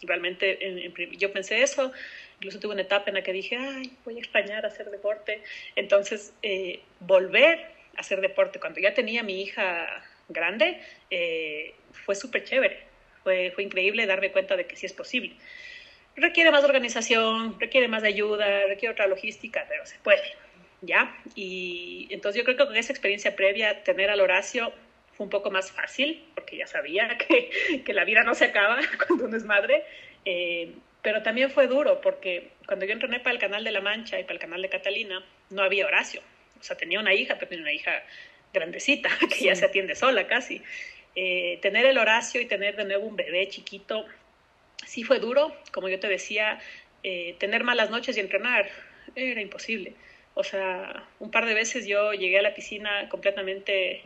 Realmente 0.01 0.93
yo 1.17 1.33
pensé 1.33 1.61
eso, 1.61 1.91
incluso 2.35 2.59
tuve 2.59 2.73
una 2.73 2.81
etapa 2.83 3.09
en 3.09 3.15
la 3.15 3.23
que 3.23 3.33
dije, 3.33 3.57
ay, 3.57 3.91
voy 4.03 4.17
a 4.17 4.19
extrañar 4.19 4.65
hacer 4.65 4.89
deporte. 4.89 5.41
Entonces, 5.75 6.33
eh, 6.41 6.81
volver 6.99 7.59
a 7.97 8.01
hacer 8.01 8.21
deporte 8.21 8.59
cuando 8.59 8.79
ya 8.79 8.93
tenía 8.93 9.23
mi 9.23 9.41
hija 9.41 10.03
grande 10.29 10.81
eh, 11.09 11.73
fue 11.91 12.15
súper 12.15 12.43
chévere. 12.43 12.79
Fue, 13.23 13.51
fue 13.51 13.63
increíble 13.63 14.05
darme 14.05 14.31
cuenta 14.31 14.55
de 14.55 14.67
que 14.67 14.75
sí 14.75 14.85
es 14.85 14.93
posible. 14.93 15.35
Requiere 16.15 16.51
más 16.51 16.63
organización, 16.63 17.59
requiere 17.59 17.87
más 17.87 18.03
ayuda, 18.03 18.65
requiere 18.67 18.93
otra 18.93 19.07
logística, 19.07 19.65
pero 19.67 19.85
se 19.85 19.97
puede, 19.99 20.23
¿ya? 20.81 21.17
Y 21.35 22.07
entonces 22.09 22.39
yo 22.39 22.45
creo 22.45 22.55
que 22.55 22.65
con 22.65 22.77
esa 22.77 22.93
experiencia 22.93 23.35
previa, 23.35 23.83
tener 23.83 24.09
al 24.09 24.21
Horacio 24.21 24.71
fue 25.13 25.25
un 25.25 25.29
poco 25.29 25.51
más 25.51 25.71
fácil, 25.71 26.23
porque 26.35 26.57
ya 26.57 26.67
sabía 26.67 27.17
que, 27.27 27.81
que 27.83 27.93
la 27.93 28.05
vida 28.05 28.23
no 28.23 28.35
se 28.35 28.45
acaba 28.45 28.79
cuando 29.07 29.25
uno 29.25 29.35
es 29.35 29.43
madre. 29.43 29.83
Eh, 30.23 30.71
pero 31.05 31.21
también 31.21 31.51
fue 31.51 31.67
duro 31.67 32.01
porque 32.01 32.49
cuando 32.65 32.83
yo 32.87 32.93
entrené 32.93 33.19
para 33.19 33.35
el 33.35 33.39
canal 33.39 33.63
de 33.63 33.69
La 33.69 33.79
Mancha 33.79 34.19
y 34.19 34.23
para 34.23 34.33
el 34.33 34.39
canal 34.39 34.63
de 34.63 34.69
Catalina, 34.69 35.23
no 35.51 35.61
había 35.61 35.85
Horacio. 35.85 36.19
O 36.59 36.63
sea, 36.63 36.75
tenía 36.75 36.99
una 36.99 37.13
hija, 37.13 37.35
pero 37.35 37.47
tenía 37.47 37.61
una 37.61 37.73
hija 37.73 38.03
grandecita, 38.51 39.09
que 39.29 39.45
ya 39.45 39.53
se 39.53 39.65
atiende 39.65 39.93
sola 39.93 40.25
casi. 40.25 40.63
Eh, 41.15 41.59
tener 41.61 41.85
el 41.85 41.99
Horacio 41.99 42.41
y 42.41 42.47
tener 42.47 42.75
de 42.75 42.85
nuevo 42.85 43.05
un 43.05 43.15
bebé 43.15 43.47
chiquito, 43.49 44.03
sí 44.83 45.03
fue 45.03 45.19
duro. 45.19 45.55
Como 45.71 45.89
yo 45.89 45.99
te 45.99 46.07
decía, 46.07 46.59
eh, 47.03 47.35
tener 47.37 47.63
malas 47.63 47.91
noches 47.91 48.17
y 48.17 48.21
entrenar 48.21 48.67
era 49.15 49.41
imposible. 49.41 49.93
O 50.33 50.43
sea, 50.43 51.07
un 51.19 51.29
par 51.29 51.45
de 51.45 51.53
veces 51.53 51.85
yo 51.85 52.13
llegué 52.13 52.39
a 52.39 52.41
la 52.41 52.55
piscina 52.55 53.09
completamente 53.09 54.01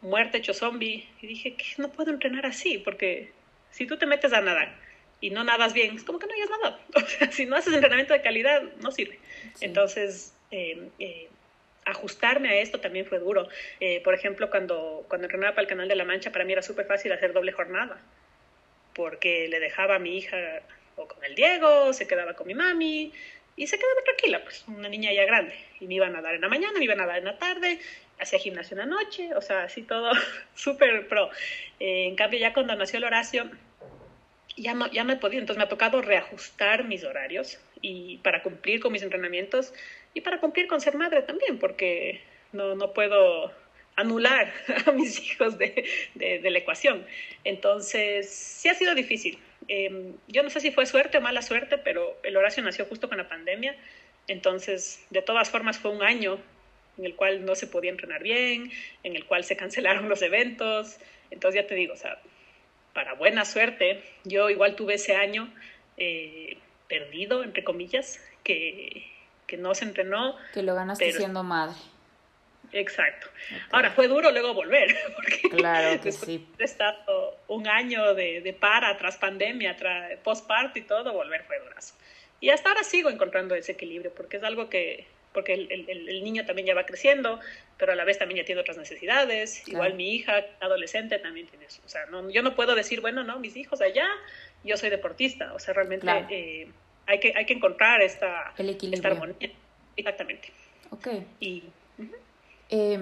muerta, 0.00 0.38
hecho 0.38 0.54
zombie, 0.54 1.08
y 1.22 1.28
dije 1.28 1.54
que 1.54 1.66
no 1.78 1.92
puedo 1.92 2.10
entrenar 2.10 2.46
así, 2.46 2.78
porque 2.78 3.30
si 3.70 3.86
tú 3.86 3.96
te 3.96 4.06
metes 4.06 4.32
a 4.32 4.40
nadar 4.40 4.82
y 5.24 5.30
no 5.30 5.42
nadas 5.42 5.72
bien, 5.72 5.96
es 5.96 6.04
como 6.04 6.18
que 6.18 6.26
no 6.26 6.34
hayas 6.34 6.50
nadado. 6.50 6.78
O 6.94 7.00
sea, 7.00 7.32
si 7.32 7.46
no 7.46 7.56
haces 7.56 7.72
entrenamiento 7.72 8.12
de 8.12 8.20
calidad, 8.20 8.62
no 8.82 8.90
sirve. 8.92 9.18
Entonces, 9.62 10.34
eh, 10.50 10.90
eh, 10.98 11.30
ajustarme 11.86 12.50
a 12.50 12.56
esto 12.56 12.78
también 12.78 13.06
fue 13.06 13.18
duro. 13.20 13.48
Eh, 13.80 14.02
por 14.04 14.12
ejemplo, 14.12 14.50
cuando, 14.50 15.06
cuando 15.08 15.24
entrenaba 15.24 15.54
para 15.54 15.62
el 15.62 15.68
Canal 15.68 15.88
de 15.88 15.94
la 15.94 16.04
Mancha, 16.04 16.30
para 16.30 16.44
mí 16.44 16.52
era 16.52 16.60
súper 16.60 16.84
fácil 16.84 17.10
hacer 17.10 17.32
doble 17.32 17.52
jornada, 17.52 18.02
porque 18.94 19.48
le 19.48 19.60
dejaba 19.60 19.94
a 19.94 19.98
mi 19.98 20.18
hija 20.18 20.36
o 20.96 21.08
con 21.08 21.24
el 21.24 21.34
Diego, 21.34 21.94
se 21.94 22.06
quedaba 22.06 22.34
con 22.34 22.46
mi 22.46 22.54
mami, 22.54 23.10
y 23.56 23.66
se 23.66 23.78
quedaba 23.78 24.02
tranquila, 24.04 24.44
pues 24.44 24.64
una 24.68 24.90
niña 24.90 25.10
ya 25.10 25.24
grande. 25.24 25.54
Y 25.80 25.86
me 25.86 25.94
iban 25.94 26.14
a 26.16 26.20
dar 26.20 26.34
en 26.34 26.42
la 26.42 26.48
mañana, 26.48 26.78
me 26.78 26.84
iban 26.84 27.00
a 27.00 27.06
dar 27.06 27.16
en 27.16 27.24
la 27.24 27.38
tarde, 27.38 27.78
hacía 28.20 28.38
gimnasio 28.38 28.74
en 28.74 28.90
la 28.90 28.96
noche, 28.96 29.34
o 29.34 29.40
sea, 29.40 29.62
así 29.62 29.84
todo 29.84 30.12
súper 30.54 31.08
pro. 31.08 31.30
en 31.80 32.14
cambio, 32.14 32.38
ya 32.38 32.52
cuando 32.52 32.76
nació 32.76 32.98
el 32.98 33.04
Horacio, 33.04 33.48
ya 34.56 34.74
no, 34.74 34.90
ya 34.90 35.04
no 35.04 35.12
he 35.12 35.16
podido, 35.16 35.40
entonces 35.40 35.58
me 35.58 35.64
ha 35.64 35.68
tocado 35.68 36.02
reajustar 36.02 36.84
mis 36.84 37.04
horarios 37.04 37.58
y 37.80 38.18
para 38.18 38.42
cumplir 38.42 38.80
con 38.80 38.92
mis 38.92 39.02
entrenamientos 39.02 39.72
y 40.14 40.20
para 40.20 40.40
cumplir 40.40 40.66
con 40.68 40.80
ser 40.80 40.96
madre 40.96 41.22
también, 41.22 41.58
porque 41.58 42.20
no, 42.52 42.74
no 42.74 42.92
puedo 42.92 43.52
anular 43.96 44.52
a 44.86 44.92
mis 44.92 45.20
hijos 45.20 45.58
de, 45.58 45.84
de, 46.14 46.50
la 46.50 46.58
ecuación. 46.58 47.06
Entonces, 47.44 48.28
sí 48.30 48.68
ha 48.68 48.74
sido 48.74 48.94
difícil. 48.94 49.38
Em, 49.68 50.14
yo 50.28 50.42
no 50.42 50.50
sé 50.50 50.60
si 50.60 50.70
fue 50.70 50.86
suerte 50.86 51.18
o 51.18 51.20
mala 51.20 51.42
suerte, 51.42 51.78
pero 51.78 52.18
el 52.22 52.36
Horacio 52.36 52.62
nació 52.62 52.84
justo 52.86 53.08
con 53.08 53.18
la 53.18 53.28
pandemia, 53.28 53.76
entonces, 54.26 55.04
de 55.10 55.22
todas 55.22 55.50
formas, 55.50 55.78
fue 55.78 55.90
un 55.90 56.02
año 56.02 56.38
en 56.96 57.04
el 57.04 57.14
cual 57.16 57.44
no 57.44 57.54
se 57.54 57.66
podía 57.66 57.90
entrenar 57.90 58.22
bien, 58.22 58.70
en 59.02 59.16
el 59.16 59.26
cual 59.26 59.44
se 59.44 59.56
cancelaron 59.56 60.08
los 60.08 60.22
eventos. 60.22 60.98
Entonces, 61.30 61.62
ya 61.62 61.66
te 61.66 61.74
digo, 61.74 61.94
o 61.94 61.96
sea, 61.96 62.20
para 62.94 63.14
buena 63.14 63.44
suerte, 63.44 64.02
yo 64.24 64.48
igual 64.48 64.76
tuve 64.76 64.94
ese 64.94 65.16
año 65.16 65.52
eh, 65.98 66.56
perdido, 66.88 67.42
entre 67.42 67.64
comillas, 67.64 68.20
que, 68.42 69.12
que, 69.46 69.56
no 69.56 69.74
se 69.74 69.84
entrenó. 69.84 70.36
Que 70.54 70.62
lo 70.62 70.74
ganaste 70.74 71.12
siendo 71.12 71.42
madre. 71.42 71.74
Exacto. 72.72 73.28
Ahora, 73.70 73.90
fue 73.90 74.08
duro 74.08 74.30
luego 74.30 74.54
volver, 74.54 74.96
porque 75.14 75.48
claro 75.50 76.00
que 76.00 76.12
sí. 76.12 76.46
estado 76.58 77.36
un 77.48 77.68
año 77.68 78.14
de, 78.14 78.40
de 78.40 78.52
para, 78.52 78.96
tras 78.96 79.16
pandemia, 79.16 79.76
tras 79.76 80.16
postparto 80.20 80.78
y 80.78 80.82
todo, 80.82 81.12
volver 81.12 81.44
fue 81.44 81.58
durazo. 81.60 81.94
Y 82.40 82.50
hasta 82.50 82.70
ahora 82.70 82.84
sigo 82.84 83.10
encontrando 83.10 83.54
ese 83.54 83.72
equilibrio, 83.72 84.12
porque 84.14 84.38
es 84.38 84.44
algo 84.44 84.68
que, 84.68 85.06
porque 85.34 85.52
el, 85.52 85.70
el, 85.70 86.08
el, 86.08 86.24
niño 86.24 86.46
también 86.46 86.66
ya 86.66 86.74
va 86.74 86.86
creciendo, 86.86 87.40
pero 87.76 87.92
a 87.92 87.96
la 87.96 88.04
vez 88.04 88.18
también 88.18 88.38
ya 88.38 88.44
tiene 88.46 88.60
otras 88.60 88.78
necesidades. 88.78 89.66
Igual 89.68 89.94
mi 89.94 90.14
hija, 90.14 90.46
adolescente, 90.60 91.18
también 91.18 91.48
tiene 91.48 91.66
eso. 91.66 91.82
O 91.84 91.88
sea, 91.88 92.06
no, 92.06 92.30
yo 92.30 92.42
no 92.42 92.54
puedo 92.54 92.76
decir, 92.76 93.00
bueno, 93.00 93.24
no, 93.24 93.40
mis 93.40 93.56
hijos 93.56 93.80
allá, 93.80 94.06
yo 94.62 94.76
soy 94.76 94.90
deportista. 94.90 95.52
O 95.52 95.58
sea, 95.58 95.74
realmente 95.74 96.06
eh, 96.30 96.68
hay, 97.06 97.18
que, 97.18 97.34
hay 97.36 97.44
que 97.46 97.52
encontrar 97.52 98.00
esta, 98.00 98.54
el 98.56 98.70
esta 98.70 99.08
armonía. 99.08 99.50
Exactamente. 99.96 100.52
Ok. 100.90 101.08
Y, 101.40 101.64
eh, 102.70 103.00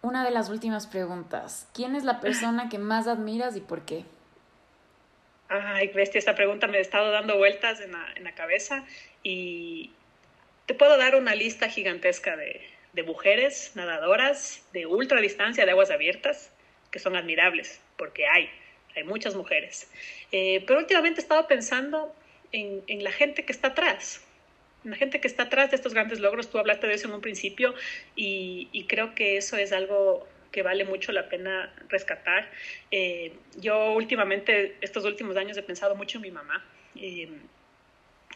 una 0.00 0.24
de 0.24 0.30
las 0.30 0.48
últimas 0.48 0.86
preguntas. 0.86 1.68
¿Quién 1.74 1.96
es 1.96 2.04
la 2.04 2.20
persona 2.20 2.68
que 2.68 2.78
más 2.78 3.08
admiras 3.08 3.56
y 3.56 3.60
por 3.60 3.84
qué? 3.84 4.04
Ay, 5.48 5.88
bestia, 5.88 6.20
esta 6.20 6.36
pregunta 6.36 6.68
me 6.68 6.78
ha 6.78 6.80
estado 6.80 7.10
dando 7.10 7.36
vueltas 7.36 7.80
en 7.80 7.92
la, 7.92 8.06
en 8.14 8.24
la 8.24 8.34
cabeza 8.34 8.84
y, 9.22 9.92
te 10.66 10.74
puedo 10.74 10.96
dar 10.96 11.16
una 11.16 11.34
lista 11.34 11.68
gigantesca 11.68 12.36
de, 12.36 12.60
de 12.92 13.02
mujeres 13.02 13.72
nadadoras 13.74 14.62
de 14.72 14.86
ultra 14.86 15.20
distancia 15.20 15.64
de 15.64 15.70
aguas 15.70 15.90
abiertas 15.90 16.52
que 16.90 16.98
son 16.98 17.16
admirables, 17.16 17.80
porque 17.96 18.26
hay, 18.26 18.50
hay 18.94 19.04
muchas 19.04 19.34
mujeres. 19.34 19.90
Eh, 20.30 20.62
pero 20.66 20.78
últimamente 20.78 21.20
he 21.20 21.22
estado 21.22 21.46
pensando 21.48 22.14
en, 22.52 22.82
en, 22.86 23.02
la 23.02 23.12
gente 23.12 23.44
que 23.44 23.52
está 23.52 23.68
atrás, 23.68 24.22
la 24.84 24.96
gente 24.96 25.20
que 25.20 25.28
está 25.28 25.44
atrás 25.44 25.70
de 25.70 25.76
estos 25.76 25.94
grandes 25.94 26.20
logros. 26.20 26.50
Tú 26.50 26.58
hablaste 26.58 26.86
de 26.86 26.94
eso 26.94 27.08
en 27.08 27.14
un 27.14 27.20
principio 27.22 27.74
y, 28.14 28.68
y 28.72 28.84
creo 28.86 29.14
que 29.14 29.38
eso 29.38 29.56
es 29.56 29.72
algo 29.72 30.28
que 30.50 30.62
vale 30.62 30.84
mucho 30.84 31.12
la 31.12 31.28
pena 31.28 31.74
rescatar. 31.88 32.50
Eh, 32.90 33.32
yo 33.56 33.92
últimamente, 33.92 34.76
estos 34.82 35.04
últimos 35.04 35.36
años, 35.36 35.56
he 35.56 35.62
pensado 35.62 35.94
mucho 35.94 36.18
en 36.18 36.22
mi 36.22 36.30
mamá. 36.30 36.62
Eh, 36.96 37.30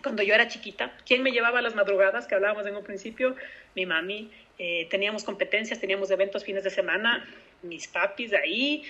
cuando 0.02 0.22
yo 0.22 0.34
era 0.34 0.48
chiquita, 0.48 0.96
¿quién 1.06 1.22
me 1.22 1.32
llevaba 1.32 1.58
a 1.58 1.62
las 1.62 1.74
madrugadas 1.74 2.26
que 2.26 2.34
hablábamos 2.34 2.66
en 2.66 2.76
un 2.76 2.84
principio? 2.84 3.36
Mi 3.74 3.86
mami. 3.86 4.30
Eh, 4.58 4.86
teníamos 4.90 5.24
competencias, 5.24 5.80
teníamos 5.80 6.10
eventos 6.10 6.44
fines 6.44 6.64
de 6.64 6.70
semana, 6.70 7.28
mis 7.62 7.88
papis 7.88 8.30
de 8.30 8.38
ahí, 8.38 8.82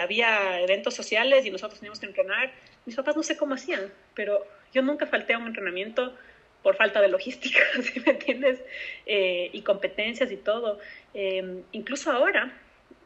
había 0.00 0.60
eventos 0.60 0.94
sociales 0.94 1.46
y 1.46 1.50
nosotros 1.50 1.78
teníamos 1.78 2.00
que 2.00 2.06
entrenar. 2.06 2.52
Mis 2.84 2.96
papás 2.96 3.16
no 3.16 3.22
sé 3.22 3.36
cómo 3.36 3.54
hacían, 3.54 3.92
pero 4.14 4.44
yo 4.72 4.82
nunca 4.82 5.06
falté 5.06 5.34
a 5.34 5.38
un 5.38 5.46
entrenamiento 5.46 6.16
por 6.62 6.76
falta 6.76 7.00
de 7.00 7.08
logística, 7.08 7.60
¿sí 7.82 8.00
me 8.00 8.12
entiendes? 8.12 8.62
Eh, 9.06 9.50
y 9.52 9.62
competencias 9.62 10.30
y 10.30 10.36
todo. 10.36 10.78
Em, 11.14 11.62
incluso 11.72 12.10
ahora, 12.10 12.52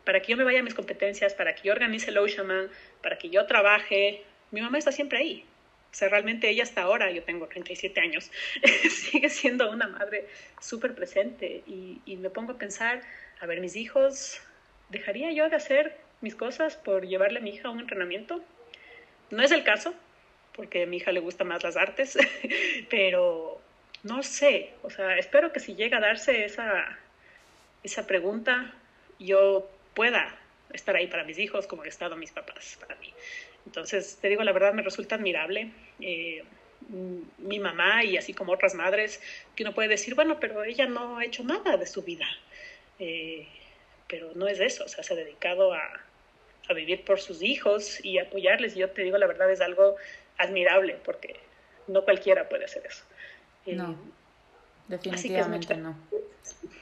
para 0.05 0.21
que 0.21 0.33
yo 0.33 0.37
me 0.37 0.45
vaya 0.45 0.61
a 0.61 0.63
mis 0.63 0.75
competencias, 0.75 1.35
para 1.35 1.55
que 1.55 1.63
yo 1.65 1.73
organice 1.73 2.11
el 2.11 2.19
Oceanman, 2.19 2.69
para 3.03 3.19
que 3.19 3.31
yo 3.31 3.47
trabaje, 3.47 4.23
mi 4.51 4.61
mamá 4.61 4.79
está 4.79 4.93
siempre 4.93 5.19
ahí. 5.19 5.45
O 5.93 5.95
sea, 5.99 6.09
realmente 6.09 6.49
ella 6.51 6.63
hasta 6.63 6.83
ahora, 6.83 7.11
yo 7.11 7.23
tengo 7.23 7.47
37 7.47 8.01
años, 8.01 8.31
sigue 8.91 9.31
siendo 9.31 9.71
una 9.71 9.89
madre 9.89 10.27
súper 10.61 10.95
presente 10.95 11.63
y, 11.67 12.01
y 12.05 12.17
me 12.17 12.29
pongo 12.31 12.53
a 12.53 12.59
pensar, 12.59 13.03
a 13.41 13.47
ver, 13.47 13.61
mis 13.61 13.77
hijos, 13.77 14.41
¿dejaría 14.91 15.33
yo 15.33 15.49
de 15.49 15.57
hacer 15.57 15.97
mis 16.21 16.35
cosas 16.35 16.77
por 16.77 17.07
llevarle 17.07 17.39
a 17.39 17.43
mi 17.43 17.51
hija 17.51 17.69
a 17.69 17.71
un 17.71 17.81
entrenamiento? 17.81 18.43
No 19.31 19.43
es 19.43 19.53
el 19.53 19.65
caso, 19.65 19.95
porque 20.55 20.85
a 20.85 20.87
mi 20.87 20.97
hija 20.97 21.13
le 21.13 21.21
gusta 21.21 21.45
más 21.45 21.63
las 21.63 21.77
artes, 21.77 22.19
pero 22.91 23.61
no 24.03 24.23
sé, 24.23 24.73
o 24.83 24.91
sea, 24.91 25.19
espero 25.19 25.53
que 25.53 25.61
si 25.61 25.75
llega 25.75 25.99
a 25.99 26.01
darse 26.01 26.45
esa, 26.45 26.99
esa 27.83 28.07
pregunta, 28.07 28.73
yo 29.19 29.69
pueda 29.95 30.39
estar 30.73 30.97
ahí 30.97 31.07
para 31.07 31.25
mis 31.25 31.39
hijos 31.39 31.67
como 31.67 31.83
han 31.83 31.89
estado 31.89 32.17
mis 32.17 32.33
papás 32.33 32.77
para 32.81 32.95
mí. 32.97 33.13
Entonces, 33.67 34.19
te 34.21 34.29
digo, 34.29 34.43
la 34.45 34.53
verdad 34.53 34.73
me 34.73 34.83
resulta 34.83 35.17
admirable. 35.17 35.71
Eh, 36.01 36.43
mi 37.39 37.59
mamá 37.59 38.05
y 38.05 38.17
así 38.17 38.33
como 38.33 38.53
otras 38.53 38.75
madres, 38.75 39.21
que 39.55 39.65
uno 39.65 39.75
puede 39.75 39.89
decir, 39.89 40.15
bueno, 40.15 40.39
pero 40.39 40.63
ella 40.63 40.87
no 40.87 41.19
ha 41.19 41.25
hecho 41.25 41.43
nada 41.43 41.77
de 41.77 41.87
su 41.87 42.03
vida. 42.03 42.27
Eh, 42.99 43.47
pero 44.09 44.31
no 44.35 44.47
es 44.47 44.61
eso, 44.61 44.85
o 44.85 44.89
sea, 44.89 45.03
se 45.03 45.15
ha 45.15 45.17
dedicado 45.17 45.75
a, 45.75 45.83
a 46.69 46.73
vivir 46.73 47.05
por 47.05 47.21
sus 47.21 47.43
hijos 47.43 48.05
y 48.05 48.19
apoyarles. 48.19 48.77
Y 48.77 48.81
yo 48.81 48.91
te 48.91 49.03
digo, 49.03 49.19
la 49.19 49.27
verdad 49.27 49.51
es 49.51 49.61
algo 49.61 49.97
admirable 50.39 50.99
porque 51.05 51.37
no 51.89 52.05
cualquiera 52.05 52.49
puede 52.49 52.65
hacer 52.65 52.85
eso. 52.87 53.05
No, 53.67 53.93
eh, 53.93 53.97
definitivamente 54.89 55.75
es 55.75 55.79
no. 55.79 55.97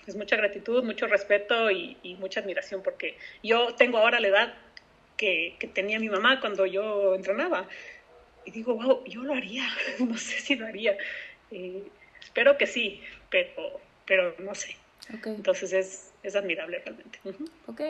Es 0.07 0.16
mucha 0.16 0.37
gratitud, 0.37 0.85
mucho 0.85 1.07
respeto 1.07 1.70
y, 1.70 2.16
mucha 2.20 2.41
admiración 2.41 2.82
porque 2.82 3.16
yo 3.43 3.74
tengo 3.74 3.99
ahora 3.99 4.20
la 4.20 4.28
edad 4.28 4.55
que, 5.16 5.56
tenía 5.74 5.98
mi 5.98 6.08
mamá 6.08 6.40
cuando 6.40 6.66
yo 6.66 7.14
entrenaba 7.14 7.66
y 8.44 8.50
digo, 8.50 8.74
wow, 8.74 9.04
yo 9.04 9.22
lo 9.22 9.34
haría, 9.34 9.64
no 9.98 10.16
sé 10.16 10.40
si 10.40 10.56
lo 10.56 10.66
haría. 10.66 10.96
Eh, 11.50 11.82
espero 12.22 12.56
que 12.58 12.66
sí, 12.66 13.02
pero, 13.30 13.80
pero 14.06 14.34
no 14.38 14.54
sé. 14.54 14.76
Entonces 15.24 15.72
es, 15.72 16.12
es 16.22 16.34
admirable 16.34 16.78
realmente. 16.78 17.20
Ok. 17.66 17.80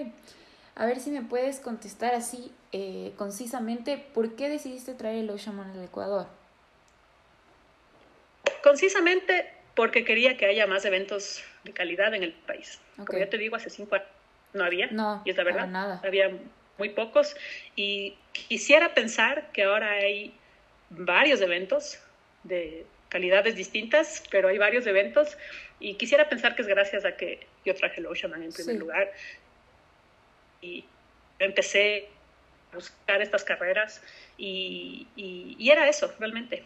A 0.76 0.86
ver 0.86 0.98
si 0.98 1.10
me 1.10 1.22
puedes 1.22 1.60
contestar 1.60 2.14
así 2.14 2.50
eh, 2.72 3.12
concisamente, 3.16 3.96
¿por 3.96 4.34
qué 4.34 4.48
decidiste 4.48 4.94
traer 4.94 5.18
el 5.18 5.30
Oceanman 5.30 5.70
al 5.70 5.84
Ecuador? 5.84 6.26
Concisamente 8.62 9.52
porque 9.76 10.04
quería 10.04 10.36
que 10.36 10.46
haya 10.46 10.66
más 10.66 10.84
eventos 10.84 11.44
de 11.62 11.72
calidad 11.72 12.12
en 12.14 12.24
el 12.24 12.32
país. 12.32 12.80
Como 12.96 13.18
ya 13.18 13.28
te 13.28 13.38
digo, 13.38 13.54
hace 13.54 13.70
cinco 13.70 13.94
años 13.94 14.08
no 14.52 14.64
había, 14.64 14.86
no, 14.86 15.20
y 15.24 15.30
es 15.30 15.36
la 15.36 15.44
verdad, 15.44 15.66
nada. 15.66 16.00
había 16.04 16.30
muy 16.78 16.90
pocos, 16.90 17.36
y 17.76 18.16
quisiera 18.32 18.94
pensar 18.94 19.50
que 19.52 19.64
ahora 19.64 19.92
hay 19.92 20.34
varios 20.90 21.40
eventos 21.40 21.98
de 22.42 22.84
calidades 23.08 23.54
distintas, 23.54 24.24
pero 24.30 24.48
hay 24.48 24.58
varios 24.58 24.86
eventos, 24.86 25.36
y 25.80 25.94
quisiera 25.94 26.28
pensar 26.28 26.54
que 26.56 26.62
es 26.62 26.68
gracias 26.68 27.04
a 27.04 27.16
que 27.16 27.46
yo 27.64 27.74
traje 27.74 28.00
el 28.00 28.06
Oceanman 28.06 28.42
en 28.42 28.52
primer 28.52 28.76
lugar, 28.76 29.12
y 30.60 30.84
empecé 31.38 32.08
a 32.72 32.76
buscar 32.76 33.22
estas 33.22 33.44
carreras 33.44 34.02
y, 34.38 35.06
y, 35.16 35.70
era 35.70 35.88
eso, 35.88 36.12
realmente, 36.18 36.64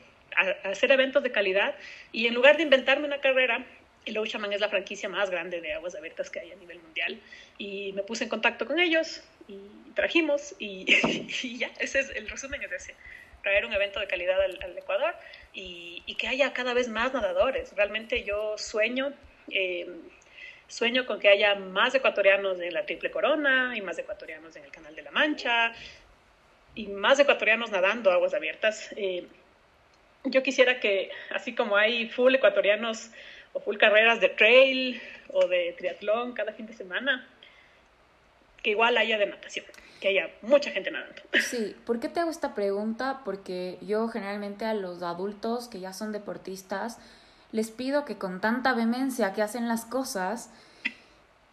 hacer 0.64 0.92
eventos 0.92 1.22
de 1.22 1.32
calidad. 1.32 1.74
Y 2.12 2.26
en 2.26 2.34
lugar 2.34 2.56
de 2.56 2.62
inventarme 2.62 3.06
una 3.06 3.20
carrera, 3.20 3.64
el 4.06 4.16
Oceanman 4.16 4.52
es 4.52 4.60
la 4.60 4.68
franquicia 4.68 5.08
más 5.08 5.30
grande 5.30 5.60
de 5.60 5.74
aguas 5.74 5.94
abiertas 5.94 6.30
que 6.30 6.40
hay 6.40 6.52
a 6.52 6.56
nivel 6.56 6.80
mundial. 6.80 7.20
Y 7.58 7.92
me 7.94 8.02
puse 8.02 8.24
en 8.24 8.30
contacto 8.30 8.66
con 8.66 8.78
ellos 8.78 9.22
y 9.48 9.90
trajimos 9.94 10.54
y, 10.58 10.86
y 11.42 11.58
ya, 11.58 11.70
ese 11.80 12.00
es 12.00 12.10
el 12.10 12.28
resumen 12.28 12.62
es 12.62 12.72
ese 12.72 12.94
traer 13.42 13.64
un 13.64 13.72
evento 13.72 13.98
de 14.00 14.06
calidad 14.06 14.40
al, 14.40 14.76
Ecuador 14.76 15.14
y, 15.52 16.02
y, 16.06 16.16
que 16.16 16.28
haya 16.28 16.52
cada 16.52 16.74
vez 16.74 16.88
más 16.88 17.14
nadadores. 17.14 17.74
Realmente 17.76 18.24
yo 18.24 18.58
sueño 18.58 19.12
eh, 19.50 19.86
Sueño 20.68 21.06
con 21.06 21.18
que 21.18 21.30
haya 21.30 21.54
más 21.54 21.94
ecuatorianos 21.94 22.60
en 22.60 22.74
la 22.74 22.84
Triple 22.84 23.10
Corona 23.10 23.72
y 23.74 23.80
más 23.80 23.98
ecuatorianos 23.98 24.54
en 24.54 24.64
el 24.64 24.70
Canal 24.70 24.94
de 24.94 25.00
la 25.00 25.10
Mancha 25.10 25.72
y 26.74 26.88
más 26.88 27.18
ecuatorianos 27.18 27.70
nadando 27.70 28.12
aguas 28.12 28.34
abiertas. 28.34 28.90
Eh, 28.94 29.26
yo 30.24 30.42
quisiera 30.42 30.78
que, 30.78 31.10
así 31.30 31.54
como 31.54 31.78
hay 31.78 32.10
full 32.10 32.34
ecuatorianos 32.34 33.10
o 33.54 33.60
full 33.60 33.78
carreras 33.78 34.20
de 34.20 34.28
trail 34.28 35.00
o 35.28 35.46
de 35.48 35.72
triatlón 35.72 36.34
cada 36.34 36.52
fin 36.52 36.66
de 36.66 36.74
semana, 36.74 37.26
que 38.62 38.70
igual 38.70 38.96
haya 38.96 39.18
de 39.18 39.26
natación, 39.26 39.64
que 40.00 40.08
haya 40.08 40.30
mucha 40.42 40.70
gente 40.70 40.90
nadando. 40.90 41.22
Sí, 41.40 41.76
¿por 41.86 42.00
qué 42.00 42.08
te 42.08 42.20
hago 42.20 42.30
esta 42.30 42.54
pregunta? 42.54 43.20
Porque 43.24 43.78
yo 43.82 44.08
generalmente 44.08 44.64
a 44.64 44.74
los 44.74 45.02
adultos 45.02 45.68
que 45.68 45.80
ya 45.80 45.92
son 45.92 46.12
deportistas, 46.12 46.98
les 47.52 47.70
pido 47.70 48.04
que 48.04 48.18
con 48.18 48.40
tanta 48.40 48.74
vehemencia 48.74 49.32
que 49.32 49.42
hacen 49.42 49.68
las 49.68 49.84
cosas, 49.84 50.50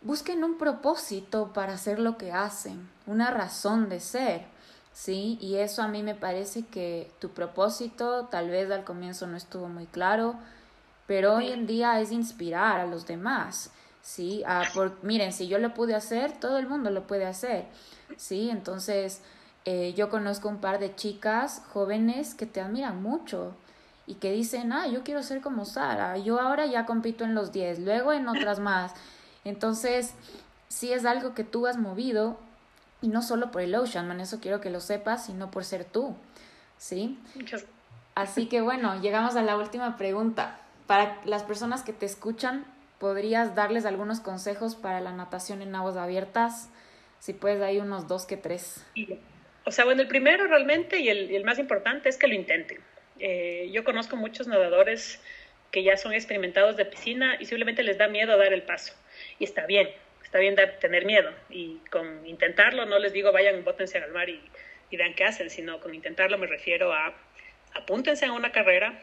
busquen 0.01 0.43
un 0.43 0.57
propósito 0.57 1.51
para 1.53 1.73
hacer 1.73 1.99
lo 1.99 2.17
que 2.17 2.31
hacen, 2.31 2.87
una 3.07 3.31
razón 3.31 3.89
de 3.89 3.99
ser, 3.99 4.41
¿sí? 4.93 5.37
Y 5.41 5.55
eso 5.55 5.81
a 5.81 5.87
mí 5.87 6.03
me 6.03 6.15
parece 6.15 6.65
que 6.65 7.09
tu 7.19 7.29
propósito 7.29 8.25
tal 8.25 8.49
vez 8.49 8.69
al 8.71 8.83
comienzo 8.83 9.25
no 9.25 9.37
estuvo 9.37 9.67
muy 9.67 9.85
claro, 9.85 10.35
pero 11.07 11.35
hoy 11.35 11.51
en 11.51 11.65
día 11.65 11.99
es 11.99 12.11
inspirar 12.11 12.79
a 12.79 12.87
los 12.87 13.07
demás, 13.07 13.71
¿sí? 14.05 14.43
por, 14.73 15.03
miren, 15.03 15.33
si 15.33 15.47
yo 15.47 15.57
lo 15.57 15.73
pude 15.73 15.95
hacer, 15.95 16.31
todo 16.39 16.59
el 16.59 16.67
mundo 16.67 16.91
lo 16.91 17.07
puede 17.07 17.25
hacer, 17.25 17.65
¿sí? 18.17 18.51
Entonces, 18.51 19.21
eh, 19.65 19.93
yo 19.97 20.09
conozco 20.09 20.47
un 20.47 20.61
par 20.61 20.77
de 20.77 20.95
chicas 20.95 21.63
jóvenes 21.73 22.35
que 22.35 22.45
te 22.45 22.61
admiran 22.61 23.01
mucho, 23.01 23.55
y 24.07 24.15
que 24.15 24.31
dicen, 24.31 24.71
ah, 24.71 24.87
yo 24.87 25.03
quiero 25.03 25.23
ser 25.23 25.41
como 25.41 25.65
Sara, 25.65 26.17
yo 26.17 26.39
ahora 26.39 26.67
ya 26.67 26.85
compito 26.85 27.23
en 27.23 27.33
los 27.33 27.51
10, 27.51 27.79
luego 27.79 28.13
en 28.13 28.27
otras 28.27 28.59
más. 28.59 28.93
Entonces, 29.43 30.13
sí 30.67 30.93
es 30.93 31.05
algo 31.05 31.33
que 31.33 31.43
tú 31.43 31.65
has 31.65 31.77
movido 31.77 32.37
y 33.01 33.07
no 33.07 33.23
solo 33.23 33.49
por 33.49 33.61
el 33.61 33.73
Oceanman, 33.73 34.19
eso 34.21 34.39
quiero 34.39 34.61
que 34.61 34.69
lo 34.69 34.79
sepas, 34.79 35.25
sino 35.25 35.49
por 35.49 35.65
ser 35.65 35.85
tú, 35.85 36.15
¿sí? 36.77 37.19
Así 38.13 38.45
que 38.45 38.61
bueno, 38.61 39.01
llegamos 39.01 39.35
a 39.35 39.41
la 39.41 39.57
última 39.57 39.97
pregunta. 39.97 40.59
Para 40.85 41.19
las 41.25 41.41
personas 41.41 41.81
que 41.81 41.93
te 41.93 42.05
escuchan, 42.05 42.63
¿podrías 42.99 43.55
darles 43.55 43.85
algunos 43.85 44.19
consejos 44.19 44.75
para 44.75 45.01
la 45.01 45.11
natación 45.11 45.61
en 45.61 45.75
aguas 45.75 45.97
abiertas? 45.97 46.69
Si 47.19 47.33
puedes, 47.33 47.61
hay 47.61 47.79
unos 47.79 48.07
dos 48.07 48.25
que 48.25 48.37
tres. 48.37 48.85
O 49.65 49.71
sea, 49.71 49.85
bueno, 49.85 50.01
el 50.01 50.07
primero 50.07 50.47
realmente 50.47 50.99
y 50.99 51.09
el, 51.09 51.31
y 51.31 51.35
el 51.35 51.43
más 51.43 51.59
importante 51.59 52.09
es 52.09 52.17
que 52.17 52.27
lo 52.27 52.35
intenten. 52.35 52.79
Eh, 53.19 53.69
yo 53.71 53.83
conozco 53.83 54.15
muchos 54.15 54.47
nadadores 54.47 55.21
que 55.71 55.83
ya 55.83 55.97
son 55.97 56.13
experimentados 56.13 56.77
de 56.77 56.85
piscina 56.85 57.37
y 57.39 57.45
simplemente 57.45 57.83
les 57.83 57.97
da 57.97 58.07
miedo 58.07 58.37
dar 58.37 58.53
el 58.53 58.63
paso. 58.63 58.93
Y 59.39 59.43
está 59.43 59.65
bien, 59.65 59.89
está 60.23 60.39
bien 60.39 60.55
tener 60.79 61.05
miedo. 61.05 61.31
Y 61.49 61.79
con 61.91 62.25
intentarlo, 62.25 62.85
no 62.85 62.99
les 62.99 63.13
digo 63.13 63.31
vayan, 63.31 63.63
bótense 63.63 63.97
al 63.97 64.11
mar 64.11 64.29
y, 64.29 64.41
y 64.89 64.97
vean 64.97 65.13
qué 65.15 65.23
hacen, 65.23 65.49
sino 65.49 65.79
con 65.79 65.93
intentarlo 65.93 66.37
me 66.37 66.47
refiero 66.47 66.93
a 66.93 67.13
apúntense 67.73 68.25
a 68.25 68.31
una 68.31 68.51
carrera 68.51 68.97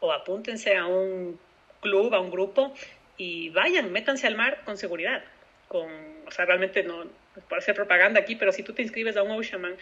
o 0.00 0.12
apúntense 0.12 0.76
a 0.76 0.86
un 0.86 1.38
club, 1.80 2.14
a 2.14 2.20
un 2.20 2.30
grupo 2.30 2.74
y 3.16 3.50
vayan, 3.50 3.92
métanse 3.92 4.26
al 4.26 4.34
mar 4.34 4.62
con 4.64 4.76
seguridad. 4.76 5.22
Con, 5.68 5.88
o 6.26 6.30
sea, 6.30 6.44
realmente 6.44 6.82
no, 6.82 7.04
para 7.48 7.58
hacer 7.58 7.74
propaganda 7.74 8.20
aquí, 8.20 8.36
pero 8.36 8.52
si 8.52 8.62
tú 8.62 8.72
te 8.72 8.82
inscribes 8.82 9.16
a 9.16 9.22
un 9.22 9.32
Oceanman, 9.32 9.74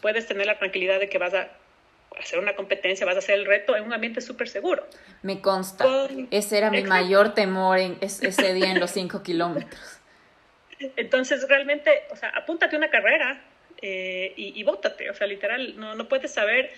puedes 0.00 0.26
tener 0.26 0.46
la 0.46 0.58
tranquilidad 0.58 1.00
de 1.00 1.08
que 1.08 1.18
vas 1.18 1.34
a 1.34 1.48
hacer 2.18 2.38
una 2.38 2.54
competencia, 2.54 3.06
vas 3.06 3.16
a 3.16 3.18
hacer 3.18 3.38
el 3.38 3.46
reto 3.46 3.74
en 3.76 3.84
un 3.84 3.92
ambiente 3.92 4.20
súper 4.20 4.48
seguro. 4.48 4.86
Me 5.22 5.40
consta. 5.40 6.08
ese 6.30 6.58
era 6.58 6.70
mi 6.70 6.82
mayor 6.82 7.34
temor 7.34 7.78
en 7.78 7.98
ese 8.00 8.54
día 8.54 8.70
en 8.70 8.80
los 8.80 8.90
cinco 8.90 9.22
kilómetros. 9.22 9.98
Entonces, 10.96 11.46
realmente, 11.48 12.02
o 12.10 12.16
sea, 12.16 12.30
apúntate 12.30 12.76
una 12.76 12.90
carrera 12.90 13.42
eh, 13.80 14.32
y, 14.36 14.58
y 14.58 14.62
bótate. 14.64 15.10
O 15.10 15.14
sea, 15.14 15.26
literal, 15.26 15.78
no, 15.78 15.94
no 15.94 16.08
puedes 16.08 16.32
saber 16.32 16.70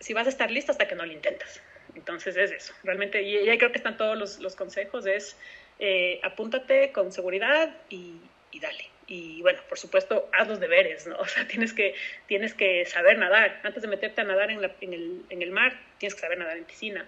si 0.00 0.14
vas 0.14 0.26
a 0.26 0.30
estar 0.30 0.50
listo 0.50 0.72
hasta 0.72 0.88
que 0.88 0.94
no 0.94 1.04
lo 1.04 1.12
intentas. 1.12 1.60
Entonces, 1.98 2.36
es 2.36 2.52
eso. 2.52 2.72
Realmente, 2.84 3.22
y, 3.22 3.48
ahí 3.48 3.58
creo 3.58 3.72
que 3.72 3.78
están 3.78 3.96
todos 3.96 4.16
los, 4.16 4.38
los 4.38 4.54
consejos, 4.54 5.04
es 5.06 5.36
eh, 5.80 6.20
apúntate 6.22 6.92
con 6.92 7.12
seguridad 7.12 7.74
y, 7.90 8.14
y 8.52 8.60
dale. 8.60 8.84
y 9.08 9.42
bueno, 9.42 9.60
por 9.68 9.78
supuesto, 9.78 10.28
haz 10.32 10.48
los 10.48 10.60
deberes, 10.60 11.06
¿no? 11.06 11.16
O 11.18 11.26
sea, 11.26 11.46
tienes 11.48 11.72
que, 11.72 11.94
tienes 12.26 12.54
que 12.54 12.84
saber 12.84 13.18
nadar. 13.18 13.60
Antes 13.64 13.82
de 13.82 13.88
meterte 13.88 14.20
a 14.20 14.24
nadar 14.24 14.50
en, 14.50 14.60
en, 14.80 14.92
el, 14.92 15.22
en 15.28 15.42
el, 15.42 15.50
mar, 15.50 15.72
tienes 15.98 16.14
que 16.14 16.20
saber 16.20 16.38
nadar 16.38 16.56
en 16.56 16.64
piscina. 16.64 17.04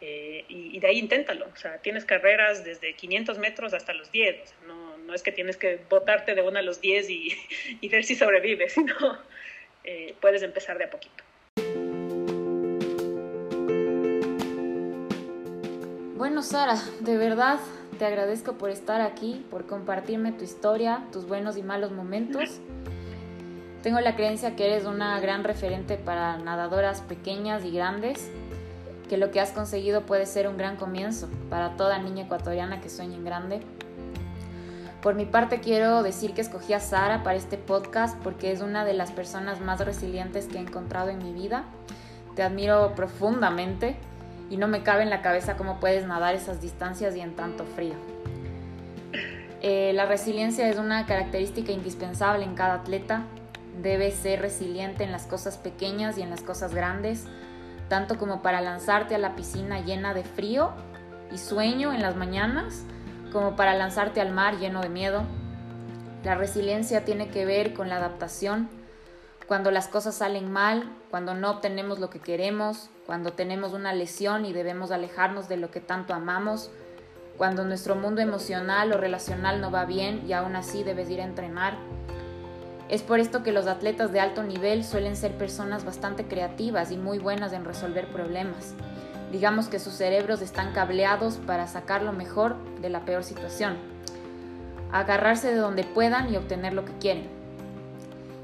Eh, 0.00 0.44
y, 0.48 0.78
de 0.78 0.86
ahí 0.86 0.98
inténtalo. 0.98 1.46
O 1.52 1.56
sea, 1.56 1.78
tienes 1.78 2.04
carreras 2.04 2.64
desde 2.64 2.94
500 2.94 3.38
metros 3.38 3.72
hasta 3.72 3.94
los 3.94 4.12
10. 4.12 4.42
O 4.42 4.46
sea, 4.46 4.58
no, 4.66 4.98
no, 4.98 5.14
es 5.14 5.22
que 5.22 5.32
tienes 5.32 5.56
que 5.56 5.78
botarte 5.88 6.34
de 6.34 6.42
una 6.42 6.60
a 6.60 6.62
los 6.62 6.82
10 6.82 7.08
y, 7.08 7.28
y 7.80 7.88
ver 7.88 8.04
si 8.04 8.14
sobrevives, 8.14 8.72
sino 8.74 8.94
eh, 9.84 10.14
puedes 10.20 10.42
empezar 10.42 10.76
de 10.76 10.84
a 10.84 10.90
poquito. 10.90 11.23
Bueno, 16.24 16.40
Sara, 16.40 16.78
de 17.00 17.18
verdad 17.18 17.58
te 17.98 18.06
agradezco 18.06 18.54
por 18.54 18.70
estar 18.70 19.02
aquí, 19.02 19.44
por 19.50 19.66
compartirme 19.66 20.32
tu 20.32 20.42
historia, 20.42 21.04
tus 21.12 21.28
buenos 21.28 21.58
y 21.58 21.62
malos 21.62 21.92
momentos. 21.92 22.60
Tengo 23.82 24.00
la 24.00 24.16
creencia 24.16 24.56
que 24.56 24.64
eres 24.64 24.86
una 24.86 25.20
gran 25.20 25.44
referente 25.44 25.98
para 25.98 26.38
nadadoras 26.38 27.02
pequeñas 27.02 27.62
y 27.66 27.72
grandes, 27.72 28.30
que 29.10 29.18
lo 29.18 29.30
que 29.30 29.38
has 29.38 29.50
conseguido 29.50 30.06
puede 30.06 30.24
ser 30.24 30.48
un 30.48 30.56
gran 30.56 30.76
comienzo 30.76 31.28
para 31.50 31.76
toda 31.76 31.98
niña 31.98 32.24
ecuatoriana 32.24 32.80
que 32.80 32.88
sueña 32.88 33.16
en 33.16 33.24
grande. 33.26 33.60
Por 35.02 35.16
mi 35.16 35.26
parte 35.26 35.60
quiero 35.60 36.02
decir 36.02 36.32
que 36.32 36.40
escogí 36.40 36.72
a 36.72 36.80
Sara 36.80 37.22
para 37.22 37.36
este 37.36 37.58
podcast 37.58 38.18
porque 38.22 38.50
es 38.50 38.62
una 38.62 38.86
de 38.86 38.94
las 38.94 39.12
personas 39.12 39.60
más 39.60 39.84
resilientes 39.84 40.46
que 40.46 40.56
he 40.56 40.62
encontrado 40.62 41.10
en 41.10 41.18
mi 41.18 41.34
vida. 41.34 41.64
Te 42.34 42.42
admiro 42.42 42.94
profundamente 42.94 43.98
y 44.50 44.56
no 44.56 44.68
me 44.68 44.82
cabe 44.82 45.02
en 45.02 45.10
la 45.10 45.22
cabeza 45.22 45.56
cómo 45.56 45.80
puedes 45.80 46.06
nadar 46.06 46.34
esas 46.34 46.60
distancias 46.60 47.16
y 47.16 47.20
en 47.20 47.34
tanto 47.34 47.64
frío. 47.64 47.94
Eh, 49.62 49.92
la 49.94 50.04
resiliencia 50.04 50.68
es 50.68 50.76
una 50.76 51.06
característica 51.06 51.72
indispensable 51.72 52.44
en 52.44 52.54
cada 52.54 52.74
atleta. 52.74 53.22
Debe 53.82 54.10
ser 54.10 54.42
resiliente 54.42 55.04
en 55.04 55.10
las 55.10 55.26
cosas 55.26 55.56
pequeñas 55.56 56.18
y 56.18 56.22
en 56.22 56.28
las 56.28 56.42
cosas 56.42 56.74
grandes, 56.74 57.24
tanto 57.88 58.18
como 58.18 58.42
para 58.42 58.60
lanzarte 58.60 59.14
a 59.14 59.18
la 59.18 59.34
piscina 59.34 59.80
llena 59.80 60.12
de 60.12 60.22
frío 60.22 60.72
y 61.32 61.38
sueño 61.38 61.92
en 61.92 62.02
las 62.02 62.14
mañanas, 62.14 62.84
como 63.32 63.56
para 63.56 63.74
lanzarte 63.74 64.20
al 64.20 64.32
mar 64.32 64.58
lleno 64.58 64.82
de 64.82 64.90
miedo. 64.90 65.22
La 66.24 66.34
resiliencia 66.34 67.04
tiene 67.04 67.28
que 67.28 67.46
ver 67.46 67.72
con 67.72 67.88
la 67.88 67.96
adaptación, 67.96 68.68
cuando 69.46 69.70
las 69.70 69.88
cosas 69.88 70.14
salen 70.14 70.50
mal, 70.50 70.90
cuando 71.10 71.34
no 71.34 71.50
obtenemos 71.50 71.98
lo 71.98 72.08
que 72.08 72.20
queremos, 72.20 72.88
cuando 73.06 73.32
tenemos 73.32 73.74
una 73.74 73.92
lesión 73.92 74.46
y 74.46 74.52
debemos 74.52 74.90
alejarnos 74.90 75.48
de 75.48 75.58
lo 75.58 75.70
que 75.70 75.80
tanto 75.80 76.14
amamos, 76.14 76.70
cuando 77.36 77.64
nuestro 77.64 77.94
mundo 77.96 78.22
emocional 78.22 78.92
o 78.92 78.96
relacional 78.96 79.60
no 79.60 79.70
va 79.70 79.84
bien 79.84 80.24
y 80.26 80.32
aún 80.32 80.56
así 80.56 80.82
debes 80.82 81.10
ir 81.10 81.20
a 81.20 81.24
entrenar. 81.24 81.76
Es 82.88 83.02
por 83.02 83.18
esto 83.18 83.42
que 83.42 83.52
los 83.52 83.66
atletas 83.66 84.12
de 84.12 84.20
alto 84.20 84.42
nivel 84.42 84.84
suelen 84.84 85.16
ser 85.16 85.36
personas 85.36 85.84
bastante 85.84 86.24
creativas 86.26 86.90
y 86.90 86.96
muy 86.96 87.18
buenas 87.18 87.52
en 87.52 87.64
resolver 87.64 88.06
problemas. 88.08 88.74
Digamos 89.32 89.68
que 89.68 89.80
sus 89.80 89.94
cerebros 89.94 90.42
están 90.42 90.72
cableados 90.72 91.38
para 91.46 91.66
sacar 91.66 92.02
lo 92.02 92.12
mejor 92.12 92.56
de 92.80 92.90
la 92.90 93.04
peor 93.04 93.24
situación. 93.24 93.76
Agarrarse 94.92 95.48
de 95.50 95.56
donde 95.56 95.82
puedan 95.82 96.32
y 96.32 96.36
obtener 96.36 96.72
lo 96.72 96.84
que 96.84 96.96
quieren. 96.98 97.43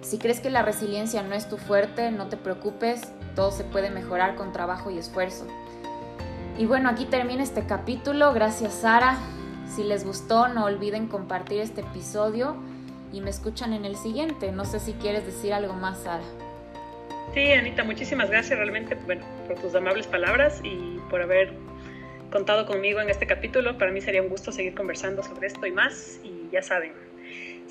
Si 0.02 0.18
crees 0.18 0.40
que 0.40 0.50
la 0.50 0.62
resiliencia 0.62 1.22
no 1.22 1.34
es 1.34 1.48
tu 1.48 1.56
fuerte, 1.56 2.10
no 2.10 2.28
te 2.28 2.36
preocupes, 2.36 3.02
todo 3.34 3.50
se 3.50 3.64
puede 3.64 3.90
mejorar 3.90 4.34
con 4.34 4.52
trabajo 4.52 4.90
y 4.90 4.98
esfuerzo. 4.98 5.46
Y 6.58 6.66
bueno, 6.66 6.88
aquí 6.88 7.04
termina 7.06 7.42
este 7.42 7.64
capítulo. 7.66 8.32
Gracias 8.32 8.74
Sara. 8.74 9.18
Si 9.74 9.84
les 9.84 10.04
gustó, 10.04 10.48
no 10.48 10.64
olviden 10.64 11.06
compartir 11.06 11.60
este 11.60 11.82
episodio 11.82 12.56
y 13.12 13.20
me 13.20 13.30
escuchan 13.30 13.72
en 13.72 13.84
el 13.84 13.96
siguiente. 13.96 14.52
No 14.52 14.64
sé 14.64 14.80
si 14.80 14.94
quieres 14.94 15.24
decir 15.26 15.52
algo 15.52 15.74
más, 15.74 16.02
Sara. 16.02 16.24
Sí, 17.34 17.52
Anita, 17.52 17.84
muchísimas 17.84 18.28
gracias 18.28 18.58
realmente 18.58 18.96
bueno, 19.06 19.24
por 19.46 19.56
tus 19.60 19.74
amables 19.74 20.06
palabras 20.06 20.60
y 20.64 20.98
por 21.08 21.22
haber 21.22 21.52
contado 22.32 22.66
conmigo 22.66 23.00
en 23.00 23.10
este 23.10 23.26
capítulo. 23.26 23.78
Para 23.78 23.92
mí 23.92 24.00
sería 24.00 24.22
un 24.22 24.28
gusto 24.28 24.50
seguir 24.50 24.74
conversando 24.74 25.22
sobre 25.22 25.46
esto 25.46 25.64
y 25.66 25.72
más. 25.72 26.20
Y 26.24 26.48
ya 26.50 26.62
saben, 26.62 26.92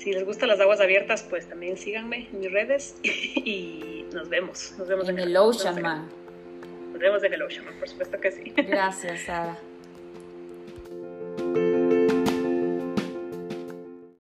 si 0.00 0.14
les 0.14 0.24
gustan 0.24 0.48
las 0.48 0.58
aguas 0.60 0.80
abiertas, 0.80 1.22
pues 1.28 1.46
también 1.46 1.76
síganme 1.76 2.26
en 2.32 2.40
mis 2.40 2.50
redes 2.50 2.94
y 3.02 4.06
nos 4.14 4.30
vemos. 4.30 4.72
Nos 4.78 4.88
vemos 4.88 5.06
en, 5.10 5.18
en 5.18 5.28
el 5.28 5.36
Ocean 5.36 5.82
Man. 5.82 6.08
Nos 6.92 6.98
vemos 6.98 7.22
en 7.22 7.34
el 7.34 7.42
Ocean 7.42 7.66
Man, 7.66 7.74
por 7.78 7.86
supuesto 7.86 8.18
que 8.18 8.32
sí. 8.32 8.50
Gracias, 8.56 9.20
Sara. 9.26 9.58